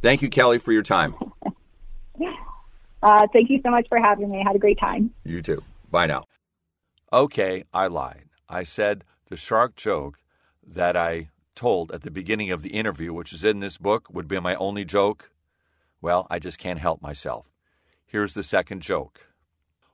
Thank 0.00 0.22
you, 0.22 0.28
Kelly, 0.28 0.58
for 0.58 0.72
your 0.72 0.82
time. 0.82 1.14
uh, 3.02 3.26
thank 3.32 3.50
you 3.50 3.60
so 3.64 3.70
much 3.70 3.86
for 3.88 3.98
having 3.98 4.30
me. 4.30 4.40
I 4.40 4.46
had 4.46 4.56
a 4.56 4.60
great 4.60 4.78
time. 4.78 5.12
You 5.24 5.42
too. 5.42 5.62
Bye 5.90 6.06
now. 6.06 6.24
Okay, 7.12 7.64
I 7.72 7.86
lied. 7.86 8.24
I 8.48 8.62
said 8.62 9.04
the 9.28 9.36
shark 9.36 9.76
joke 9.76 10.18
that 10.66 10.96
I 10.96 11.28
told 11.58 11.90
at 11.90 12.02
the 12.02 12.10
beginning 12.10 12.50
of 12.50 12.62
the 12.62 12.70
interview, 12.70 13.12
which 13.12 13.32
is 13.32 13.44
in 13.44 13.58
this 13.60 13.76
book, 13.76 14.08
would 14.10 14.28
be 14.28 14.38
my 14.38 14.54
only 14.54 14.84
joke. 14.84 15.30
Well, 16.00 16.26
I 16.30 16.38
just 16.38 16.58
can't 16.58 16.78
help 16.78 17.02
myself. 17.02 17.50
Here's 18.06 18.32
the 18.32 18.44
second 18.44 18.80
joke 18.80 19.26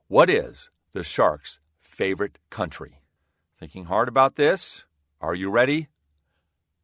What 0.06 0.28
is 0.28 0.70
the 0.92 1.02
shark's 1.02 1.58
favorite 1.80 2.38
country? 2.50 3.00
Thinking 3.58 3.86
hard 3.86 4.08
about 4.08 4.36
this? 4.36 4.84
Are 5.20 5.34
you 5.34 5.50
ready? 5.50 5.88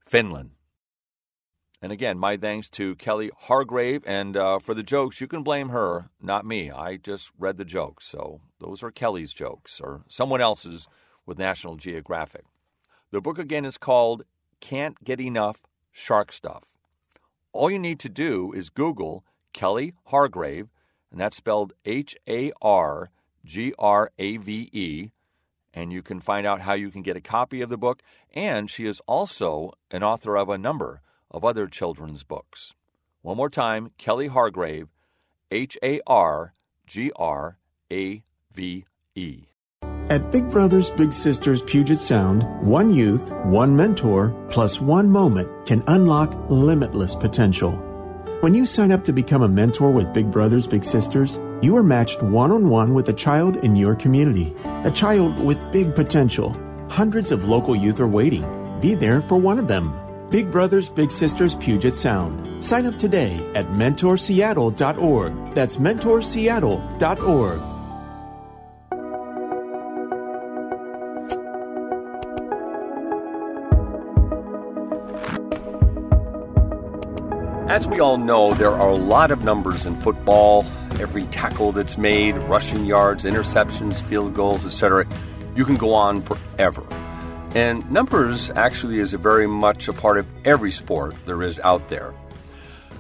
Finland. 0.07 0.53
And 1.83 1.93
again, 1.93 2.19
my 2.19 2.37
thanks 2.37 2.69
to 2.71 2.95
Kelly 2.97 3.31
Hargrave. 3.37 4.03
And 4.07 4.37
uh, 4.37 4.59
for 4.59 4.75
the 4.75 4.83
jokes, 4.83 5.21
you 5.21 5.27
can 5.27 5.43
blame 5.43 5.69
her, 5.71 6.11
not 6.21 6.47
me. 6.47 6.71
I 6.71 6.97
just 6.97 7.31
read 7.39 7.59
the 7.59 7.65
jokes. 7.65 8.07
So 8.07 8.41
those 8.59 8.83
are 8.83 8.91
Kelly's 8.91 9.33
jokes 9.33 9.81
or 9.81 10.03
someone 10.09 10.41
else's 10.41 10.89
with 11.27 11.39
National 11.39 11.77
Geographic. 11.77 12.45
The 13.11 13.21
book 13.21 13.39
again 13.39 13.65
is 13.65 13.77
called 13.77 14.25
can't 14.61 15.03
get 15.05 15.21
enough 15.21 15.63
shark 15.91 16.33
stuff. 16.33 16.65
All 17.53 17.71
you 17.71 17.79
need 17.79 17.99
to 18.01 18.09
do 18.09 18.53
is 18.53 18.71
Google 18.71 19.25
Kelly 19.53 19.95
Hargrave, 20.07 20.69
and 21.11 21.21
that's 21.21 21.37
spelled 21.37 21.73
H 21.85 22.17
A 22.29 22.53
R 22.63 23.11
G 23.45 23.75
R 23.79 24.13
A 24.19 24.37
V 24.37 24.69
E, 24.73 25.11
and 25.75 25.93
you 25.93 26.03
can 26.03 26.21
find 26.21 26.47
out 26.47 26.61
how 26.61 26.75
you 26.75 26.91
can 26.91 27.03
get 27.03 27.17
a 27.17 27.21
copy 27.21 27.61
of 27.61 27.69
the 27.69 27.79
book. 27.79 28.03
And 28.33 28.71
she 28.71 28.87
is 28.87 29.01
also 29.07 29.73
an 29.91 30.03
author 30.03 30.37
of 30.37 30.49
a 30.49 30.59
number 30.59 31.01
of 31.31 31.45
other 31.45 31.67
children's 31.67 32.23
books. 32.23 32.75
One 33.23 33.37
more 33.37 33.51
time 33.51 33.91
Kelly 33.99 34.29
Hargrave, 34.29 34.89
H 35.51 35.77
A 35.83 36.01
R 36.07 36.55
G 36.87 37.11
R 37.17 37.59
A 37.93 38.23
V 38.53 38.85
E. 39.15 39.50
At 40.11 40.31
Big 40.33 40.51
Brothers 40.51 40.91
Big 40.91 41.13
Sisters 41.13 41.63
Puget 41.63 42.01
Sound, 42.01 42.43
one 42.67 42.91
youth, 42.91 43.31
one 43.45 43.77
mentor, 43.77 44.35
plus 44.51 44.81
one 44.81 45.09
moment 45.09 45.49
can 45.67 45.85
unlock 45.87 46.35
limitless 46.51 47.15
potential. 47.15 47.77
When 48.41 48.53
you 48.53 48.67
sign 48.67 48.91
up 48.91 49.05
to 49.05 49.13
become 49.13 49.43
a 49.43 49.49
mentor 49.49 49.93
with 49.93 50.13
Big 50.13 50.29
Brothers 50.29 50.67
Big 50.67 50.83
Sisters, 50.83 51.39
you 51.63 51.77
are 51.77 51.85
matched 51.85 52.25
one 52.25 52.51
on 52.51 52.69
one 52.69 52.93
with 52.93 53.09
a 53.09 53.13
child 53.13 53.59
in 53.59 53.77
your 53.77 53.95
community, 53.95 54.53
a 54.83 54.91
child 54.91 55.39
with 55.39 55.61
big 55.71 55.95
potential. 55.95 56.57
Hundreds 56.89 57.31
of 57.31 57.47
local 57.47 57.77
youth 57.77 58.01
are 58.01 58.09
waiting. 58.09 58.45
Be 58.81 58.95
there 58.95 59.23
for 59.23 59.37
one 59.37 59.61
of 59.61 59.69
them. 59.69 59.97
Big 60.29 60.51
Brothers 60.51 60.89
Big 60.89 61.13
Sisters 61.13 61.55
Puget 61.55 61.95
Sound. 61.95 62.65
Sign 62.65 62.85
up 62.85 62.99
today 62.99 63.49
at 63.55 63.69
mentorseattle.org. 63.69 65.55
That's 65.55 65.77
mentorseattle.org. 65.77 67.80
As 77.71 77.87
we 77.87 78.01
all 78.01 78.19
know, 78.19 78.53
there 78.55 78.73
are 78.73 78.89
a 78.89 78.97
lot 78.97 79.31
of 79.31 79.45
numbers 79.45 79.87
in 79.87 79.95
football. 80.01 80.67
Every 80.99 81.23
tackle 81.27 81.71
that's 81.71 81.97
made, 81.97 82.35
rushing 82.35 82.85
yards, 82.85 83.23
interceptions, 83.23 84.03
field 84.03 84.35
goals, 84.35 84.67
etc. 84.67 85.07
You 85.55 85.65
can 85.65 85.77
go 85.77 85.95
on 85.95 86.21
forever. 86.21 86.85
And 87.55 87.89
numbers 87.89 88.51
actually 88.57 88.99
is 88.99 89.15
a 89.15 89.19
very 89.19 89.47
much 89.47 89.87
a 89.87 89.93
part 89.93 90.19
of 90.19 90.27
every 90.45 90.73
sport 90.73 91.15
there 91.27 91.45
is 91.45 91.61
out 91.61 91.89
there. 91.89 92.13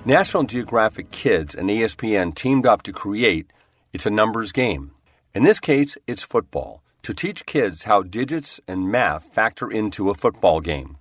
National 0.04 0.44
Geographic 0.44 1.10
Kids 1.10 1.56
and 1.56 1.68
ESPN 1.68 2.32
teamed 2.32 2.64
up 2.64 2.82
to 2.82 2.92
create 2.92 3.52
It's 3.92 4.06
a 4.06 4.10
Numbers 4.10 4.52
Game. 4.52 4.92
In 5.34 5.42
this 5.42 5.58
case, 5.58 5.98
it's 6.06 6.22
football, 6.22 6.80
to 7.02 7.12
teach 7.12 7.44
kids 7.44 7.82
how 7.82 8.02
digits 8.02 8.60
and 8.68 8.88
math 8.88 9.24
factor 9.24 9.68
into 9.68 10.10
a 10.10 10.14
football 10.14 10.60
game. 10.60 10.96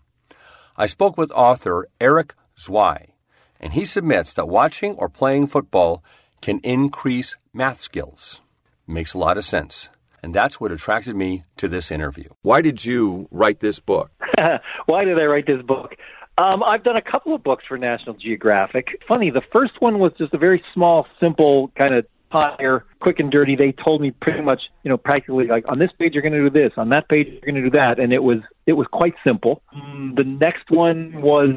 I 0.76 0.88
spoke 0.88 1.20
with 1.20 1.32
author 1.34 1.88
Eric 2.02 2.34
Zweig, 2.58 3.12
and 3.60 3.74
he 3.74 3.86
submits 3.86 4.34
that 4.34 4.48
watching 4.48 4.96
or 4.96 5.10
playing 5.10 5.48
football 5.48 6.04
can 6.42 6.60
increase 6.60 7.36
math 7.54 7.80
skills. 7.80 8.42
Makes 8.88 9.14
a 9.14 9.18
lot 9.18 9.38
of 9.38 9.46
sense. 9.46 9.90
And 10.22 10.34
that's 10.34 10.60
what 10.60 10.72
attracted 10.72 11.16
me 11.16 11.46
to 11.58 11.68
this 11.68 11.92
interview. 11.92 12.30
Why 12.42 12.62
did 12.62 12.84
you 12.84 13.28
write 13.32 13.60
this 13.60 13.80
book? 13.80 14.12
Why 14.86 15.06
did 15.06 15.20
I 15.20 15.26
write 15.26 15.48
this 15.48 15.62
book? 15.62 15.96
Um, 16.38 16.64
I've 16.64 16.84
done 16.84 16.96
a 16.96 17.02
couple 17.02 17.36
of 17.36 17.44
books 17.44 17.66
for 17.68 17.78
National 17.78 18.16
Geographic. 18.16 18.88
Funny, 19.08 19.30
the 19.30 19.42
first 19.54 19.74
one 19.80 20.00
was 20.00 20.14
just 20.18 20.34
a 20.34 20.38
very 20.38 20.64
small, 20.74 21.06
simple 21.22 21.72
kind 21.80 21.96
of 21.96 22.06
higher, 22.32 22.86
quick 23.02 23.20
and 23.20 23.32
dirty. 23.32 23.56
They 23.56 23.74
told 23.74 24.02
me 24.02 24.12
pretty 24.12 24.42
much, 24.42 24.62
you 24.84 24.90
know, 24.90 24.98
practically 24.98 25.48
like 25.48 25.66
on 25.68 25.80
this 25.80 25.92
page 25.98 26.14
you're 26.14 26.22
going 26.22 26.34
to 26.34 26.50
do 26.50 26.50
this, 26.50 26.72
on 26.78 26.90
that 26.90 27.10
page 27.10 27.28
you're 27.28 27.42
going 27.42 27.56
to 27.56 27.70
do 27.70 27.72
that, 27.72 28.00
and 28.00 28.14
it 28.14 28.24
was 28.24 28.40
it 28.66 28.74
was 28.74 28.88
quite 28.92 29.16
simple. 29.26 29.62
Mm, 29.76 30.16
the 30.16 30.24
next 30.24 30.70
one 30.70 31.22
was 31.22 31.50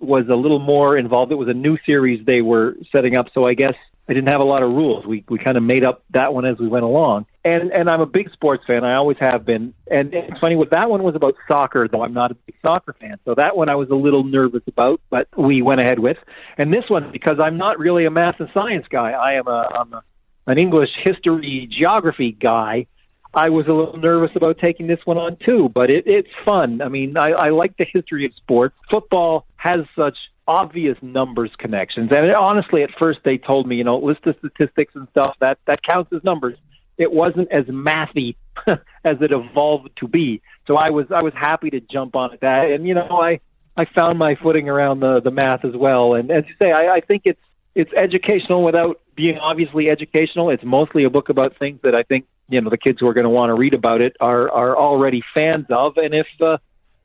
was 0.00 0.26
a 0.30 0.36
little 0.36 0.58
more 0.58 0.96
involved. 0.96 1.30
It 1.32 1.36
was 1.36 1.48
a 1.48 1.54
new 1.54 1.76
series 1.86 2.24
they 2.26 2.40
were 2.40 2.76
setting 2.94 3.16
up, 3.16 3.26
so 3.34 3.46
I 3.46 3.54
guess 3.54 3.74
I 4.10 4.12
didn't 4.12 4.30
have 4.30 4.40
a 4.40 4.44
lot 4.44 4.64
of 4.64 4.70
rules. 4.70 5.06
We 5.06 5.24
we 5.28 5.38
kind 5.38 5.56
of 5.56 5.62
made 5.62 5.84
up 5.84 6.02
that 6.10 6.34
one 6.34 6.44
as 6.44 6.58
we 6.58 6.66
went 6.66 6.84
along. 6.84 7.26
And 7.44 7.70
and 7.70 7.88
I'm 7.88 8.00
a 8.00 8.06
big 8.06 8.32
sports 8.32 8.64
fan. 8.66 8.82
I 8.84 8.96
always 8.96 9.18
have 9.20 9.46
been. 9.46 9.72
And 9.88 10.12
it's 10.12 10.38
funny 10.40 10.56
with 10.56 10.70
that 10.70 10.90
one 10.90 11.04
was 11.04 11.14
about 11.14 11.36
soccer, 11.46 11.86
though 11.86 12.02
I'm 12.02 12.12
not 12.12 12.32
a 12.32 12.34
big 12.34 12.56
soccer 12.60 12.92
fan. 12.98 13.18
So 13.24 13.36
that 13.36 13.56
one 13.56 13.68
I 13.68 13.76
was 13.76 13.88
a 13.90 13.94
little 13.94 14.24
nervous 14.24 14.62
about, 14.66 15.00
but 15.10 15.28
we 15.38 15.62
went 15.62 15.80
ahead 15.80 16.00
with. 16.00 16.16
And 16.58 16.72
this 16.72 16.84
one 16.88 17.12
because 17.12 17.36
I'm 17.40 17.56
not 17.56 17.78
really 17.78 18.04
a 18.04 18.10
math 18.10 18.40
and 18.40 18.48
science 18.52 18.86
guy. 18.90 19.12
I 19.12 19.34
am 19.34 19.46
a 19.46 19.68
I'm 19.78 19.92
a, 19.92 20.02
an 20.48 20.58
English 20.58 20.90
history 21.04 21.68
geography 21.70 22.32
guy. 22.32 22.86
I 23.32 23.50
was 23.50 23.68
a 23.68 23.72
little 23.72 23.96
nervous 23.96 24.32
about 24.34 24.58
taking 24.58 24.88
this 24.88 24.98
one 25.04 25.18
on 25.18 25.36
too, 25.46 25.70
but 25.72 25.88
it, 25.88 26.04
it's 26.06 26.28
fun. 26.44 26.82
I 26.82 26.88
mean, 26.88 27.16
I, 27.16 27.30
I 27.30 27.50
like 27.50 27.76
the 27.76 27.86
history 27.90 28.26
of 28.26 28.32
sports. 28.34 28.74
Football 28.90 29.46
has 29.60 29.80
such 29.94 30.16
obvious 30.48 30.96
numbers 31.02 31.50
connections. 31.58 32.10
And 32.10 32.32
honestly, 32.32 32.82
at 32.82 32.90
first 32.98 33.20
they 33.24 33.36
told 33.36 33.68
me, 33.68 33.76
you 33.76 33.84
know, 33.84 33.98
list 33.98 34.20
the 34.24 34.34
statistics 34.38 34.94
and 34.96 35.06
stuff 35.10 35.36
that 35.40 35.58
that 35.66 35.80
counts 35.82 36.12
as 36.14 36.24
numbers. 36.24 36.56
It 36.96 37.12
wasn't 37.12 37.52
as 37.52 37.66
mathy 37.66 38.36
as 38.66 39.16
it 39.20 39.32
evolved 39.32 39.90
to 39.96 40.08
be. 40.08 40.40
So 40.66 40.76
I 40.76 40.90
was 40.90 41.06
I 41.14 41.22
was 41.22 41.34
happy 41.34 41.70
to 41.70 41.80
jump 41.80 42.16
on 42.16 42.32
at 42.32 42.40
that, 42.40 42.70
and 42.70 42.88
you 42.88 42.94
know, 42.94 43.20
I 43.22 43.40
I 43.76 43.84
found 43.94 44.18
my 44.18 44.34
footing 44.42 44.68
around 44.68 45.00
the 45.00 45.20
the 45.20 45.30
math 45.30 45.64
as 45.64 45.76
well. 45.76 46.14
And 46.14 46.30
as 46.30 46.44
you 46.48 46.54
say, 46.60 46.72
I, 46.72 46.94
I 46.94 47.00
think 47.00 47.22
it's 47.26 47.40
it's 47.74 47.92
educational 47.92 48.64
without 48.64 49.00
being 49.14 49.36
obviously 49.38 49.90
educational. 49.90 50.50
It's 50.50 50.64
mostly 50.64 51.04
a 51.04 51.10
book 51.10 51.28
about 51.28 51.58
things 51.58 51.80
that 51.82 51.94
I 51.94 52.02
think 52.02 52.24
you 52.48 52.62
know 52.62 52.70
the 52.70 52.78
kids 52.78 52.98
who 52.98 53.08
are 53.08 53.14
going 53.14 53.24
to 53.24 53.30
want 53.30 53.50
to 53.50 53.54
read 53.54 53.74
about 53.74 54.00
it 54.00 54.16
are 54.20 54.50
are 54.50 54.76
already 54.76 55.22
fans 55.34 55.66
of, 55.70 55.98
and 55.98 56.14
if 56.14 56.26
uh, 56.40 56.56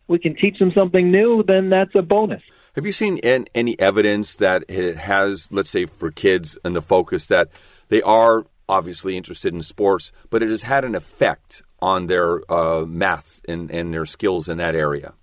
we 0.08 0.20
can 0.20 0.36
teach 0.36 0.60
them 0.60 0.72
something 0.78 1.12
new, 1.12 1.44
then 1.48 1.70
that's 1.70 1.96
a 1.96 2.02
bonus. 2.02 2.42
Have 2.76 2.86
you 2.86 2.92
seen 2.92 3.20
any 3.20 3.80
evidence 3.80 4.36
that 4.38 4.66
it 4.68 4.98
has, 4.98 5.48
let's 5.52 5.70
say, 5.70 5.86
for 5.86 6.12
kids 6.12 6.58
and 6.66 6.76
the 6.76 6.82
focus 6.82 7.28
that 7.28 7.48
they 7.88 8.02
are 8.02 8.46
obviously 8.68 9.16
interested 9.16 9.54
in 9.54 9.62
sports, 9.62 10.12
but 10.30 10.44
it 10.44 10.50
has 10.50 10.64
had 10.64 10.84
an 10.84 10.96
effect 10.96 11.62
on 11.82 12.08
their 12.08 12.42
uh, 12.52 12.86
math 12.86 13.42
and, 13.48 13.72
and 13.72 13.94
their 13.94 14.06
skills 14.06 14.50
in 14.50 14.58
that 14.58 14.76
area? 14.76 15.14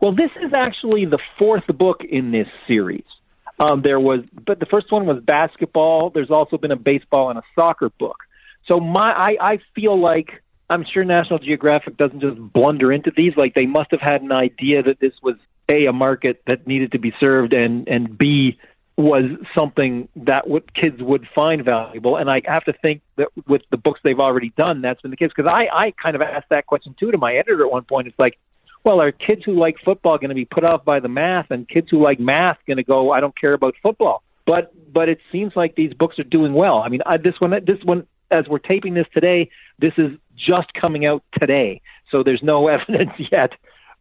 Well, 0.00 0.14
this 0.14 0.30
is 0.42 0.52
actually 0.56 1.04
the 1.04 1.18
fourth 1.38 1.66
book 1.66 2.00
in 2.08 2.32
this 2.32 2.48
series. 2.66 3.04
Um, 3.58 3.82
there 3.82 4.00
was, 4.00 4.20
but 4.46 4.58
the 4.58 4.66
first 4.66 4.86
one 4.90 5.06
was 5.06 5.22
basketball. 5.22 6.10
There's 6.10 6.30
also 6.30 6.56
been 6.56 6.72
a 6.72 6.76
baseball 6.76 7.30
and 7.30 7.38
a 7.38 7.42
soccer 7.54 7.90
book. 7.90 8.16
So 8.66 8.80
my, 8.80 9.12
I, 9.14 9.36
I 9.40 9.58
feel 9.74 10.00
like 10.00 10.42
I'm 10.68 10.84
sure 10.92 11.04
National 11.04 11.38
Geographic 11.38 11.96
doesn't 11.96 12.20
just 12.20 12.38
blunder 12.38 12.92
into 12.92 13.12
these. 13.14 13.32
Like 13.36 13.54
they 13.54 13.66
must 13.66 13.90
have 13.90 14.00
had 14.00 14.22
an 14.22 14.32
idea 14.32 14.82
that 14.84 14.98
this 15.00 15.12
was 15.22 15.36
a 15.68 15.86
a 15.86 15.92
market 15.92 16.42
that 16.46 16.66
needed 16.66 16.92
to 16.92 16.98
be 16.98 17.12
served, 17.20 17.54
and 17.54 17.88
and 17.88 18.16
b 18.16 18.58
was 18.96 19.24
something 19.56 20.08
that 20.16 20.46
what 20.46 20.72
kids 20.74 20.96
would 21.00 21.26
find 21.34 21.64
valuable. 21.64 22.16
And 22.16 22.30
I 22.30 22.42
have 22.44 22.64
to 22.64 22.72
think 22.72 23.02
that 23.16 23.28
with 23.46 23.62
the 23.70 23.78
books 23.78 24.00
they've 24.04 24.18
already 24.18 24.52
done, 24.56 24.82
that's 24.82 25.00
been 25.00 25.10
the 25.10 25.16
case. 25.16 25.30
Because 25.34 25.50
I 25.50 25.66
I 25.72 25.92
kind 26.02 26.14
of 26.16 26.22
asked 26.22 26.50
that 26.50 26.66
question 26.66 26.94
too 26.98 27.10
to 27.10 27.18
my 27.18 27.34
editor 27.34 27.64
at 27.64 27.70
one 27.70 27.84
point. 27.84 28.08
It's 28.08 28.18
like, 28.18 28.38
well, 28.84 29.02
are 29.02 29.12
kids 29.12 29.42
who 29.44 29.58
like 29.58 29.76
football 29.84 30.18
going 30.18 30.30
to 30.30 30.34
be 30.34 30.44
put 30.44 30.64
off 30.64 30.84
by 30.84 31.00
the 31.00 31.08
math, 31.08 31.50
and 31.50 31.68
kids 31.68 31.88
who 31.90 32.02
like 32.02 32.20
math 32.20 32.58
going 32.66 32.78
to 32.78 32.84
go, 32.84 33.10
I 33.10 33.20
don't 33.20 33.38
care 33.38 33.54
about 33.54 33.74
football? 33.82 34.22
But 34.46 34.72
but 34.92 35.08
it 35.08 35.18
seems 35.30 35.52
like 35.54 35.74
these 35.74 35.94
books 35.94 36.18
are 36.18 36.24
doing 36.24 36.52
well. 36.52 36.78
I 36.78 36.88
mean, 36.88 37.00
I, 37.06 37.16
this 37.16 37.34
one 37.38 37.52
this 37.64 37.78
one 37.84 38.06
as 38.30 38.46
we're 38.48 38.58
taping 38.58 38.94
this 38.94 39.06
today, 39.14 39.50
this 39.78 39.92
is 39.98 40.12
just 40.36 40.72
coming 40.80 41.06
out 41.06 41.22
today, 41.40 41.80
so 42.10 42.22
there's 42.22 42.42
no 42.42 42.66
evidence 42.68 43.12
yet 43.30 43.52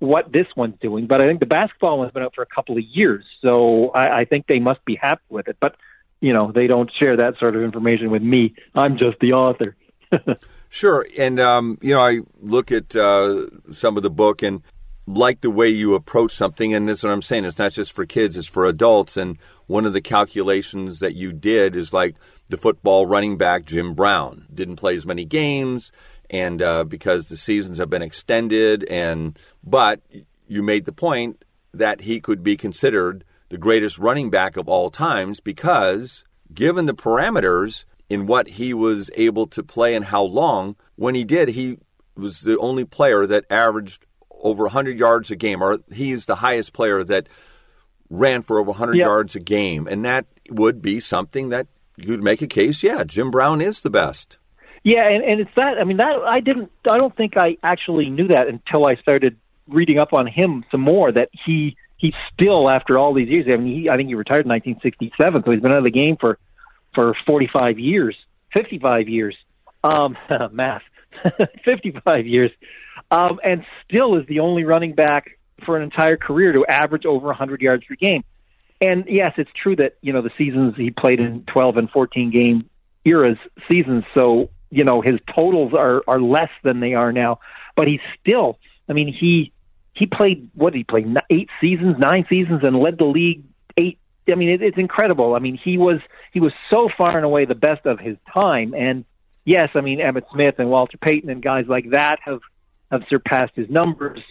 what 0.01 0.31
this 0.31 0.47
one's 0.55 0.79
doing. 0.81 1.05
But 1.05 1.21
I 1.21 1.27
think 1.27 1.39
the 1.39 1.45
basketball 1.45 1.99
one's 1.99 2.11
been 2.11 2.23
out 2.23 2.33
for 2.33 2.41
a 2.41 2.47
couple 2.47 2.77
of 2.77 2.83
years, 2.83 3.23
so 3.45 3.91
I, 3.91 4.21
I 4.21 4.25
think 4.25 4.47
they 4.47 4.59
must 4.59 4.83
be 4.83 4.97
happy 4.99 5.21
with 5.29 5.47
it. 5.47 5.57
But 5.59 5.75
you 6.19 6.33
know, 6.33 6.51
they 6.53 6.67
don't 6.67 6.91
share 7.01 7.17
that 7.17 7.37
sort 7.39 7.55
of 7.55 7.63
information 7.63 8.11
with 8.11 8.21
me. 8.21 8.55
I'm 8.75 8.97
just 8.97 9.19
the 9.19 9.33
author. 9.33 9.75
sure, 10.69 11.05
and 11.17 11.39
um, 11.39 11.77
you 11.81 11.93
know, 11.93 12.01
I 12.01 12.19
look 12.41 12.71
at 12.71 12.95
uh, 12.95 13.45
some 13.71 13.95
of 13.95 14.03
the 14.03 14.09
book 14.09 14.41
and 14.41 14.61
like 15.07 15.41
the 15.41 15.49
way 15.49 15.69
you 15.69 15.93
approach 15.93 16.33
something, 16.33 16.73
and 16.73 16.89
that's 16.89 17.03
what 17.03 17.11
I'm 17.11 17.21
saying. 17.21 17.45
It's 17.45 17.59
not 17.59 17.71
just 17.71 17.93
for 17.93 18.05
kids; 18.05 18.37
it's 18.37 18.47
for 18.47 18.65
adults. 18.65 19.17
And 19.17 19.37
one 19.67 19.85
of 19.85 19.93
the 19.93 20.01
calculations 20.01 20.99
that 20.99 21.15
you 21.15 21.31
did 21.31 21.75
is 21.75 21.93
like 21.93 22.15
the 22.49 22.57
football 22.57 23.05
running 23.05 23.37
back 23.37 23.65
Jim 23.65 23.93
Brown 23.93 24.47
didn't 24.53 24.77
play 24.77 24.95
as 24.95 25.05
many 25.05 25.25
games 25.25 25.91
and 26.31 26.61
uh, 26.61 26.85
because 26.85 27.29
the 27.29 27.37
seasons 27.37 27.77
have 27.77 27.89
been 27.89 28.01
extended, 28.01 28.83
and 28.85 29.37
but 29.63 30.01
you 30.47 30.63
made 30.63 30.85
the 30.85 30.91
point 30.91 31.43
that 31.73 32.01
he 32.01 32.19
could 32.19 32.41
be 32.41 32.57
considered 32.57 33.23
the 33.49 33.57
greatest 33.57 33.99
running 33.99 34.29
back 34.29 34.57
of 34.57 34.67
all 34.67 34.89
times 34.89 35.39
because 35.39 36.23
given 36.53 36.85
the 36.85 36.93
parameters 36.93 37.83
in 38.09 38.25
what 38.25 38.47
he 38.47 38.73
was 38.73 39.11
able 39.15 39.47
to 39.47 39.61
play 39.61 39.93
and 39.95 40.05
how 40.05 40.23
long, 40.23 40.75
when 40.95 41.15
he 41.15 41.23
did, 41.23 41.49
he 41.49 41.77
was 42.15 42.41
the 42.41 42.57
only 42.59 42.85
player 42.85 43.25
that 43.25 43.45
averaged 43.49 44.05
over 44.29 44.63
100 44.63 44.97
yards 44.97 45.31
a 45.31 45.35
game, 45.35 45.61
or 45.61 45.79
he's 45.93 46.25
the 46.25 46.35
highest 46.35 46.73
player 46.73 47.03
that 47.03 47.27
ran 48.09 48.41
for 48.41 48.59
over 48.59 48.71
100 48.71 48.95
yep. 48.95 49.05
yards 49.05 49.35
a 49.35 49.39
game. 49.39 49.87
And 49.87 50.03
that 50.05 50.25
would 50.49 50.81
be 50.81 50.99
something 50.99 51.49
that 51.49 51.67
you'd 51.97 52.23
make 52.23 52.41
a 52.41 52.47
case, 52.47 52.83
yeah, 52.83 53.03
Jim 53.03 53.31
Brown 53.31 53.61
is 53.61 53.81
the 53.81 53.89
best. 53.89 54.37
Yeah, 54.83 55.07
and, 55.07 55.23
and 55.23 55.39
it's 55.39 55.51
that. 55.55 55.77
I 55.79 55.83
mean, 55.83 55.97
that 55.97 56.15
I 56.25 56.39
didn't. 56.39 56.71
I 56.89 56.97
don't 56.97 57.15
think 57.15 57.37
I 57.37 57.57
actually 57.61 58.09
knew 58.09 58.29
that 58.29 58.47
until 58.47 58.87
I 58.87 58.95
started 58.95 59.37
reading 59.67 59.99
up 59.99 60.13
on 60.13 60.25
him 60.25 60.65
some 60.71 60.81
more. 60.81 61.11
That 61.11 61.29
he 61.45 61.77
he 61.97 62.13
still, 62.33 62.69
after 62.69 62.97
all 62.97 63.13
these 63.13 63.29
years, 63.29 63.45
I 63.51 63.57
mean, 63.57 63.81
he, 63.81 63.89
I 63.89 63.95
think 63.95 64.09
he 64.09 64.15
retired 64.15 64.45
in 64.45 64.49
1967, 64.49 65.43
so 65.43 65.51
he's 65.51 65.61
been 65.61 65.71
out 65.71 65.77
of 65.77 65.83
the 65.83 65.91
game 65.91 66.17
for 66.19 66.39
for 66.95 67.15
45 67.27 67.79
years, 67.79 68.15
55 68.53 69.07
years. 69.07 69.35
Um, 69.83 70.17
math, 70.51 70.83
55 71.65 72.25
years, 72.25 72.51
um, 73.09 73.39
and 73.43 73.63
still 73.87 74.17
is 74.17 74.25
the 74.27 74.39
only 74.39 74.63
running 74.63 74.93
back 74.93 75.37
for 75.65 75.77
an 75.77 75.83
entire 75.83 76.17
career 76.17 76.53
to 76.53 76.65
average 76.67 77.05
over 77.05 77.27
100 77.27 77.61
yards 77.61 77.83
per 77.85 77.95
game. 77.95 78.23
And 78.79 79.05
yes, 79.07 79.33
it's 79.37 79.51
true 79.61 79.75
that 79.75 79.97
you 80.01 80.11
know 80.11 80.23
the 80.23 80.31
seasons 80.39 80.73
he 80.75 80.89
played 80.89 81.19
in 81.19 81.43
12 81.53 81.77
and 81.77 81.89
14 81.91 82.31
game 82.31 82.67
eras 83.05 83.37
seasons, 83.71 84.03
so 84.15 84.49
you 84.71 84.85
know 84.85 85.01
his 85.01 85.19
totals 85.35 85.73
are 85.73 86.01
are 86.07 86.19
less 86.19 86.49
than 86.63 86.79
they 86.79 86.93
are 86.93 87.11
now, 87.11 87.39
but 87.75 87.87
he's 87.87 87.99
still. 88.19 88.57
I 88.89 88.93
mean, 88.93 89.13
he 89.13 89.51
he 89.93 90.07
played 90.07 90.49
what 90.55 90.73
did 90.73 90.79
he 90.79 90.83
play 90.85 91.05
eight 91.29 91.49
seasons, 91.59 91.97
nine 91.99 92.25
seasons, 92.29 92.61
and 92.63 92.75
led 92.79 92.97
the 92.97 93.05
league 93.05 93.43
eight. 93.77 93.99
I 94.31 94.35
mean, 94.35 94.49
it, 94.49 94.61
it's 94.61 94.77
incredible. 94.77 95.35
I 95.35 95.39
mean, 95.39 95.59
he 95.61 95.77
was 95.77 95.99
he 96.31 96.39
was 96.39 96.53
so 96.71 96.89
far 96.97 97.17
and 97.17 97.25
away 97.25 97.45
the 97.45 97.55
best 97.55 97.85
of 97.85 97.99
his 97.99 98.17
time. 98.33 98.73
And 98.73 99.05
yes, 99.45 99.69
I 99.75 99.81
mean 99.81 99.99
Emmitt 99.99 100.23
Smith 100.31 100.55
and 100.57 100.69
Walter 100.69 100.97
Payton 100.97 101.29
and 101.29 101.43
guys 101.43 101.65
like 101.67 101.91
that 101.91 102.19
have 102.23 102.39
have 102.89 103.03
surpassed 103.09 103.53
his 103.55 103.69
numbers. 103.69 104.21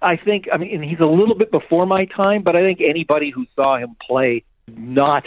I 0.00 0.16
think. 0.16 0.48
I 0.52 0.56
mean, 0.58 0.74
and 0.74 0.84
he's 0.84 0.98
a 0.98 1.08
little 1.08 1.36
bit 1.36 1.52
before 1.52 1.86
my 1.86 2.06
time, 2.06 2.42
but 2.42 2.58
I 2.58 2.62
think 2.62 2.80
anybody 2.80 3.30
who 3.30 3.46
saw 3.54 3.78
him 3.78 3.96
play 4.04 4.42
not, 4.66 5.24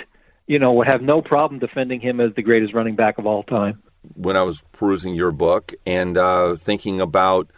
you 0.48 0.60
know, 0.60 0.74
would 0.74 0.88
have 0.88 1.02
no 1.02 1.22
problem 1.22 1.60
defending 1.60 2.02
him 2.02 2.20
as 2.20 2.36
the 2.36 2.42
greatest 2.42 2.74
running 2.74 2.96
back 2.98 3.18
of 3.18 3.26
all 3.26 3.44
time 3.44 3.82
when 4.16 4.38
I 4.38 4.44
was 4.44 4.64
perusing 4.72 5.16
your 5.16 5.32
book 5.32 5.74
and 5.86 6.18
uh, 6.18 6.56
thinking 6.56 7.02
about 7.02 7.50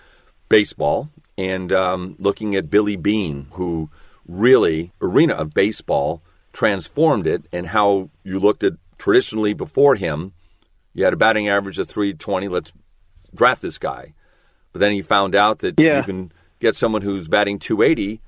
baseball 0.50 1.10
and 1.38 1.72
um, 1.72 2.16
looking 2.20 2.56
at 2.56 2.70
Billy 2.70 2.96
Beane, 2.96 3.48
who 3.52 3.90
really, 4.28 4.92
arena 5.02 5.34
of 5.36 5.54
baseball, 5.54 6.22
transformed 6.54 7.28
it, 7.28 7.46
and 7.52 7.68
how 7.68 8.10
you 8.24 8.40
looked 8.40 8.64
at 8.64 8.74
traditionally 8.98 9.54
before 9.54 9.96
him, 9.96 10.34
you 10.94 11.04
had 11.04 11.14
a 11.14 11.18
batting 11.18 11.48
average 11.48 11.78
of 11.78 11.88
320, 11.88 12.48
let's 12.48 12.74
draft 13.34 13.62
this 13.62 13.78
guy. 13.78 14.14
But 14.74 14.80
then 14.80 14.92
he 14.92 15.02
found 15.02 15.36
out 15.36 15.60
that 15.60 15.80
yeah. 15.80 15.98
you 15.98 16.04
can 16.04 16.32
get 16.60 16.76
someone 16.76 17.04
who's 17.04 17.28
batting 17.28 17.60
280 17.60 18.22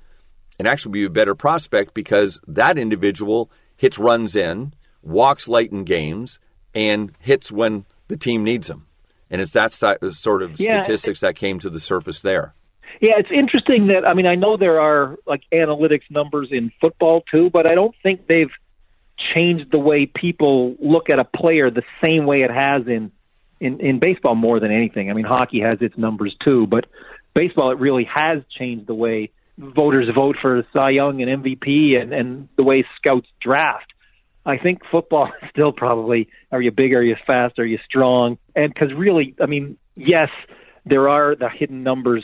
and 0.58 0.68
actually 0.68 0.92
be 0.92 1.06
a 1.06 1.10
better 1.10 1.36
prospect 1.36 1.94
because 1.94 2.40
that 2.48 2.78
individual 2.78 3.50
hits 3.76 3.98
runs 3.98 4.36
in, 4.36 4.74
walks 5.02 5.48
late 5.48 5.72
in 5.72 5.84
games, 5.84 6.40
and 6.76 7.12
hits 7.20 7.52
when 7.52 7.86
the 8.10 8.18
team 8.18 8.44
needs 8.44 8.68
them. 8.68 8.86
And 9.32 9.40
it's 9.40 9.52
that 9.52 9.72
sort 9.72 10.42
of 10.42 10.60
Yeah. 10.60 10.82
statistics 10.82 11.22
that 11.22 11.36
came 11.36 11.60
to 11.60 11.70
the 11.70 11.80
surface 11.80 12.22
there. 12.22 12.54
Yeah, 13.00 13.14
it's 13.18 13.30
interesting 13.32 13.88
that 13.88 14.06
I 14.06 14.14
mean 14.14 14.28
I 14.28 14.36
know 14.36 14.58
there 14.58 14.82
are 14.82 15.16
like 15.26 15.44
analytics 15.54 16.10
numbers 16.10 16.50
in 16.52 16.72
football 16.82 17.24
too, 17.32 17.50
but 17.50 17.70
I 17.70 17.76
don't 17.76 17.96
think 18.04 18.28
they've 18.28 18.52
changed 19.36 19.72
the 19.72 19.80
way 19.80 20.06
people 20.06 20.76
look 20.80 21.10
at 21.10 21.20
a 21.20 21.24
player 21.24 21.70
the 21.70 21.84
same 22.04 22.26
way 22.26 22.42
it 22.42 22.52
has 22.52 22.88
in 22.88 23.12
in 23.62 23.80
in 23.80 24.00
baseball 24.00 24.36
more 24.36 24.60
than 24.60 24.72
anything. 24.72 25.10
I 25.10 25.14
mean 25.14 25.26
hockey 25.26 25.62
has 25.62 25.78
its 25.82 25.98
numbers 25.98 26.36
too, 26.46 26.66
but 26.68 26.86
baseball 27.36 27.72
it 27.72 27.80
really 27.80 28.06
has 28.14 28.42
changed 28.58 28.88
the 28.88 28.96
way 28.96 29.30
voters 29.58 30.08
vote 30.18 30.38
for 30.42 30.66
Cy 30.74 30.90
Young 30.90 31.22
and 31.22 31.44
MVP 31.44 31.96
and 32.02 32.12
and 32.14 32.50
the 32.58 32.64
way 32.64 32.84
scouts 32.98 33.28
draft. 33.40 33.94
I 34.46 34.58
think 34.58 34.82
football 34.92 35.26
is 35.44 35.50
still 35.50 35.72
probably 35.72 36.30
are 36.52 36.62
you 36.62 36.72
big, 36.72 36.96
are 36.96 37.04
you 37.04 37.16
fast, 37.28 37.60
are 37.60 37.66
you 37.66 37.80
strong? 37.86 38.38
And 38.56 38.74
because 38.74 38.94
really, 38.94 39.36
I 39.42 39.46
mean, 39.46 39.78
yes, 39.96 40.30
there 40.86 41.10
are 41.10 41.36
the 41.36 41.50
hidden 41.50 41.84
numbers, 41.84 42.24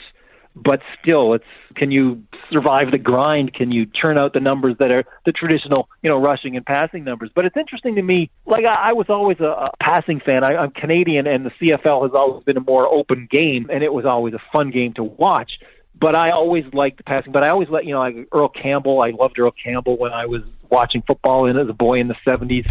but 0.55 0.79
still, 1.03 1.33
it's 1.33 1.43
can 1.75 1.91
you 1.91 2.23
survive 2.51 2.91
the 2.91 2.97
grind? 2.97 3.53
Can 3.53 3.71
you 3.71 3.85
churn 3.85 4.17
out 4.17 4.31
the 4.33 4.39
numbers 4.39 4.77
that 4.79 4.89
are 4.89 5.03
the 5.25 5.33
traditional, 5.33 5.89
you 6.01 6.09
know, 6.09 6.17
rushing 6.17 6.55
and 6.55 6.65
passing 6.65 7.03
numbers? 7.03 7.29
But 7.35 7.45
it's 7.45 7.57
interesting 7.57 7.95
to 7.95 8.01
me. 8.01 8.31
Like 8.45 8.65
I, 8.65 8.89
I 8.89 8.93
was 8.93 9.07
always 9.09 9.39
a, 9.41 9.43
a 9.45 9.71
passing 9.81 10.21
fan. 10.25 10.45
I, 10.45 10.55
I'm 10.55 10.71
Canadian, 10.71 11.27
and 11.27 11.45
the 11.45 11.51
CFL 11.61 12.03
has 12.03 12.11
always 12.15 12.43
been 12.45 12.55
a 12.55 12.61
more 12.61 12.87
open 12.87 13.27
game, 13.29 13.69
and 13.69 13.83
it 13.83 13.91
was 13.91 14.05
always 14.05 14.33
a 14.33 14.41
fun 14.53 14.71
game 14.71 14.93
to 14.93 15.03
watch 15.03 15.51
but 15.97 16.15
I 16.15 16.31
always 16.31 16.65
liked 16.73 16.97
the 16.97 17.03
passing. 17.03 17.31
But 17.31 17.43
I 17.43 17.49
always 17.49 17.69
let 17.69 17.85
you 17.85 17.93
know, 17.93 17.99
like 17.99 18.27
Earl 18.31 18.49
Campbell. 18.49 19.01
I 19.01 19.11
loved 19.11 19.39
Earl 19.39 19.51
Campbell 19.51 19.97
when 19.97 20.11
I 20.11 20.25
was 20.25 20.41
watching 20.69 21.03
football 21.05 21.47
and 21.47 21.57
as 21.57 21.69
a 21.69 21.73
boy 21.73 21.99
in 21.99 22.07
the 22.07 22.15
seventies. 22.25 22.65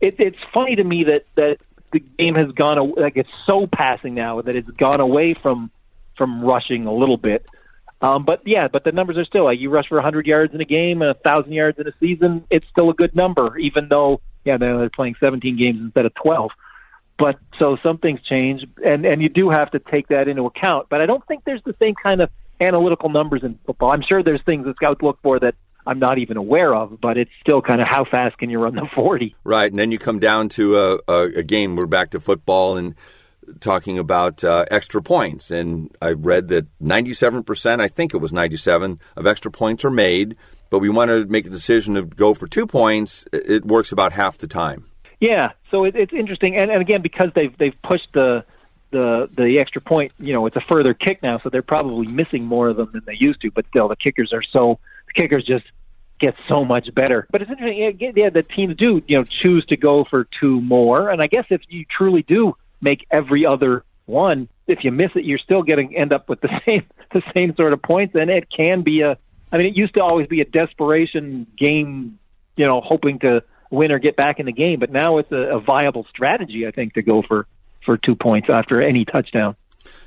It, 0.00 0.14
it's 0.18 0.38
funny 0.54 0.76
to 0.76 0.84
me 0.84 1.04
that 1.04 1.26
that 1.36 1.58
the 1.92 2.00
game 2.00 2.34
has 2.34 2.52
gone 2.52 2.92
like 2.96 3.16
it's 3.16 3.30
so 3.46 3.66
passing 3.66 4.14
now 4.14 4.40
that 4.42 4.54
it's 4.54 4.70
gone 4.70 5.00
away 5.00 5.34
from 5.34 5.70
from 6.16 6.42
rushing 6.42 6.86
a 6.86 6.92
little 6.92 7.16
bit. 7.16 7.46
Um, 8.02 8.24
but 8.24 8.42
yeah, 8.46 8.68
but 8.68 8.84
the 8.84 8.92
numbers 8.92 9.18
are 9.18 9.26
still 9.26 9.44
like 9.44 9.58
you 9.58 9.68
rush 9.68 9.88
for 9.88 9.96
100 9.96 10.26
yards 10.26 10.54
in 10.54 10.60
a 10.60 10.64
game 10.64 11.02
and 11.02 11.10
a 11.10 11.14
thousand 11.14 11.52
yards 11.52 11.78
in 11.78 11.86
a 11.86 11.92
season. 12.00 12.46
It's 12.48 12.66
still 12.70 12.88
a 12.88 12.94
good 12.94 13.14
number, 13.14 13.58
even 13.58 13.88
though 13.88 14.20
yeah 14.44 14.56
they're 14.56 14.90
playing 14.90 15.14
17 15.22 15.56
games 15.56 15.78
instead 15.80 16.06
of 16.06 16.14
12 16.14 16.50
but 17.18 17.38
so 17.58 17.76
some 17.84 17.98
things 17.98 18.20
change 18.22 18.62
and 18.84 19.04
and 19.04 19.22
you 19.22 19.28
do 19.28 19.50
have 19.50 19.70
to 19.70 19.78
take 19.78 20.08
that 20.08 20.28
into 20.28 20.44
account 20.46 20.86
but 20.88 21.00
i 21.00 21.06
don't 21.06 21.26
think 21.26 21.44
there's 21.44 21.62
the 21.64 21.74
same 21.82 21.94
kind 21.94 22.22
of 22.22 22.30
analytical 22.60 23.08
numbers 23.08 23.42
in 23.42 23.58
football 23.66 23.90
i'm 23.90 24.02
sure 24.10 24.22
there's 24.22 24.42
things 24.44 24.64
that 24.64 24.76
scouts 24.76 25.00
look 25.02 25.18
for 25.22 25.38
that 25.38 25.54
i'm 25.86 25.98
not 25.98 26.18
even 26.18 26.36
aware 26.36 26.74
of 26.74 27.00
but 27.00 27.16
it's 27.16 27.30
still 27.40 27.62
kind 27.62 27.80
of 27.80 27.86
how 27.88 28.04
fast 28.04 28.36
can 28.38 28.50
you 28.50 28.58
run 28.58 28.74
the 28.74 28.86
40 28.94 29.34
Right, 29.44 29.70
and 29.70 29.78
then 29.78 29.90
you 29.90 29.98
come 29.98 30.18
down 30.18 30.48
to 30.50 30.76
a, 30.76 30.98
a, 31.08 31.22
a 31.38 31.42
game. 31.42 31.74
We're 31.76 31.86
back 31.86 32.10
to 32.10 32.20
football 32.20 32.76
and 32.76 32.94
talking 33.58 33.98
about 33.98 34.44
uh, 34.44 34.64
extra 34.70 35.02
points. 35.02 35.50
And 35.50 35.94
I 36.00 36.10
read 36.12 36.48
that 36.48 36.66
97%, 36.78 37.80
I 37.80 37.88
think 37.88 38.14
it 38.14 38.18
was 38.18 38.32
97, 38.32 39.00
of 39.16 39.26
extra 39.26 39.50
points 39.50 39.84
are 39.84 39.90
made. 39.90 40.36
But 40.70 40.78
we 40.78 40.88
want 40.88 41.08
to 41.08 41.26
make 41.26 41.46
a 41.46 41.50
decision 41.50 41.94
to 41.94 42.02
go 42.02 42.32
for 42.32 42.46
two 42.46 42.64
points. 42.66 43.26
It 43.32 43.50
it 43.50 43.64
works 43.64 43.90
about 43.90 44.12
half 44.12 44.38
the 44.38 44.46
time. 44.46 44.86
Yeah, 45.18 45.48
so 45.68 45.84
it, 45.84 45.96
it's 45.96 46.12
interesting, 46.12 46.56
and, 46.56 46.70
and 46.70 46.80
again 46.80 47.02
because 47.02 47.30
they've 47.34 47.56
they've 47.58 47.74
pushed 47.82 48.06
the 48.14 48.44
the 48.90 49.28
the 49.36 49.58
extra 49.58 49.80
point, 49.80 50.12
you 50.18 50.32
know, 50.32 50.46
it's 50.46 50.56
a 50.56 50.62
further 50.68 50.94
kick 50.94 51.22
now, 51.22 51.38
so 51.42 51.48
they're 51.48 51.62
probably 51.62 52.06
missing 52.06 52.44
more 52.44 52.68
of 52.68 52.76
them 52.76 52.90
than 52.92 53.02
they 53.06 53.16
used 53.18 53.40
to. 53.42 53.50
But 53.50 53.66
still, 53.68 53.88
the 53.88 53.96
kickers 53.96 54.32
are 54.32 54.42
so 54.42 54.78
the 55.06 55.20
kickers 55.20 55.44
just 55.44 55.64
get 56.18 56.34
so 56.48 56.64
much 56.64 56.94
better. 56.94 57.26
But 57.30 57.42
it's 57.42 57.50
interesting, 57.50 58.12
yeah, 58.16 58.30
the 58.30 58.42
teams 58.42 58.76
do 58.76 59.02
you 59.06 59.18
know 59.18 59.24
choose 59.24 59.64
to 59.66 59.76
go 59.76 60.04
for 60.04 60.26
two 60.40 60.60
more, 60.60 61.08
and 61.10 61.22
I 61.22 61.26
guess 61.26 61.46
if 61.50 61.62
you 61.68 61.84
truly 61.84 62.22
do 62.22 62.56
make 62.80 63.06
every 63.10 63.46
other 63.46 63.84
one, 64.06 64.48
if 64.66 64.84
you 64.84 64.92
miss 64.92 65.10
it, 65.14 65.24
you're 65.24 65.38
still 65.38 65.62
getting 65.62 65.96
end 65.96 66.12
up 66.12 66.28
with 66.28 66.40
the 66.40 66.48
same 66.68 66.84
the 67.12 67.22
same 67.36 67.54
sort 67.56 67.72
of 67.72 67.82
points, 67.82 68.14
and 68.14 68.30
it 68.30 68.48
can 68.54 68.82
be 68.82 69.02
a. 69.02 69.16
I 69.52 69.56
mean, 69.56 69.66
it 69.66 69.76
used 69.76 69.94
to 69.94 70.04
always 70.04 70.28
be 70.28 70.40
a 70.42 70.44
desperation 70.44 71.46
game, 71.58 72.20
you 72.56 72.68
know, 72.68 72.80
hoping 72.84 73.18
to 73.20 73.42
win 73.68 73.90
or 73.90 73.98
get 73.98 74.14
back 74.16 74.38
in 74.38 74.46
the 74.46 74.52
game. 74.52 74.78
But 74.78 74.92
now 74.92 75.18
it's 75.18 75.32
a, 75.32 75.56
a 75.56 75.60
viable 75.60 76.06
strategy, 76.08 76.68
I 76.68 76.70
think, 76.70 76.94
to 76.94 77.02
go 77.02 77.22
for 77.22 77.48
for 77.84 77.96
two 77.96 78.14
points 78.14 78.48
after 78.50 78.80
any 78.80 79.04
touchdown. 79.04 79.56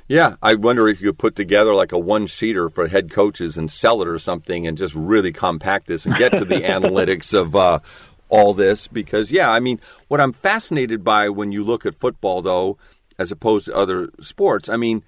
Yeah, 0.06 0.36
I 0.42 0.54
wonder 0.54 0.86
if 0.88 1.00
you 1.00 1.08
could 1.08 1.18
put 1.18 1.36
together 1.36 1.74
like 1.74 1.92
a 1.92 1.98
one 1.98 2.26
sheeter 2.26 2.70
for 2.72 2.88
head 2.88 3.10
coaches 3.10 3.56
and 3.56 3.70
sell 3.70 4.02
it 4.02 4.08
or 4.08 4.18
something 4.18 4.66
and 4.66 4.76
just 4.76 4.94
really 4.94 5.32
compact 5.32 5.86
this 5.86 6.04
and 6.04 6.16
get 6.16 6.36
to 6.36 6.44
the 6.44 6.56
analytics 6.62 7.32
of 7.32 7.56
uh, 7.56 7.80
all 8.28 8.52
this. 8.52 8.86
Because, 8.86 9.30
yeah, 9.30 9.50
I 9.50 9.60
mean, 9.60 9.80
what 10.08 10.20
I'm 10.20 10.32
fascinated 10.32 11.04
by 11.04 11.30
when 11.30 11.52
you 11.52 11.64
look 11.64 11.86
at 11.86 11.94
football, 11.94 12.42
though, 12.42 12.76
as 13.18 13.32
opposed 13.32 13.66
to 13.66 13.74
other 13.74 14.10
sports, 14.20 14.68
I 14.68 14.76
mean, 14.76 15.02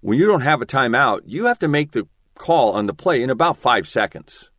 when 0.00 0.16
you 0.16 0.26
don't 0.26 0.42
have 0.42 0.62
a 0.62 0.66
timeout, 0.66 1.22
you 1.26 1.46
have 1.46 1.58
to 1.60 1.68
make 1.68 1.90
the 1.90 2.06
call 2.36 2.72
on 2.72 2.86
the 2.86 2.94
play 2.94 3.22
in 3.22 3.30
about 3.30 3.56
five 3.56 3.88
seconds. 3.88 4.50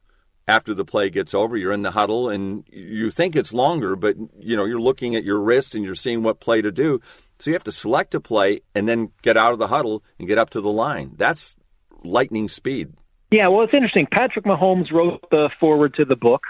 After 0.50 0.74
the 0.74 0.86
play 0.86 1.10
gets 1.10 1.34
over, 1.34 1.56
you're 1.56 1.74
in 1.74 1.82
the 1.82 1.92
huddle 1.92 2.30
and 2.30 2.66
you 2.72 3.12
think 3.12 3.36
it's 3.36 3.54
longer, 3.54 3.96
but 3.98 4.16
you 4.40 4.56
know 4.56 4.64
you're 4.64 4.80
looking 4.80 5.16
at 5.16 5.26
your 5.26 5.40
wrist 5.42 5.76
and 5.76 5.84
you're 5.84 5.94
seeing 5.94 6.24
what 6.24 6.40
play 6.40 6.62
to 6.62 6.72
do. 6.72 7.02
So 7.40 7.50
you 7.50 7.56
have 7.56 7.64
to 7.66 7.72
select 7.72 8.16
a 8.16 8.20
play 8.20 8.62
and 8.74 8.88
then 8.88 9.12
get 9.22 9.38
out 9.38 9.54
of 9.54 9.60
the 9.60 9.68
huddle 9.68 10.04
and 10.18 10.28
get 10.28 10.38
up 10.38 10.50
to 10.52 10.62
the 10.62 10.72
line. 10.72 11.14
That's 11.18 11.56
lightning 12.04 12.48
speed. 12.50 12.94
Yeah, 13.30 13.50
well, 13.50 13.64
it's 13.64 13.74
interesting. 13.74 14.08
Patrick 14.10 14.46
Mahomes 14.46 14.92
wrote 14.92 15.22
the 15.32 15.50
forward 15.60 15.96
to 15.96 16.06
the 16.06 16.16
book, 16.16 16.44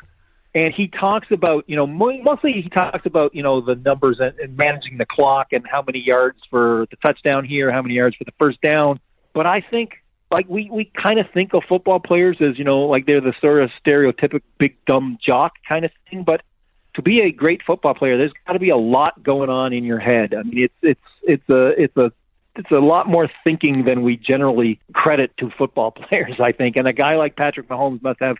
and 0.54 0.74
he 0.74 0.88
talks 0.88 1.28
about, 1.32 1.66
you 1.68 1.76
know, 1.76 1.88
mostly 1.88 2.52
he 2.54 2.70
talks 2.70 3.06
about, 3.06 3.34
you 3.34 3.42
know, 3.42 3.62
the 3.62 3.76
numbers 3.76 4.18
and, 4.20 4.38
and 4.40 4.56
managing 4.56 4.98
the 4.98 5.06
clock 5.06 5.48
and 5.52 5.66
how 5.70 5.82
many 5.82 6.04
yards 6.06 6.38
for 6.50 6.86
the 6.92 6.98
touchdown 6.98 7.46
here, 7.46 7.72
how 7.72 7.82
many 7.82 7.96
yards 7.96 8.16
for 8.16 8.26
the 8.26 8.34
first 8.40 8.62
down. 8.62 9.00
But 9.34 9.46
I 9.46 9.62
think, 9.62 9.92
like, 10.32 10.48
we, 10.48 10.70
we 10.72 10.92
kind 11.02 11.20
of 11.20 11.26
think 11.34 11.54
of 11.54 11.64
football 11.68 12.00
players 12.00 12.38
as, 12.42 12.58
you 12.58 12.64
know, 12.64 12.82
like 12.82 13.08
they're 13.08 13.22
the 13.22 13.34
sort 13.44 13.64
of 13.64 13.72
stereotypical 13.86 14.42
big 14.58 14.78
dumb 14.86 15.18
jock 15.26 15.54
kind 15.68 15.84
of 15.84 15.92
thing. 16.10 16.24
But 16.24 16.42
to 16.98 17.04
be 17.04 17.22
a 17.22 17.32
great 17.32 17.62
football 17.66 17.94
player, 17.94 18.18
there's 18.18 18.34
got 18.46 18.54
to 18.54 18.60
be 18.60 18.70
a 18.70 18.78
lot 18.78 19.22
going 19.22 19.52
on 19.52 19.72
in 19.72 19.84
your 19.84 20.00
head. 20.00 20.34
I 20.34 20.42
mean, 20.42 20.64
it's 20.64 20.74
it's 20.82 21.02
it's 21.22 21.50
a 21.50 21.68
it's 21.82 21.96
a 21.96 22.12
it's 22.56 22.72
a 22.72 22.80
lot 22.80 23.08
more 23.08 23.30
thinking 23.44 23.86
than 23.86 24.02
we 24.02 24.18
generally 24.18 24.80
credit 24.94 25.32
to 25.38 25.52
football 25.60 25.92
players, 26.10 26.40
I 26.40 26.54
think. 26.54 26.76
And 26.76 26.88
a 26.88 26.94
guy 26.94 27.16
like 27.16 27.36
Patrick 27.36 27.70
Mahomes 27.70 28.02
must 28.02 28.20
have 28.20 28.38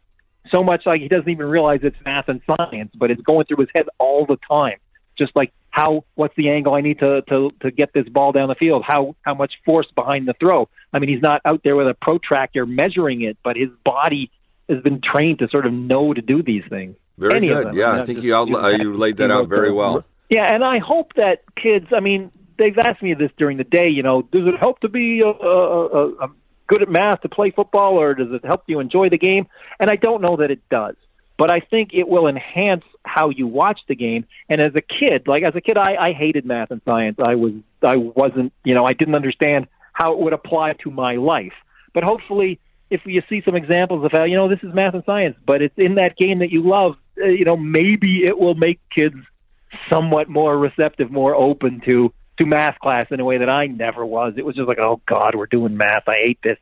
so 0.52 0.64
much 0.64 0.88
like 0.88 1.02
he 1.02 1.08
doesn't 1.08 1.30
even 1.30 1.46
realize 1.46 1.82
it's 1.84 1.98
math 2.04 2.30
and 2.30 2.42
science, 2.48 2.92
but 2.96 3.12
it's 3.12 3.22
going 3.22 3.46
through 3.46 3.58
his 3.58 3.70
head 3.76 3.86
all 4.00 4.26
the 4.26 4.40
time. 4.50 4.78
Just 5.20 5.36
like 5.36 5.54
how 5.70 6.04
what's 6.16 6.36
the 6.36 6.50
angle 6.50 6.74
I 6.74 6.82
need 6.82 6.98
to 7.00 7.22
to 7.30 7.52
to 7.62 7.70
get 7.70 7.94
this 7.94 8.10
ball 8.10 8.32
down 8.32 8.50
the 8.50 8.56
field? 8.56 8.84
How 8.88 9.16
how 9.22 9.36
much 9.36 9.54
force 9.66 9.88
behind 9.96 10.28
the 10.28 10.34
throw? 10.34 10.68
I 10.92 10.98
mean, 10.98 11.10
he's 11.10 11.22
not 11.22 11.42
out 11.46 11.62
there 11.64 11.76
with 11.76 11.88
a 11.88 11.94
protractor 11.94 12.66
measuring 12.66 13.22
it, 13.22 13.38
but 13.44 13.56
his 13.56 13.70
body 13.86 14.32
has 14.68 14.82
been 14.82 15.00
trained 15.00 15.40
to 15.40 15.48
sort 15.50 15.68
of 15.68 15.74
know 15.74 16.12
to 16.12 16.22
do 16.22 16.42
these 16.42 16.64
things. 16.68 16.96
Very 17.18 17.36
Any 17.36 17.50
of 17.50 17.58
good. 17.58 17.68
them. 17.68 17.76
Yeah, 17.76 17.92
Not 17.94 18.00
I 18.02 18.06
think 18.06 18.18
just 18.18 18.26
you, 18.26 18.36
out, 18.36 18.54
uh, 18.54 18.68
you 18.70 18.94
laid 18.94 19.18
that 19.18 19.32
out 19.32 19.48
very 19.50 19.72
well. 19.72 20.04
Yeah, 20.30 20.54
and 20.54 20.64
I 20.64 20.80
hope 20.80 21.14
that 21.16 21.44
kids. 21.56 21.88
I 21.96 22.00
mean, 22.00 22.32
they've 22.58 22.78
asked 22.78 23.02
me 23.02 23.14
this 23.14 23.32
during 23.38 23.58
the 23.58 23.64
day. 23.64 23.88
You 23.88 24.04
know, 24.04 24.22
does 24.22 24.48
it 24.48 24.58
help 24.60 24.80
to 24.82 24.90
be 24.90 25.24
uh, 25.24 25.30
uh, 25.30 25.32
uh, 25.32 26.12
uh, 26.22 26.28
good 26.68 26.82
at 26.82 26.90
math 26.90 27.22
to 27.22 27.30
play 27.30 27.52
football, 27.52 28.00
or 28.00 28.14
does 28.14 28.32
it 28.32 28.46
help 28.46 28.64
you 28.68 28.80
enjoy 28.80 29.10
the 29.10 29.18
game? 29.18 29.48
And 29.80 29.90
I 29.90 29.96
don't 29.96 30.22
know 30.22 30.38
that 30.38 30.52
it 30.52 30.62
does, 30.70 30.96
but 31.38 31.52
I 31.52 31.62
think 31.62 31.92
it 31.94 32.08
will 32.08 32.28
enhance 32.28 32.84
how 33.04 33.30
you 33.30 33.48
watch 33.48 33.80
the 33.88 33.96
game. 33.96 34.26
And 34.50 34.62
as 34.62 34.74
a 34.76 34.82
kid, 34.82 35.28
like 35.28 35.44
as 35.44 35.56
a 35.56 35.62
kid, 35.62 35.78
I, 35.78 35.96
I 35.96 36.14
hated 36.14 36.46
math 36.46 36.72
and 36.72 36.82
science. 36.86 37.18
I 37.24 37.36
was, 37.36 37.54
I 37.82 37.96
wasn't, 37.96 38.54
you 38.64 38.76
know, 38.76 38.84
I 38.86 38.94
didn't 38.94 39.16
understand 39.16 39.68
how 39.94 40.14
it 40.14 40.20
would 40.20 40.34
apply 40.34 40.74
to 40.84 40.92
my 40.92 41.16
life. 41.16 41.54
But 41.94 42.04
hopefully, 42.04 42.60
if 42.90 43.02
you 43.06 43.24
see 43.30 43.42
some 43.44 43.56
examples 43.56 44.06
of 44.06 44.12
how 44.12 44.26
you 44.26 44.36
know 44.36 44.50
this 44.50 44.60
is 44.62 44.74
math 44.74 44.94
and 44.94 45.04
science, 45.06 45.36
but 45.46 45.62
it's 45.62 45.78
in 45.78 45.96
that 45.96 46.16
game 46.18 46.40
that 46.40 46.52
you 46.52 46.68
love, 46.68 46.96
you 47.18 47.46
know, 47.46 47.58
maybe 47.58 48.26
it 48.26 48.38
will 48.38 48.56
make 48.56 48.80
kids 48.96 49.16
somewhat 49.90 50.30
more 50.30 50.58
receptive, 50.58 51.12
more 51.12 51.36
open 51.36 51.82
to 51.90 52.14
to 52.40 52.46
math 52.46 52.78
class 52.80 53.08
in 53.10 53.20
a 53.20 53.26
way 53.26 53.40
that 53.40 53.50
I 53.50 53.66
never 53.66 54.06
was. 54.06 54.34
It 54.38 54.46
was 54.46 54.56
just 54.56 54.68
like, 54.68 54.78
oh 54.80 55.02
God, 55.08 55.36
we're 55.36 55.48
doing 55.48 55.76
math. 55.76 56.04
I 56.08 56.18
hate 56.18 56.40
this. 56.44 56.58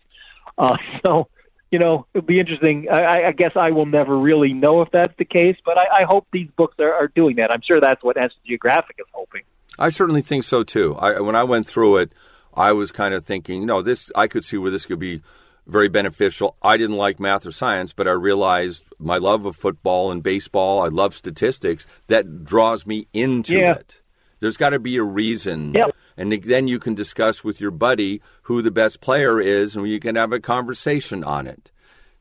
Uh, 0.58 0.78
so, 1.06 1.28
you 1.70 1.80
know, 1.80 2.06
it'll 2.14 2.26
be 2.26 2.40
interesting. 2.40 2.88
I- 2.90 3.28
I, 3.28 3.32
guess 3.34 3.52
I 3.56 3.72
will 3.72 3.86
never 3.86 4.18
really 4.18 4.54
know 4.54 4.82
if 4.82 4.92
that's 4.92 5.14
the 5.18 5.26
case, 5.26 5.58
but 5.66 5.78
I, 5.78 6.04
I 6.04 6.04
hope 6.08 6.28
these 6.32 6.50
books 6.56 6.76
are, 6.80 6.94
are 6.94 7.10
doing 7.10 7.36
that. 7.38 7.52
I'm 7.52 7.62
sure 7.62 7.82
that's 7.82 8.02
what 8.04 8.16
National 8.16 8.40
Geographic 8.46 8.96
is 9.00 9.06
hoping. 9.12 9.42
I 9.78 9.90
certainly 9.90 10.22
think 10.22 10.46
so 10.46 10.64
too. 10.64 10.96
I, 10.96 11.20
when 11.20 11.36
I 11.36 11.44
went 11.44 11.68
through 11.68 11.98
it, 11.98 12.14
I 12.54 12.72
was 12.72 12.94
kind 12.94 13.14
of 13.14 13.26
thinking, 13.26 13.60
you 13.60 13.66
know, 13.66 13.82
this 13.82 14.10
I 14.16 14.28
could 14.28 14.46
see 14.46 14.58
where 14.58 14.72
this 14.72 14.86
could 14.86 15.00
be 15.00 15.22
very 15.68 15.90
beneficial. 15.90 16.56
I 16.62 16.78
didn't 16.78 16.98
like 16.98 17.20
math 17.20 17.46
or 17.46 17.52
science, 17.52 17.92
but 17.94 18.08
I 18.08 18.12
realized 18.12 18.84
my 19.00 19.18
love 19.18 19.46
of 19.46 19.56
football 19.56 20.12
and 20.12 20.22
baseball, 20.22 20.82
I 20.82 20.88
love 20.90 21.16
statistics, 21.16 21.86
that 22.08 22.44
draws 22.46 22.86
me 22.86 23.08
into 23.14 23.58
Yeah. 23.58 23.74
it. 23.74 24.02
There's 24.40 24.58
got 24.58 24.72
to 24.72 24.80
be 24.80 24.98
a 24.98 25.04
reason. 25.04 25.74
Yep. 25.74 25.96
and 26.18 26.32
then 26.32 26.68
you 26.70 26.80
can 26.80 26.94
discuss 26.96 27.44
with 27.44 27.60
your 27.60 27.72
buddy 27.72 28.22
who 28.44 28.62
the 28.62 28.72
best 28.72 29.02
player 29.02 29.42
is, 29.42 29.76
and 29.76 29.86
you 29.90 30.00
can 30.00 30.16
have 30.16 30.32
a 30.32 30.40
conversation 30.40 31.24
on 31.26 31.46
it. 31.46 31.72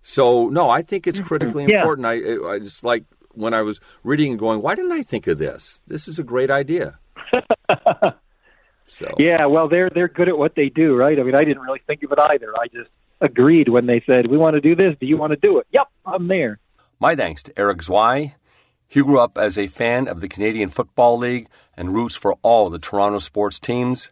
So, 0.02 0.48
no, 0.48 0.68
I 0.68 0.82
think 0.82 1.06
it's 1.06 1.20
critically 1.20 1.64
Yeah. 1.66 1.78
important. 1.80 2.06
I, 2.06 2.54
I 2.54 2.58
just 2.58 2.82
like 2.82 3.04
when 3.32 3.54
I 3.54 3.62
was 3.62 3.80
reading 4.02 4.30
and 4.30 4.38
going, 4.38 4.62
why 4.62 4.74
didn't 4.74 4.92
I 4.92 5.02
think 5.02 5.26
of 5.28 5.38
this? 5.38 5.82
This 5.86 6.08
is 6.08 6.18
a 6.18 6.24
great 6.24 6.50
idea. 6.50 6.98
so, 8.86 9.14
Yeah, 9.18 9.46
well, 9.46 9.68
they're 9.68 9.90
they're 9.90 10.08
good 10.08 10.28
at 10.28 10.36
what 10.36 10.54
they 10.56 10.68
do, 10.68 10.94
right? 10.96 11.18
I 11.18 11.22
mean, 11.22 11.34
I 11.36 11.44
didn't 11.44 11.62
really 11.62 11.80
think 11.86 12.02
of 12.02 12.12
it 12.12 12.18
either. 12.18 12.52
I 12.58 12.66
just 12.68 12.90
agreed 13.24 13.68
when 13.68 13.86
they 13.86 14.02
said, 14.06 14.26
"We 14.26 14.36
want 14.36 14.54
to 14.54 14.60
do 14.60 14.76
this. 14.76 14.96
Do 15.00 15.06
you 15.06 15.16
want 15.16 15.32
to 15.32 15.36
do 15.36 15.58
it?" 15.58 15.66
Yep, 15.72 15.88
I'm 16.06 16.28
there. 16.28 16.58
My 17.00 17.16
thanks 17.16 17.42
to 17.44 17.58
Eric 17.58 17.82
Zweig. 17.82 18.34
He 18.86 19.00
grew 19.00 19.18
up 19.18 19.36
as 19.36 19.58
a 19.58 19.66
fan 19.66 20.06
of 20.06 20.20
the 20.20 20.28
Canadian 20.28 20.68
Football 20.68 21.18
League 21.18 21.48
and 21.76 21.94
roots 21.94 22.14
for 22.14 22.36
all 22.42 22.70
the 22.70 22.78
Toronto 22.78 23.18
sports 23.18 23.58
teams. 23.58 24.10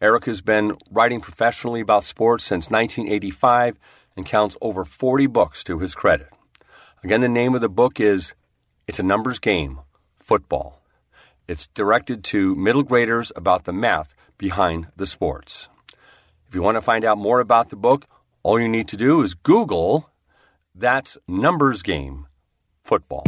Eric 0.00 0.26
has 0.26 0.40
been 0.40 0.76
writing 0.90 1.20
professionally 1.20 1.80
about 1.80 2.04
sports 2.04 2.44
since 2.44 2.70
1985 2.70 3.76
and 4.16 4.24
counts 4.24 4.56
over 4.60 4.84
40 4.84 5.26
books 5.26 5.64
to 5.64 5.78
his 5.80 5.94
credit. 5.94 6.28
Again, 7.02 7.20
the 7.20 7.28
name 7.28 7.54
of 7.54 7.60
the 7.60 7.68
book 7.68 7.98
is 7.98 8.34
It's 8.86 8.98
a 8.98 9.02
Numbers 9.02 9.38
Game 9.38 9.80
Football. 10.18 10.80
It's 11.48 11.66
directed 11.66 12.22
to 12.24 12.54
middle 12.54 12.82
graders 12.84 13.32
about 13.34 13.64
the 13.64 13.72
math 13.72 14.14
behind 14.38 14.88
the 14.96 15.06
sports. 15.06 15.68
If 16.48 16.54
you 16.54 16.62
want 16.62 16.76
to 16.76 16.82
find 16.82 17.04
out 17.04 17.18
more 17.18 17.40
about 17.40 17.70
the 17.70 17.76
book, 17.76 18.06
all 18.42 18.58
you 18.58 18.68
need 18.68 18.88
to 18.88 18.96
do 18.96 19.22
is 19.22 19.34
Google 19.34 20.10
That's 20.74 21.18
Numbers 21.28 21.82
Game 21.82 22.26
Football. 22.82 23.24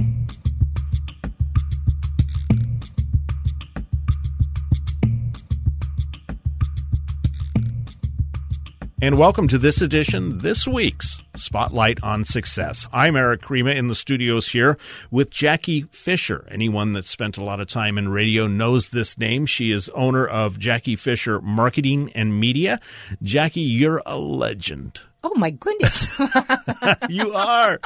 And 9.02 9.18
welcome 9.18 9.48
to 9.48 9.58
this 9.58 9.82
edition, 9.82 10.38
this 10.38 10.64
week's 10.64 11.22
Spotlight 11.34 11.98
on 12.04 12.24
Success. 12.24 12.86
I'm 12.92 13.16
Eric 13.16 13.42
Krima 13.42 13.74
in 13.74 13.88
the 13.88 13.96
studios 13.96 14.50
here 14.50 14.78
with 15.10 15.28
Jackie 15.28 15.82
Fisher. 15.90 16.46
Anyone 16.48 16.92
that 16.92 17.04
spent 17.04 17.36
a 17.36 17.42
lot 17.42 17.58
of 17.58 17.66
time 17.66 17.98
in 17.98 18.10
radio 18.10 18.46
knows 18.46 18.90
this 18.90 19.18
name. 19.18 19.44
She 19.44 19.72
is 19.72 19.88
owner 19.88 20.24
of 20.24 20.56
Jackie 20.56 20.94
Fisher 20.94 21.40
Marketing 21.40 22.12
and 22.14 22.38
Media. 22.38 22.78
Jackie, 23.24 23.62
you're 23.62 24.02
a 24.06 24.16
legend. 24.16 25.00
Oh 25.24 25.34
my 25.34 25.50
goodness. 25.50 26.16
you 27.08 27.32
are. 27.32 27.80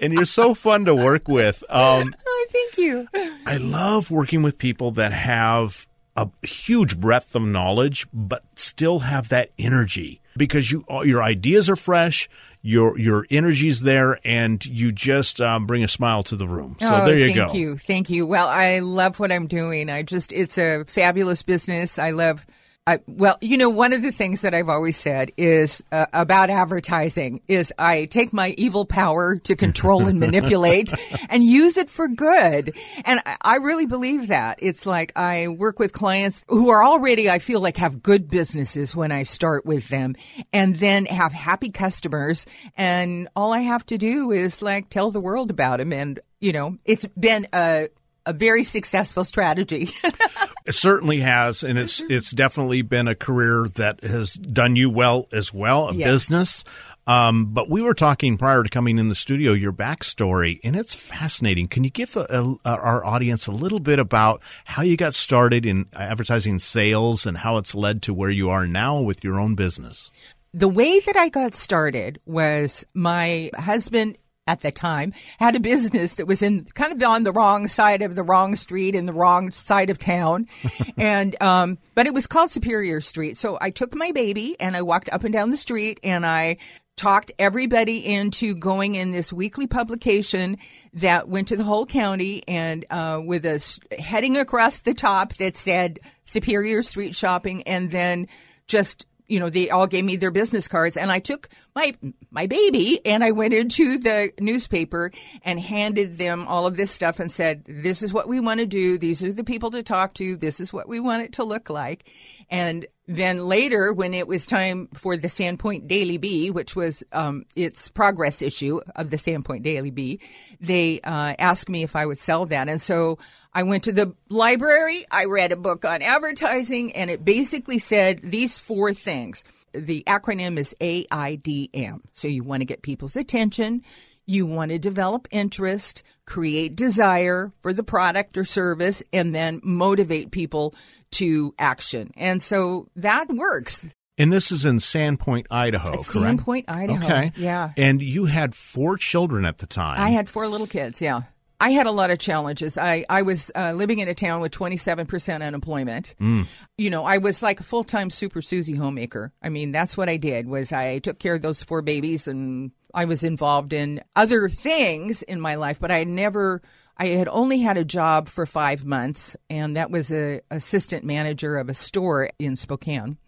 And 0.00 0.14
you're 0.14 0.24
so 0.24 0.54
fun 0.54 0.86
to 0.86 0.94
work 0.94 1.28
with. 1.28 1.62
Um, 1.68 2.14
oh, 2.26 2.46
thank 2.48 2.78
you. 2.78 3.06
I 3.44 3.58
love 3.58 4.10
working 4.10 4.42
with 4.42 4.56
people 4.56 4.92
that 4.92 5.12
have 5.12 5.86
a 6.16 6.30
huge 6.40 6.98
breadth 6.98 7.34
of 7.34 7.42
knowledge, 7.42 8.06
but 8.14 8.44
still 8.56 9.00
have 9.00 9.28
that 9.28 9.50
energy 9.58 10.22
because 10.36 10.70
you 10.70 10.84
your 11.04 11.22
ideas 11.22 11.68
are 11.68 11.76
fresh, 11.76 12.28
your 12.62 12.98
your 12.98 13.26
energy's 13.30 13.82
there, 13.82 14.18
and 14.24 14.64
you 14.64 14.90
just 14.90 15.40
um, 15.40 15.66
bring 15.66 15.84
a 15.84 15.88
smile 15.88 16.22
to 16.24 16.36
the 16.36 16.48
room. 16.48 16.76
So 16.80 16.88
oh, 16.92 17.06
there 17.06 17.18
you 17.18 17.34
thank 17.34 17.52
go. 17.52 17.54
you. 17.54 17.76
Thank 17.76 18.10
you. 18.10 18.26
Well, 18.26 18.48
I 18.48 18.78
love 18.78 19.20
what 19.20 19.30
I'm 19.30 19.46
doing. 19.46 19.90
I 19.90 20.02
just, 20.02 20.32
it's 20.32 20.56
a 20.58 20.84
fabulous 20.84 21.42
business. 21.42 21.98
I 21.98 22.10
love 22.10 22.46
I, 22.86 22.98
well, 23.06 23.38
you 23.40 23.56
know, 23.56 23.70
one 23.70 23.94
of 23.94 24.02
the 24.02 24.12
things 24.12 24.42
that 24.42 24.52
I've 24.52 24.68
always 24.68 24.98
said 24.98 25.32
is 25.38 25.82
uh, 25.90 26.04
about 26.12 26.50
advertising 26.50 27.40
is 27.48 27.72
I 27.78 28.04
take 28.04 28.34
my 28.34 28.50
evil 28.58 28.84
power 28.84 29.36
to 29.36 29.56
control 29.56 30.06
and 30.06 30.20
manipulate 30.20 30.92
and 31.30 31.42
use 31.42 31.78
it 31.78 31.88
for 31.88 32.08
good. 32.08 32.76
And 33.06 33.20
I, 33.24 33.36
I 33.40 33.56
really 33.56 33.86
believe 33.86 34.28
that. 34.28 34.58
It's 34.60 34.84
like 34.84 35.12
I 35.16 35.48
work 35.48 35.78
with 35.78 35.92
clients 35.92 36.44
who 36.48 36.68
are 36.68 36.84
already, 36.84 37.30
I 37.30 37.38
feel 37.38 37.60
like 37.60 37.78
have 37.78 38.02
good 38.02 38.28
businesses 38.28 38.94
when 38.94 39.12
I 39.12 39.22
start 39.22 39.64
with 39.64 39.88
them 39.88 40.14
and 40.52 40.76
then 40.76 41.06
have 41.06 41.32
happy 41.32 41.70
customers. 41.70 42.44
And 42.76 43.28
all 43.34 43.54
I 43.54 43.60
have 43.60 43.86
to 43.86 43.96
do 43.96 44.30
is 44.30 44.60
like 44.60 44.90
tell 44.90 45.10
the 45.10 45.20
world 45.20 45.50
about 45.50 45.78
them. 45.78 45.90
And, 45.90 46.20
you 46.38 46.52
know, 46.52 46.76
it's 46.84 47.06
been 47.18 47.46
a, 47.54 47.88
a 48.26 48.34
very 48.34 48.62
successful 48.62 49.24
strategy. 49.24 49.88
It 50.66 50.74
certainly 50.74 51.20
has, 51.20 51.62
and 51.62 51.78
it's 51.78 52.00
it's 52.08 52.30
definitely 52.30 52.80
been 52.82 53.06
a 53.06 53.14
career 53.14 53.66
that 53.74 54.02
has 54.02 54.32
done 54.34 54.76
you 54.76 54.88
well 54.88 55.28
as 55.30 55.52
well, 55.52 55.88
a 55.90 55.94
Yeah. 55.94 56.10
business. 56.10 56.64
Um, 57.06 57.46
but 57.52 57.68
we 57.68 57.82
were 57.82 57.92
talking 57.92 58.38
prior 58.38 58.62
to 58.62 58.70
coming 58.70 58.98
in 58.98 59.10
the 59.10 59.14
studio 59.14 59.52
your 59.52 59.74
backstory, 59.74 60.60
and 60.64 60.74
it's 60.74 60.94
fascinating. 60.94 61.68
Can 61.68 61.84
you 61.84 61.90
give 61.90 62.16
a, 62.16 62.56
a, 62.64 62.68
our 62.70 63.04
audience 63.04 63.46
a 63.46 63.52
little 63.52 63.78
bit 63.78 63.98
about 63.98 64.40
how 64.64 64.80
you 64.82 64.96
got 64.96 65.14
started 65.14 65.66
in 65.66 65.84
advertising 65.92 66.58
sales 66.58 67.26
and 67.26 67.36
how 67.36 67.58
it's 67.58 67.74
led 67.74 68.00
to 68.02 68.14
where 68.14 68.30
you 68.30 68.48
are 68.48 68.66
now 68.66 69.00
with 69.00 69.22
your 69.22 69.38
own 69.38 69.54
business? 69.54 70.10
the 70.56 70.68
way 70.68 71.00
that 71.00 71.16
I 71.16 71.30
got 71.30 71.52
started 71.56 72.20
was 72.26 72.86
my 72.94 73.50
husband 73.56 74.16
at 74.46 74.60
the 74.60 74.70
time 74.70 75.12
had 75.38 75.56
a 75.56 75.60
business 75.60 76.14
that 76.14 76.26
was 76.26 76.42
in 76.42 76.64
kind 76.74 76.92
of 76.92 77.02
on 77.02 77.22
the 77.22 77.32
wrong 77.32 77.66
side 77.66 78.02
of 78.02 78.14
the 78.14 78.22
wrong 78.22 78.54
street 78.54 78.94
in 78.94 79.06
the 79.06 79.12
wrong 79.12 79.50
side 79.50 79.90
of 79.90 79.98
town. 79.98 80.46
And 80.96 81.40
um 81.42 81.78
but 81.94 82.06
it 82.06 82.14
was 82.14 82.26
called 82.26 82.50
Superior 82.50 83.00
Street. 83.00 83.36
So 83.36 83.58
I 83.60 83.70
took 83.70 83.94
my 83.94 84.12
baby 84.12 84.56
and 84.60 84.76
I 84.76 84.82
walked 84.82 85.08
up 85.10 85.24
and 85.24 85.32
down 85.32 85.50
the 85.50 85.56
street 85.56 85.98
and 86.02 86.26
I 86.26 86.58
talked 86.96 87.32
everybody 87.38 88.14
into 88.14 88.54
going 88.54 88.94
in 88.94 89.10
this 89.10 89.32
weekly 89.32 89.66
publication 89.66 90.56
that 90.92 91.28
went 91.28 91.48
to 91.48 91.56
the 91.56 91.64
whole 91.64 91.86
county 91.86 92.42
and 92.46 92.84
uh, 92.90 93.20
with 93.24 93.44
a 93.44 93.80
heading 93.98 94.36
across 94.36 94.82
the 94.82 94.94
top 94.94 95.34
that 95.34 95.56
said 95.56 95.98
Superior 96.22 96.82
Street 96.82 97.14
Shopping 97.14 97.62
and 97.64 97.90
then 97.90 98.28
just 98.66 99.06
you 99.26 99.40
know 99.40 99.48
they 99.48 99.70
all 99.70 99.86
gave 99.86 100.04
me 100.04 100.16
their 100.16 100.30
business 100.30 100.68
cards 100.68 100.96
and 100.96 101.10
I 101.10 101.18
took 101.18 101.48
my 101.74 101.94
my 102.30 102.46
baby 102.46 103.00
and 103.04 103.24
I 103.24 103.30
went 103.30 103.54
into 103.54 103.98
the 103.98 104.32
newspaper 104.40 105.10
and 105.42 105.58
handed 105.58 106.14
them 106.14 106.46
all 106.46 106.66
of 106.66 106.76
this 106.76 106.90
stuff 106.90 107.20
and 107.20 107.30
said 107.30 107.64
this 107.64 108.02
is 108.02 108.12
what 108.12 108.28
we 108.28 108.40
want 108.40 108.60
to 108.60 108.66
do. 108.66 108.98
These 108.98 109.22
are 109.22 109.32
the 109.32 109.44
people 109.44 109.70
to 109.70 109.82
talk 109.82 110.14
to. 110.14 110.36
This 110.36 110.60
is 110.60 110.72
what 110.72 110.88
we 110.88 111.00
want 111.00 111.22
it 111.22 111.32
to 111.34 111.44
look 111.44 111.70
like. 111.70 112.08
And 112.50 112.86
then 113.06 113.46
later, 113.46 113.92
when 113.92 114.14
it 114.14 114.26
was 114.26 114.46
time 114.46 114.88
for 114.94 115.16
the 115.16 115.28
Sandpoint 115.28 115.86
Daily 115.86 116.16
Bee, 116.16 116.50
which 116.50 116.74
was 116.74 117.02
um, 117.12 117.44
its 117.54 117.88
progress 117.88 118.40
issue 118.40 118.80
of 118.96 119.10
the 119.10 119.16
Sandpoint 119.16 119.62
Daily 119.62 119.90
Bee, 119.90 120.20
they 120.60 121.00
uh, 121.04 121.34
asked 121.38 121.68
me 121.68 121.82
if 121.82 121.96
I 121.96 122.06
would 122.06 122.16
sell 122.16 122.46
that. 122.46 122.68
And 122.68 122.80
so 122.80 123.18
I 123.52 123.62
went 123.62 123.84
to 123.84 123.92
the 123.92 124.14
library, 124.30 125.04
I 125.10 125.26
read 125.26 125.52
a 125.52 125.56
book 125.56 125.84
on 125.84 126.00
advertising, 126.00 126.96
and 126.96 127.10
it 127.10 127.24
basically 127.24 127.78
said 127.78 128.20
these 128.22 128.56
four 128.56 128.94
things. 128.94 129.44
The 129.72 130.02
acronym 130.06 130.56
is 130.56 130.74
AIDM. 130.80 132.00
So 132.14 132.28
you 132.28 132.42
want 132.42 132.62
to 132.62 132.66
get 132.66 132.82
people's 132.82 133.16
attention. 133.16 133.82
You 134.26 134.46
want 134.46 134.70
to 134.70 134.78
develop 134.78 135.28
interest, 135.30 136.02
create 136.26 136.76
desire 136.76 137.52
for 137.60 137.72
the 137.72 137.82
product 137.82 138.38
or 138.38 138.44
service, 138.44 139.02
and 139.12 139.34
then 139.34 139.60
motivate 139.62 140.30
people 140.30 140.74
to 141.12 141.54
action. 141.58 142.10
And 142.16 142.42
so 142.42 142.88
that 142.96 143.28
works. 143.28 143.86
And 144.16 144.32
this 144.32 144.52
is 144.52 144.64
in 144.64 144.78
Sandpoint, 144.78 145.46
Idaho, 145.50 145.92
It's 145.94 146.12
correct? 146.12 146.40
Sandpoint, 146.40 146.64
Idaho. 146.68 147.04
Okay. 147.04 147.32
Yeah. 147.36 147.72
And 147.76 148.00
you 148.00 148.26
had 148.26 148.54
four 148.54 148.96
children 148.96 149.44
at 149.44 149.58
the 149.58 149.66
time. 149.66 150.00
I 150.00 150.10
had 150.10 150.28
four 150.28 150.46
little 150.46 150.66
kids, 150.68 151.02
yeah. 151.02 151.22
I 151.60 151.70
had 151.70 151.86
a 151.86 151.90
lot 151.92 152.10
of 152.10 152.18
challenges. 152.18 152.76
I, 152.76 153.06
I 153.08 153.22
was 153.22 153.50
uh, 153.54 153.72
living 153.72 153.98
in 154.00 154.08
a 154.08 154.14
town 154.14 154.40
with 154.40 154.52
27% 154.52 155.40
unemployment. 155.40 156.14
Mm. 156.20 156.46
You 156.76 156.90
know, 156.90 157.04
I 157.04 157.18
was 157.18 157.42
like 157.42 157.60
a 157.60 157.62
full-time 157.62 158.10
Super 158.10 158.42
Susie 158.42 158.74
homemaker. 158.74 159.32
I 159.42 159.48
mean, 159.48 159.70
that's 159.70 159.96
what 159.96 160.08
I 160.08 160.16
did 160.16 160.46
was 160.46 160.72
I 160.72 160.98
took 160.98 161.18
care 161.18 161.36
of 161.36 161.42
those 161.42 161.62
four 161.62 161.80
babies 161.80 162.28
and 162.28 162.72
I 162.94 163.04
was 163.04 163.22
involved 163.22 163.72
in 163.72 164.00
other 164.16 164.48
things 164.48 165.22
in 165.22 165.40
my 165.40 165.56
life, 165.56 165.78
but 165.80 165.90
I 165.90 166.04
never 166.04 166.62
I 166.96 167.06
had 167.08 167.26
only 167.28 167.58
had 167.58 167.76
a 167.76 167.84
job 167.84 168.28
for 168.28 168.46
5 168.46 168.86
months 168.86 169.36
and 169.50 169.76
that 169.76 169.90
was 169.90 170.12
a 170.12 170.40
assistant 170.50 171.04
manager 171.04 171.56
of 171.56 171.68
a 171.68 171.74
store 171.74 172.30
in 172.38 172.54
Spokane 172.56 173.18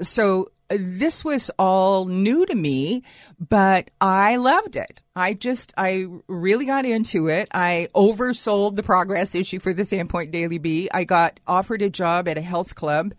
so 0.00 0.46
uh, 0.70 0.76
this 0.78 1.24
was 1.24 1.50
all 1.58 2.04
new 2.04 2.44
to 2.46 2.54
me, 2.54 3.02
but 3.38 3.90
I 4.00 4.36
loved 4.36 4.76
it. 4.76 5.02
I 5.16 5.34
just, 5.34 5.72
I 5.76 6.06
really 6.28 6.66
got 6.66 6.84
into 6.84 7.28
it. 7.28 7.48
I 7.52 7.88
oversold 7.94 8.76
the 8.76 8.82
progress 8.82 9.34
issue 9.34 9.58
for 9.60 9.72
the 9.72 9.82
Sandpoint 9.82 10.30
Daily 10.30 10.58
Bee. 10.58 10.88
I 10.92 11.04
got 11.04 11.40
offered 11.46 11.82
a 11.82 11.90
job 11.90 12.28
at 12.28 12.38
a 12.38 12.42
health 12.42 12.74
club. 12.74 13.14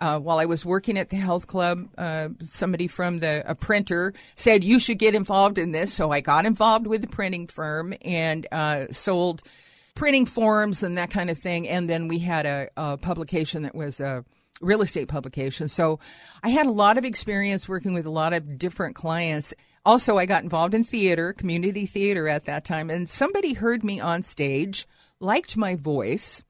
Uh, 0.00 0.18
while 0.18 0.38
I 0.38 0.46
was 0.46 0.64
working 0.64 0.96
at 0.96 1.10
the 1.10 1.16
health 1.16 1.46
club, 1.46 1.86
uh, 1.98 2.30
somebody 2.40 2.86
from 2.86 3.18
the 3.18 3.42
a 3.46 3.54
printer 3.54 4.14
said 4.34 4.64
you 4.64 4.78
should 4.78 4.98
get 4.98 5.14
involved 5.14 5.58
in 5.58 5.72
this. 5.72 5.92
So 5.92 6.10
I 6.10 6.20
got 6.20 6.46
involved 6.46 6.86
with 6.86 7.02
the 7.02 7.08
printing 7.08 7.46
firm 7.46 7.92
and 8.02 8.46
uh, 8.50 8.86
sold 8.90 9.42
printing 9.94 10.24
forms 10.24 10.82
and 10.82 10.96
that 10.96 11.10
kind 11.10 11.28
of 11.28 11.36
thing. 11.36 11.68
And 11.68 11.88
then 11.88 12.08
we 12.08 12.18
had 12.20 12.46
a, 12.46 12.68
a 12.76 12.96
publication 12.96 13.62
that 13.64 13.74
was 13.74 14.00
a 14.00 14.24
real 14.60 14.82
estate 14.82 15.08
publication. 15.08 15.68
So 15.68 15.98
I 16.42 16.50
had 16.50 16.66
a 16.66 16.70
lot 16.70 16.98
of 16.98 17.04
experience 17.04 17.68
working 17.68 17.94
with 17.94 18.06
a 18.06 18.10
lot 18.10 18.32
of 18.32 18.58
different 18.58 18.94
clients. 18.94 19.54
Also, 19.84 20.18
I 20.18 20.26
got 20.26 20.42
involved 20.42 20.74
in 20.74 20.84
theater, 20.84 21.32
community 21.32 21.86
theater 21.86 22.28
at 22.28 22.44
that 22.44 22.64
time, 22.64 22.90
and 22.90 23.08
somebody 23.08 23.54
heard 23.54 23.82
me 23.82 23.98
on 23.98 24.22
stage 24.22 24.86
liked 25.20 25.56
my 25.56 25.76
voice 25.76 26.42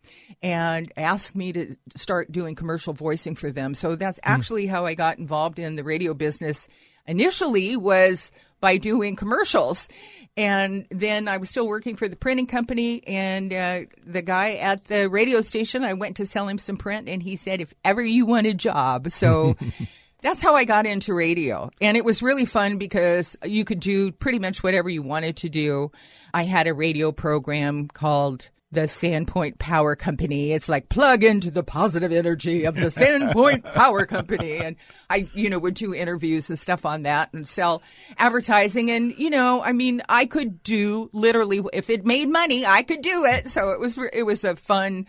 and 0.42 0.92
asked 0.96 1.34
me 1.36 1.52
to 1.52 1.76
start 1.96 2.30
doing 2.32 2.54
commercial 2.54 2.92
voicing 2.92 3.34
for 3.34 3.50
them. 3.50 3.74
So 3.74 3.96
that's 3.96 4.18
Hmm. 4.24 4.32
actually 4.32 4.66
how 4.66 4.86
I 4.86 4.94
got 4.94 5.18
involved 5.18 5.58
in 5.58 5.76
the 5.76 5.84
radio 5.84 6.14
business 6.14 6.68
initially 7.06 7.76
was 7.76 8.30
by 8.60 8.76
doing 8.76 9.16
commercials. 9.16 9.88
And 10.36 10.86
then 10.90 11.26
I 11.28 11.38
was 11.38 11.50
still 11.50 11.66
working 11.66 11.96
for 11.96 12.06
the 12.08 12.14
printing 12.16 12.46
company 12.46 13.02
and 13.06 13.52
uh, 13.52 13.80
the 14.06 14.22
guy 14.22 14.52
at 14.54 14.84
the 14.84 15.08
radio 15.08 15.40
station, 15.40 15.82
I 15.82 15.94
went 15.94 16.16
to 16.18 16.26
sell 16.26 16.46
him 16.46 16.58
some 16.58 16.76
print 16.76 17.08
and 17.08 17.22
he 17.22 17.36
said, 17.36 17.60
if 17.60 17.74
ever 17.84 18.02
you 18.02 18.26
want 18.26 18.46
a 18.46 18.54
job. 18.54 19.10
So 19.10 19.56
that's 20.22 20.42
how 20.42 20.54
I 20.54 20.64
got 20.64 20.86
into 20.86 21.14
radio. 21.14 21.70
And 21.80 21.96
it 21.96 22.04
was 22.04 22.22
really 22.22 22.44
fun 22.44 22.76
because 22.78 23.36
you 23.44 23.64
could 23.64 23.80
do 23.80 24.12
pretty 24.12 24.38
much 24.38 24.62
whatever 24.62 24.88
you 24.88 25.02
wanted 25.02 25.38
to 25.38 25.48
do. 25.48 25.90
I 26.32 26.44
had 26.44 26.68
a 26.68 26.74
radio 26.74 27.10
program 27.12 27.88
called 27.88 28.50
the 28.72 28.82
Sandpoint 28.82 29.58
Power 29.58 29.96
Company. 29.96 30.52
It's 30.52 30.68
like 30.68 30.88
plug 30.88 31.24
into 31.24 31.50
the 31.50 31.64
positive 31.64 32.12
energy 32.12 32.64
of 32.64 32.74
the 32.76 32.86
Sandpoint 32.86 33.64
Power 33.74 34.06
Company. 34.06 34.58
And 34.58 34.76
I, 35.08 35.28
you 35.34 35.50
know, 35.50 35.58
would 35.58 35.74
do 35.74 35.92
interviews 35.92 36.48
and 36.50 36.58
stuff 36.58 36.86
on 36.86 37.02
that 37.02 37.32
and 37.32 37.46
sell 37.48 37.82
advertising. 38.16 38.90
And, 38.90 39.16
you 39.18 39.30
know, 39.30 39.60
I 39.62 39.72
mean, 39.72 40.02
I 40.08 40.24
could 40.26 40.62
do 40.62 41.10
literally, 41.12 41.62
if 41.72 41.90
it 41.90 42.06
made 42.06 42.28
money, 42.28 42.64
I 42.64 42.82
could 42.82 43.02
do 43.02 43.24
it. 43.24 43.48
So 43.48 43.70
it 43.70 43.80
was, 43.80 43.98
it 44.12 44.24
was 44.24 44.44
a 44.44 44.54
fun, 44.54 45.06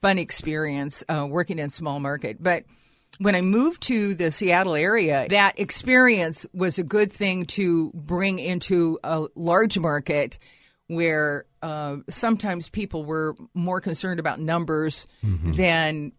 fun 0.00 0.18
experience 0.18 1.04
uh, 1.08 1.26
working 1.28 1.58
in 1.58 1.68
small 1.68 2.00
market. 2.00 2.38
But 2.40 2.64
when 3.18 3.34
I 3.34 3.42
moved 3.42 3.82
to 3.84 4.14
the 4.14 4.30
Seattle 4.30 4.74
area, 4.74 5.26
that 5.28 5.58
experience 5.58 6.46
was 6.54 6.78
a 6.78 6.82
good 6.82 7.12
thing 7.12 7.44
to 7.44 7.90
bring 7.92 8.38
into 8.38 8.98
a 9.04 9.26
large 9.34 9.78
market 9.78 10.38
where 10.88 11.46
uh, 11.62 11.96
sometimes 12.08 12.68
people 12.68 13.04
were 13.04 13.34
more 13.54 13.80
concerned 13.80 14.20
about 14.20 14.40
numbers 14.40 15.06
than. 15.22 16.12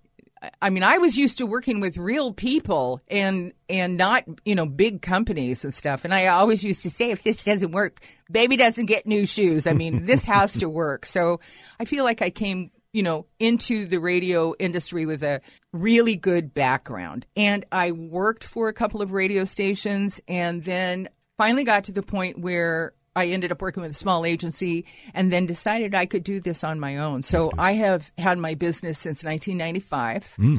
I 0.61 0.71
mean, 0.71 0.83
I 0.83 0.97
was 0.97 1.17
used 1.17 1.37
to 1.37 1.45
working 1.45 1.79
with 1.79 1.97
real 1.97 2.33
people 2.33 2.99
and 3.07 3.53
and 3.69 3.95
not 3.95 4.25
you 4.43 4.55
know 4.55 4.65
big 4.65 5.01
companies 5.01 5.63
and 5.63 5.73
stuff. 5.73 6.03
And 6.03 6.13
I 6.13 6.27
always 6.27 6.65
used 6.65 6.83
to 6.83 6.89
say, 6.89 7.11
if 7.11 7.23
this 7.23 7.45
doesn't 7.45 7.71
work, 7.71 8.01
baby 8.29 8.57
doesn't 8.57 8.87
get 8.87 9.07
new 9.07 9.25
shoes. 9.25 9.67
I 9.67 9.73
mean, 9.73 10.03
this 10.03 10.25
has 10.25 10.57
to 10.57 10.67
work. 10.69 11.05
So 11.05 11.39
I 11.79 11.85
feel 11.85 12.03
like 12.03 12.21
I 12.21 12.29
came 12.29 12.71
you 12.91 13.03
know 13.03 13.25
into 13.39 13.85
the 13.85 13.97
radio 13.97 14.53
industry 14.59 15.05
with 15.05 15.23
a 15.23 15.41
really 15.71 16.15
good 16.15 16.53
background, 16.53 17.25
and 17.35 17.65
I 17.71 17.91
worked 17.91 18.43
for 18.43 18.67
a 18.67 18.73
couple 18.73 19.01
of 19.01 19.11
radio 19.11 19.45
stations, 19.45 20.21
and 20.27 20.63
then 20.63 21.09
finally 21.37 21.63
got 21.63 21.85
to 21.85 21.91
the 21.91 22.03
point 22.03 22.39
where 22.39 22.93
I 23.15 23.27
ended 23.27 23.51
up 23.51 23.61
working 23.61 23.81
with 23.81 23.91
a 23.91 23.95
small 23.95 24.25
agency 24.25 24.85
and 25.13 25.31
then 25.31 25.45
decided 25.45 25.93
I 25.93 26.05
could 26.05 26.23
do 26.23 26.39
this 26.39 26.63
on 26.63 26.79
my 26.79 26.97
own. 26.97 27.21
So 27.21 27.51
I 27.57 27.73
have 27.73 28.11
had 28.17 28.37
my 28.37 28.55
business 28.55 28.97
since 28.99 29.23
1995. 29.23 30.33
Hmm. 30.35 30.57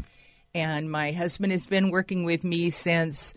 And 0.55 0.91
my 0.91 1.11
husband 1.11 1.51
has 1.51 1.67
been 1.67 1.91
working 1.91 2.25
with 2.25 2.45
me 2.45 2.71
since 2.71 3.35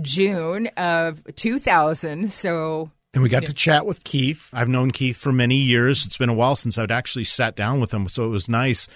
June 0.00 0.68
of 0.76 1.22
2000. 1.34 2.30
So 2.30 2.92
And 3.12 3.24
we 3.24 3.28
got 3.28 3.42
to 3.42 3.52
chat 3.52 3.86
with 3.86 4.04
Keith. 4.04 4.48
I've 4.52 4.68
known 4.68 4.92
Keith 4.92 5.16
for 5.16 5.32
many 5.32 5.56
years. 5.56 6.06
It's 6.06 6.16
been 6.16 6.28
a 6.28 6.34
while 6.34 6.54
since 6.54 6.78
I'd 6.78 6.92
actually 6.92 7.24
sat 7.24 7.56
down 7.56 7.80
with 7.80 7.92
him, 7.92 8.08
so 8.08 8.24
it 8.24 8.28
was 8.28 8.48
nice. 8.48 8.86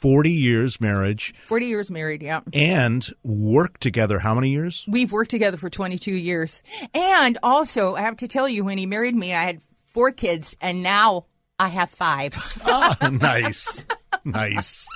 40 0.00 0.30
years 0.30 0.80
marriage 0.80 1.34
40 1.46 1.66
years 1.66 1.90
married, 1.90 2.22
yeah. 2.22 2.40
and 2.52 3.08
worked 3.22 3.80
together 3.80 4.18
how 4.18 4.34
many 4.34 4.50
years? 4.50 4.84
We've 4.88 5.12
worked 5.12 5.30
together 5.30 5.56
for 5.56 5.70
22 5.70 6.12
years. 6.12 6.62
And 6.94 7.38
also, 7.42 7.94
I 7.94 8.02
have 8.02 8.16
to 8.18 8.28
tell 8.28 8.48
you, 8.48 8.64
when 8.64 8.78
he 8.78 8.86
married 8.86 9.14
me, 9.14 9.34
I 9.34 9.42
had 9.42 9.62
four 9.86 10.12
kids, 10.12 10.56
and 10.60 10.82
now 10.82 11.24
I 11.58 11.68
have 11.68 11.90
five. 11.90 12.34
Ah, 12.68 13.10
nice. 13.10 13.86
nice. 14.24 14.86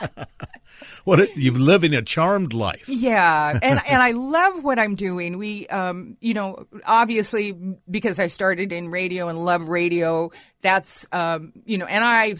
what 1.04 1.20
a, 1.20 1.28
you're 1.34 1.54
living 1.54 1.94
a 1.94 2.02
charmed 2.02 2.52
life. 2.52 2.88
Yeah, 2.88 3.58
and 3.62 3.80
and 3.88 4.02
I 4.02 4.12
love 4.12 4.64
what 4.64 4.78
I'm 4.78 4.94
doing. 4.94 5.38
We, 5.38 5.66
um, 5.66 6.16
you 6.20 6.34
know, 6.34 6.66
obviously 6.86 7.52
because 7.90 8.18
I 8.18 8.28
started 8.28 8.72
in 8.72 8.90
radio 8.90 9.28
and 9.28 9.44
love 9.44 9.68
radio. 9.68 10.30
That's, 10.62 11.06
um, 11.12 11.52
you 11.64 11.78
know, 11.78 11.86
and 11.86 12.04
I, 12.04 12.34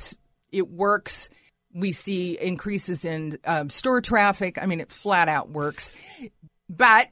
it 0.53 0.69
works. 0.71 1.31
We 1.75 1.93
see 1.93 2.37
increases 2.41 3.05
in 3.05 3.39
um, 3.45 3.71
store 3.71 4.01
traffic. 4.01 4.59
I 4.61 4.67
mean, 4.67 4.81
it 4.81 4.91
flat 4.91 5.29
out 5.29 5.51
works. 5.51 5.93
But 6.69 7.09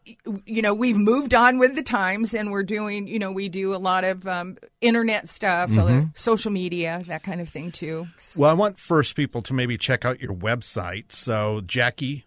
you 0.47 0.63
know, 0.63 0.73
we've 0.73 0.97
moved 0.97 1.35
on 1.35 1.59
with 1.59 1.75
the 1.75 1.83
times, 1.83 2.33
and 2.33 2.51
we're 2.53 2.63
doing. 2.63 3.09
You 3.09 3.19
know, 3.19 3.33
we 3.33 3.49
do 3.49 3.75
a 3.75 3.79
lot 3.79 4.05
of 4.05 4.25
um, 4.27 4.57
internet 4.81 5.29
stuff, 5.29 5.71
uh, 5.71 5.75
Mhm. 5.75 6.17
social 6.17 6.53
media, 6.53 7.03
that 7.09 7.25
kind 7.25 7.41
of 7.41 7.49
thing 7.49 7.73
too. 7.73 8.07
Well, 8.37 8.51
I 8.51 8.55
want 8.55 8.79
first 8.79 9.17
people 9.17 9.43
to 9.43 9.53
maybe 9.55 9.77
check 9.77 10.05
out 10.05 10.21
your 10.21 10.35
website. 10.35 11.11
So, 11.13 11.61
Jackie. 11.67 12.25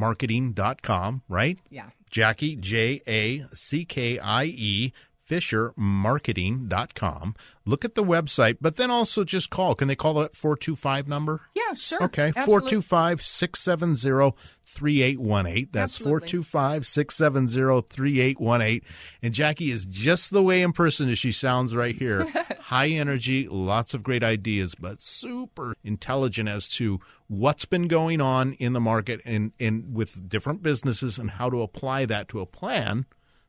JackieFisherMarketing.com, 0.00 1.22
right? 1.28 1.58
Yeah. 1.70 1.90
Jackie, 2.10 2.56
J 2.56 3.02
A 3.06 3.44
C 3.54 3.84
K 3.84 4.18
I 4.18 4.44
E, 4.44 4.92
FisherMarketing.com. 5.28 7.34
Look 7.64 7.84
at 7.84 7.94
the 7.94 8.04
website, 8.04 8.58
but 8.60 8.76
then 8.76 8.90
also 8.90 9.24
just 9.24 9.50
call. 9.50 9.74
Can 9.74 9.88
they 9.88 9.96
call 9.96 10.14
that 10.14 10.36
425 10.36 11.08
number? 11.08 11.40
Yeah, 11.54 11.74
sure. 11.74 12.02
Okay, 12.04 12.28
Absolutely. 12.28 12.80
425 12.82 13.22
670 13.22 14.36
3818. 14.64 15.68
That's 15.72 16.00
Absolutely. 16.00 16.28
425 16.28 16.86
670 16.86 17.82
3818. 17.88 18.82
And 19.22 19.34
Jackie 19.34 19.70
is 19.70 19.86
just 19.86 20.30
the 20.30 20.42
way 20.42 20.62
in 20.62 20.72
person 20.72 21.08
as 21.08 21.18
she 21.18 21.32
sounds 21.32 21.74
right 21.74 21.94
here. 21.94 22.26
High 22.60 22.88
energy, 22.88 23.48
lots 23.48 23.94
of 23.94 24.02
great 24.02 24.22
ideas, 24.22 24.74
but 24.74 25.00
super 25.00 25.74
intelligent 25.82 26.48
as 26.48 26.68
to 26.68 27.00
what's 27.28 27.64
been 27.64 27.88
going 27.88 28.20
on 28.20 28.52
in 28.54 28.72
the 28.72 28.80
market 28.80 29.20
and, 29.24 29.52
and 29.58 29.94
with 29.94 30.28
different 30.28 30.62
businesses 30.62 31.18
and 31.18 31.32
how 31.32 31.50
to 31.50 31.62
apply 31.62 32.06
that 32.06 32.28
to 32.28 32.40
a 32.40 32.46
plan 32.46 33.06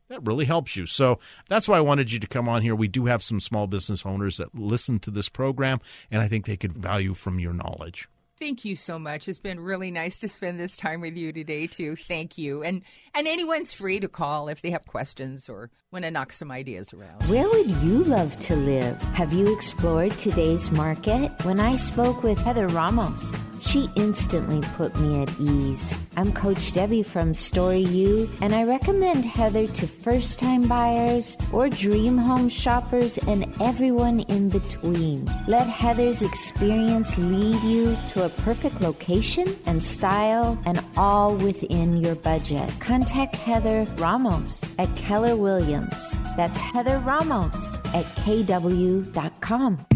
that 0.08 0.26
really 0.26 0.44
helps 0.44 0.76
you. 0.76 0.86
So 0.86 1.18
that's 1.48 1.68
why 1.68 1.78
I 1.78 1.82
wanted 1.82 2.12
you 2.12 2.18
to 2.18 2.26
come 2.26 2.48
on 2.48 2.62
here. 2.62 2.74
We 2.74 2.88
do 2.88 3.06
have 3.06 3.22
some 3.22 3.40
small 3.40 3.66
business 3.66 4.04
owners 4.04 4.36
that 4.38 4.54
listen 4.54 4.98
to 5.00 5.10
this 5.10 5.28
program, 5.28 5.80
and 6.10 6.20
I 6.20 6.28
think 6.28 6.46
they 6.46 6.56
could 6.56 6.72
value 6.72 7.14
from 7.14 7.38
your 7.38 7.52
knowledge. 7.52 8.08
Thank 8.38 8.64
you 8.64 8.76
so 8.76 9.00
much. 9.00 9.26
It's 9.26 9.40
been 9.40 9.58
really 9.58 9.90
nice 9.90 10.20
to 10.20 10.28
spend 10.28 10.60
this 10.60 10.76
time 10.76 11.00
with 11.00 11.16
you 11.16 11.32
today 11.32 11.66
too. 11.66 11.96
Thank 11.96 12.38
you. 12.38 12.62
And 12.62 12.82
and 13.12 13.26
anyone's 13.26 13.74
free 13.74 13.98
to 13.98 14.06
call 14.06 14.48
if 14.48 14.62
they 14.62 14.70
have 14.70 14.86
questions 14.86 15.48
or 15.48 15.70
want 15.90 16.04
to 16.04 16.10
knock 16.12 16.32
some 16.32 16.52
ideas 16.52 16.94
around. 16.94 17.24
Where 17.24 17.48
would 17.48 17.68
you 17.68 18.04
love 18.04 18.38
to 18.40 18.54
live? 18.54 19.02
Have 19.14 19.32
you 19.32 19.52
explored 19.52 20.12
today's 20.12 20.70
market? 20.70 21.32
When 21.44 21.58
I 21.58 21.74
spoke 21.74 22.22
with 22.22 22.38
Heather 22.38 22.68
Ramos, 22.68 23.34
she 23.60 23.88
instantly 23.96 24.60
put 24.76 24.98
me 24.98 25.22
at 25.22 25.40
ease. 25.40 25.98
I'm 26.16 26.32
Coach 26.32 26.72
Debbie 26.72 27.02
from 27.02 27.34
Story 27.34 27.80
U, 27.80 28.30
and 28.40 28.54
I 28.54 28.64
recommend 28.64 29.24
Heather 29.24 29.66
to 29.66 29.86
first 29.86 30.38
time 30.38 30.68
buyers 30.68 31.36
or 31.52 31.68
dream 31.68 32.16
home 32.16 32.48
shoppers 32.48 33.18
and 33.18 33.46
everyone 33.60 34.20
in 34.20 34.48
between. 34.48 35.30
Let 35.46 35.66
Heather's 35.66 36.22
experience 36.22 37.18
lead 37.18 37.62
you 37.62 37.96
to 38.10 38.24
a 38.26 38.28
perfect 38.28 38.80
location 38.80 39.56
and 39.66 39.82
style, 39.82 40.58
and 40.66 40.84
all 40.96 41.34
within 41.36 41.96
your 41.98 42.14
budget. 42.14 42.72
Contact 42.80 43.34
Heather 43.36 43.84
Ramos 43.96 44.64
at 44.78 44.94
Keller 44.96 45.36
Williams. 45.36 46.20
That's 46.36 46.58
Heather 46.58 46.98
Ramos 47.00 47.76
at 47.94 48.04
kw.com. 48.16 49.86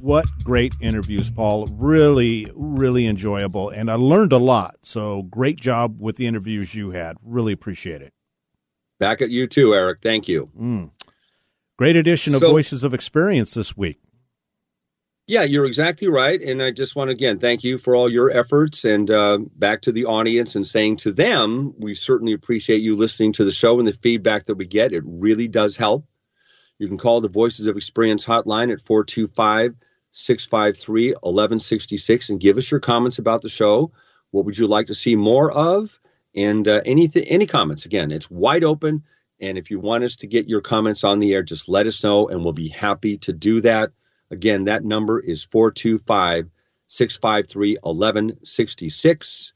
What 0.00 0.26
great 0.42 0.74
interviews, 0.80 1.28
Paul. 1.28 1.66
Really, 1.66 2.50
really 2.54 3.06
enjoyable. 3.06 3.68
And 3.68 3.90
I 3.90 3.94
learned 3.94 4.32
a 4.32 4.38
lot. 4.38 4.76
So 4.82 5.22
great 5.22 5.60
job 5.60 6.00
with 6.00 6.16
the 6.16 6.26
interviews 6.26 6.74
you 6.74 6.90
had. 6.92 7.16
Really 7.22 7.52
appreciate 7.52 8.00
it. 8.00 8.14
Back 8.98 9.20
at 9.20 9.30
you 9.30 9.46
too, 9.46 9.74
Eric. 9.74 9.98
Thank 10.02 10.26
you. 10.26 10.50
Mm. 10.58 10.90
Great 11.78 11.96
edition 11.96 12.34
of 12.34 12.40
So- 12.40 12.50
Voices 12.50 12.82
of 12.82 12.94
Experience 12.94 13.52
this 13.52 13.76
week. 13.76 13.98
Yeah, 15.26 15.42
you're 15.44 15.66
exactly 15.66 16.08
right. 16.08 16.40
And 16.40 16.60
I 16.60 16.72
just 16.72 16.96
want 16.96 17.08
to 17.08 17.12
again 17.12 17.38
thank 17.38 17.62
you 17.62 17.78
for 17.78 17.94
all 17.94 18.10
your 18.10 18.30
efforts 18.36 18.84
and 18.84 19.08
uh, 19.10 19.38
back 19.54 19.82
to 19.82 19.92
the 19.92 20.06
audience 20.06 20.56
and 20.56 20.66
saying 20.66 20.96
to 20.98 21.12
them, 21.12 21.72
we 21.78 21.94
certainly 21.94 22.32
appreciate 22.32 22.82
you 22.82 22.96
listening 22.96 23.32
to 23.34 23.44
the 23.44 23.52
show 23.52 23.78
and 23.78 23.86
the 23.86 23.92
feedback 23.92 24.46
that 24.46 24.56
we 24.56 24.66
get. 24.66 24.92
It 24.92 25.04
really 25.06 25.46
does 25.46 25.76
help. 25.76 26.04
You 26.78 26.88
can 26.88 26.98
call 26.98 27.20
the 27.20 27.28
Voices 27.28 27.68
of 27.68 27.76
Experience 27.76 28.24
hotline 28.24 28.72
at 28.72 28.80
425 28.80 29.76
653 30.12 31.12
1166 31.12 32.30
and 32.30 32.40
give 32.40 32.58
us 32.58 32.70
your 32.70 32.80
comments 32.80 33.18
about 33.18 33.42
the 33.42 33.48
show. 33.48 33.92
What 34.30 34.44
would 34.44 34.58
you 34.58 34.66
like 34.66 34.86
to 34.86 34.94
see 34.94 35.16
more 35.16 35.50
of? 35.50 35.98
And 36.34 36.66
uh, 36.68 36.80
anything, 36.84 37.24
any 37.24 37.46
comments. 37.46 37.84
Again, 37.84 38.12
it's 38.12 38.30
wide 38.30 38.64
open. 38.64 39.04
And 39.40 39.56
if 39.56 39.70
you 39.70 39.80
want 39.80 40.04
us 40.04 40.16
to 40.16 40.26
get 40.26 40.48
your 40.48 40.60
comments 40.60 41.02
on 41.02 41.18
the 41.18 41.32
air, 41.32 41.42
just 41.42 41.68
let 41.68 41.86
us 41.86 42.04
know 42.04 42.28
and 42.28 42.44
we'll 42.44 42.52
be 42.52 42.68
happy 42.68 43.18
to 43.18 43.32
do 43.32 43.60
that. 43.62 43.90
Again, 44.30 44.64
that 44.64 44.84
number 44.84 45.18
is 45.18 45.44
425 45.44 46.50
653 46.88 47.78
1166. 47.82 49.52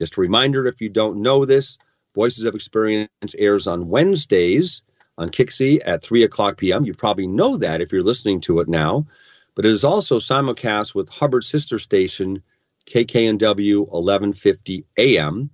Just 0.00 0.16
a 0.16 0.20
reminder 0.20 0.66
if 0.66 0.80
you 0.80 0.88
don't 0.88 1.22
know 1.22 1.44
this, 1.44 1.78
Voices 2.14 2.44
of 2.44 2.54
Experience 2.54 3.08
airs 3.38 3.66
on 3.66 3.88
Wednesdays 3.88 4.82
on 5.16 5.30
KIXI 5.30 5.80
at 5.84 6.02
3 6.02 6.24
o'clock 6.24 6.56
p.m. 6.56 6.84
You 6.84 6.94
probably 6.94 7.26
know 7.26 7.56
that 7.58 7.80
if 7.80 7.92
you're 7.92 8.02
listening 8.02 8.40
to 8.42 8.60
it 8.60 8.68
now, 8.68 9.06
but 9.54 9.66
it 9.66 9.70
is 9.70 9.84
also 9.84 10.18
simulcast 10.18 10.94
with 10.94 11.08
Hubbard's 11.08 11.48
sister 11.48 11.78
station, 11.78 12.42
KKNW 12.86 13.80
1150 13.80 14.86
AM. 14.98 15.50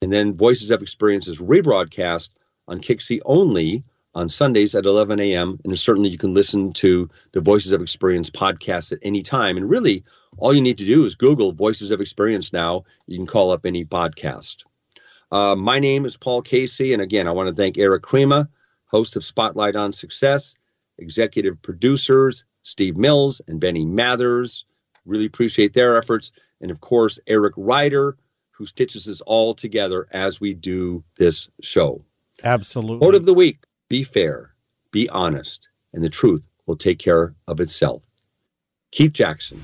And 0.00 0.12
then 0.12 0.36
Voices 0.36 0.70
of 0.70 0.82
Experience 0.82 1.28
is 1.28 1.38
rebroadcast 1.38 2.30
on 2.68 2.80
KIXI 2.80 3.20
only 3.24 3.84
on 4.14 4.28
Sundays 4.28 4.74
at 4.74 4.86
11 4.86 5.20
a.m. 5.20 5.58
And 5.64 5.78
certainly 5.78 6.10
you 6.10 6.18
can 6.18 6.34
listen 6.34 6.72
to 6.74 7.08
the 7.32 7.40
Voices 7.40 7.72
of 7.72 7.82
Experience 7.82 8.30
podcast 8.30 8.92
at 8.92 8.98
any 9.02 9.22
time. 9.22 9.56
And 9.56 9.68
really, 9.68 10.04
all 10.36 10.54
you 10.54 10.60
need 10.60 10.78
to 10.78 10.84
do 10.84 11.04
is 11.04 11.14
Google 11.14 11.52
Voices 11.52 11.90
of 11.90 12.00
Experience 12.00 12.52
now. 12.52 12.84
You 13.06 13.18
can 13.18 13.26
call 13.26 13.52
up 13.52 13.64
any 13.64 13.84
podcast. 13.84 14.64
Uh, 15.30 15.56
my 15.56 15.78
name 15.78 16.04
is 16.04 16.16
Paul 16.16 16.42
Casey. 16.42 16.92
And 16.92 17.00
again, 17.00 17.26
I 17.26 17.32
want 17.32 17.48
to 17.48 17.54
thank 17.54 17.78
Eric 17.78 18.02
Krema, 18.02 18.48
host 18.86 19.16
of 19.16 19.24
Spotlight 19.24 19.76
on 19.76 19.92
Success, 19.92 20.56
executive 20.98 21.62
producers, 21.62 22.44
Steve 22.62 22.96
Mills 22.96 23.40
and 23.46 23.60
Benny 23.60 23.84
Mathers. 23.84 24.64
Really 25.04 25.26
appreciate 25.26 25.74
their 25.74 25.96
efforts. 25.96 26.32
And 26.60 26.70
of 26.70 26.80
course, 26.80 27.18
Eric 27.26 27.54
Ryder, 27.56 28.16
who 28.52 28.66
stitches 28.66 29.08
us 29.08 29.20
all 29.22 29.54
together 29.54 30.06
as 30.12 30.40
we 30.40 30.54
do 30.54 31.02
this 31.16 31.48
show. 31.60 32.04
Absolutely. 32.44 32.98
Quote 32.98 33.14
of 33.14 33.24
the 33.24 33.34
week 33.34 33.64
be 33.88 34.04
fair, 34.04 34.54
be 34.90 35.08
honest, 35.08 35.68
and 35.92 36.02
the 36.02 36.08
truth 36.08 36.46
will 36.66 36.76
take 36.76 36.98
care 36.98 37.34
of 37.46 37.60
itself. 37.60 38.02
Keith 38.90 39.12
Jackson. 39.12 39.62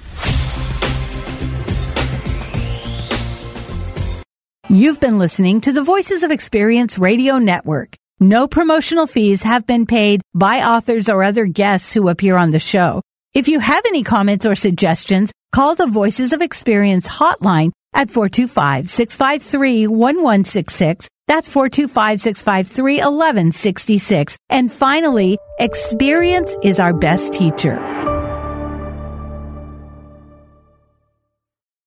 You've 4.71 5.01
been 5.01 5.19
listening 5.19 5.63
to 5.63 5.73
the 5.73 5.83
Voices 5.83 6.23
of 6.23 6.31
Experience 6.31 6.99
Radio 6.99 7.39
Network. 7.39 7.98
No 8.21 8.49
promotional 8.49 9.07
fees 9.07 9.45
have 9.45 9.64
been 9.64 9.87
paid 9.87 10.23
by 10.35 10.62
authors 10.62 11.09
or 11.09 11.23
other 11.23 11.47
guests 11.47 11.93
who 11.93 12.09
appear 12.09 12.37
on 12.37 12.51
the 12.51 12.59
show. 12.59 13.01
If 13.33 13.47
you 13.47 13.61
have 13.61 13.85
any 13.87 14.03
comments 14.03 14.45
or 14.45 14.57
suggestions, 14.57 15.31
call 15.55 15.77
the 15.77 15.87
Voices 15.87 16.33
of 16.33 16.43
Experience 16.43 17.07
hotline 17.07 17.71
at 17.95 18.09
425-653-1166. 18.09 21.07
That's 21.29 21.49
425-653-1166. 21.49 24.37
And 24.49 24.73
finally, 24.73 25.39
experience 25.61 26.57
is 26.64 26.81
our 26.81 26.93
best 26.93 27.35
teacher. 27.35 27.79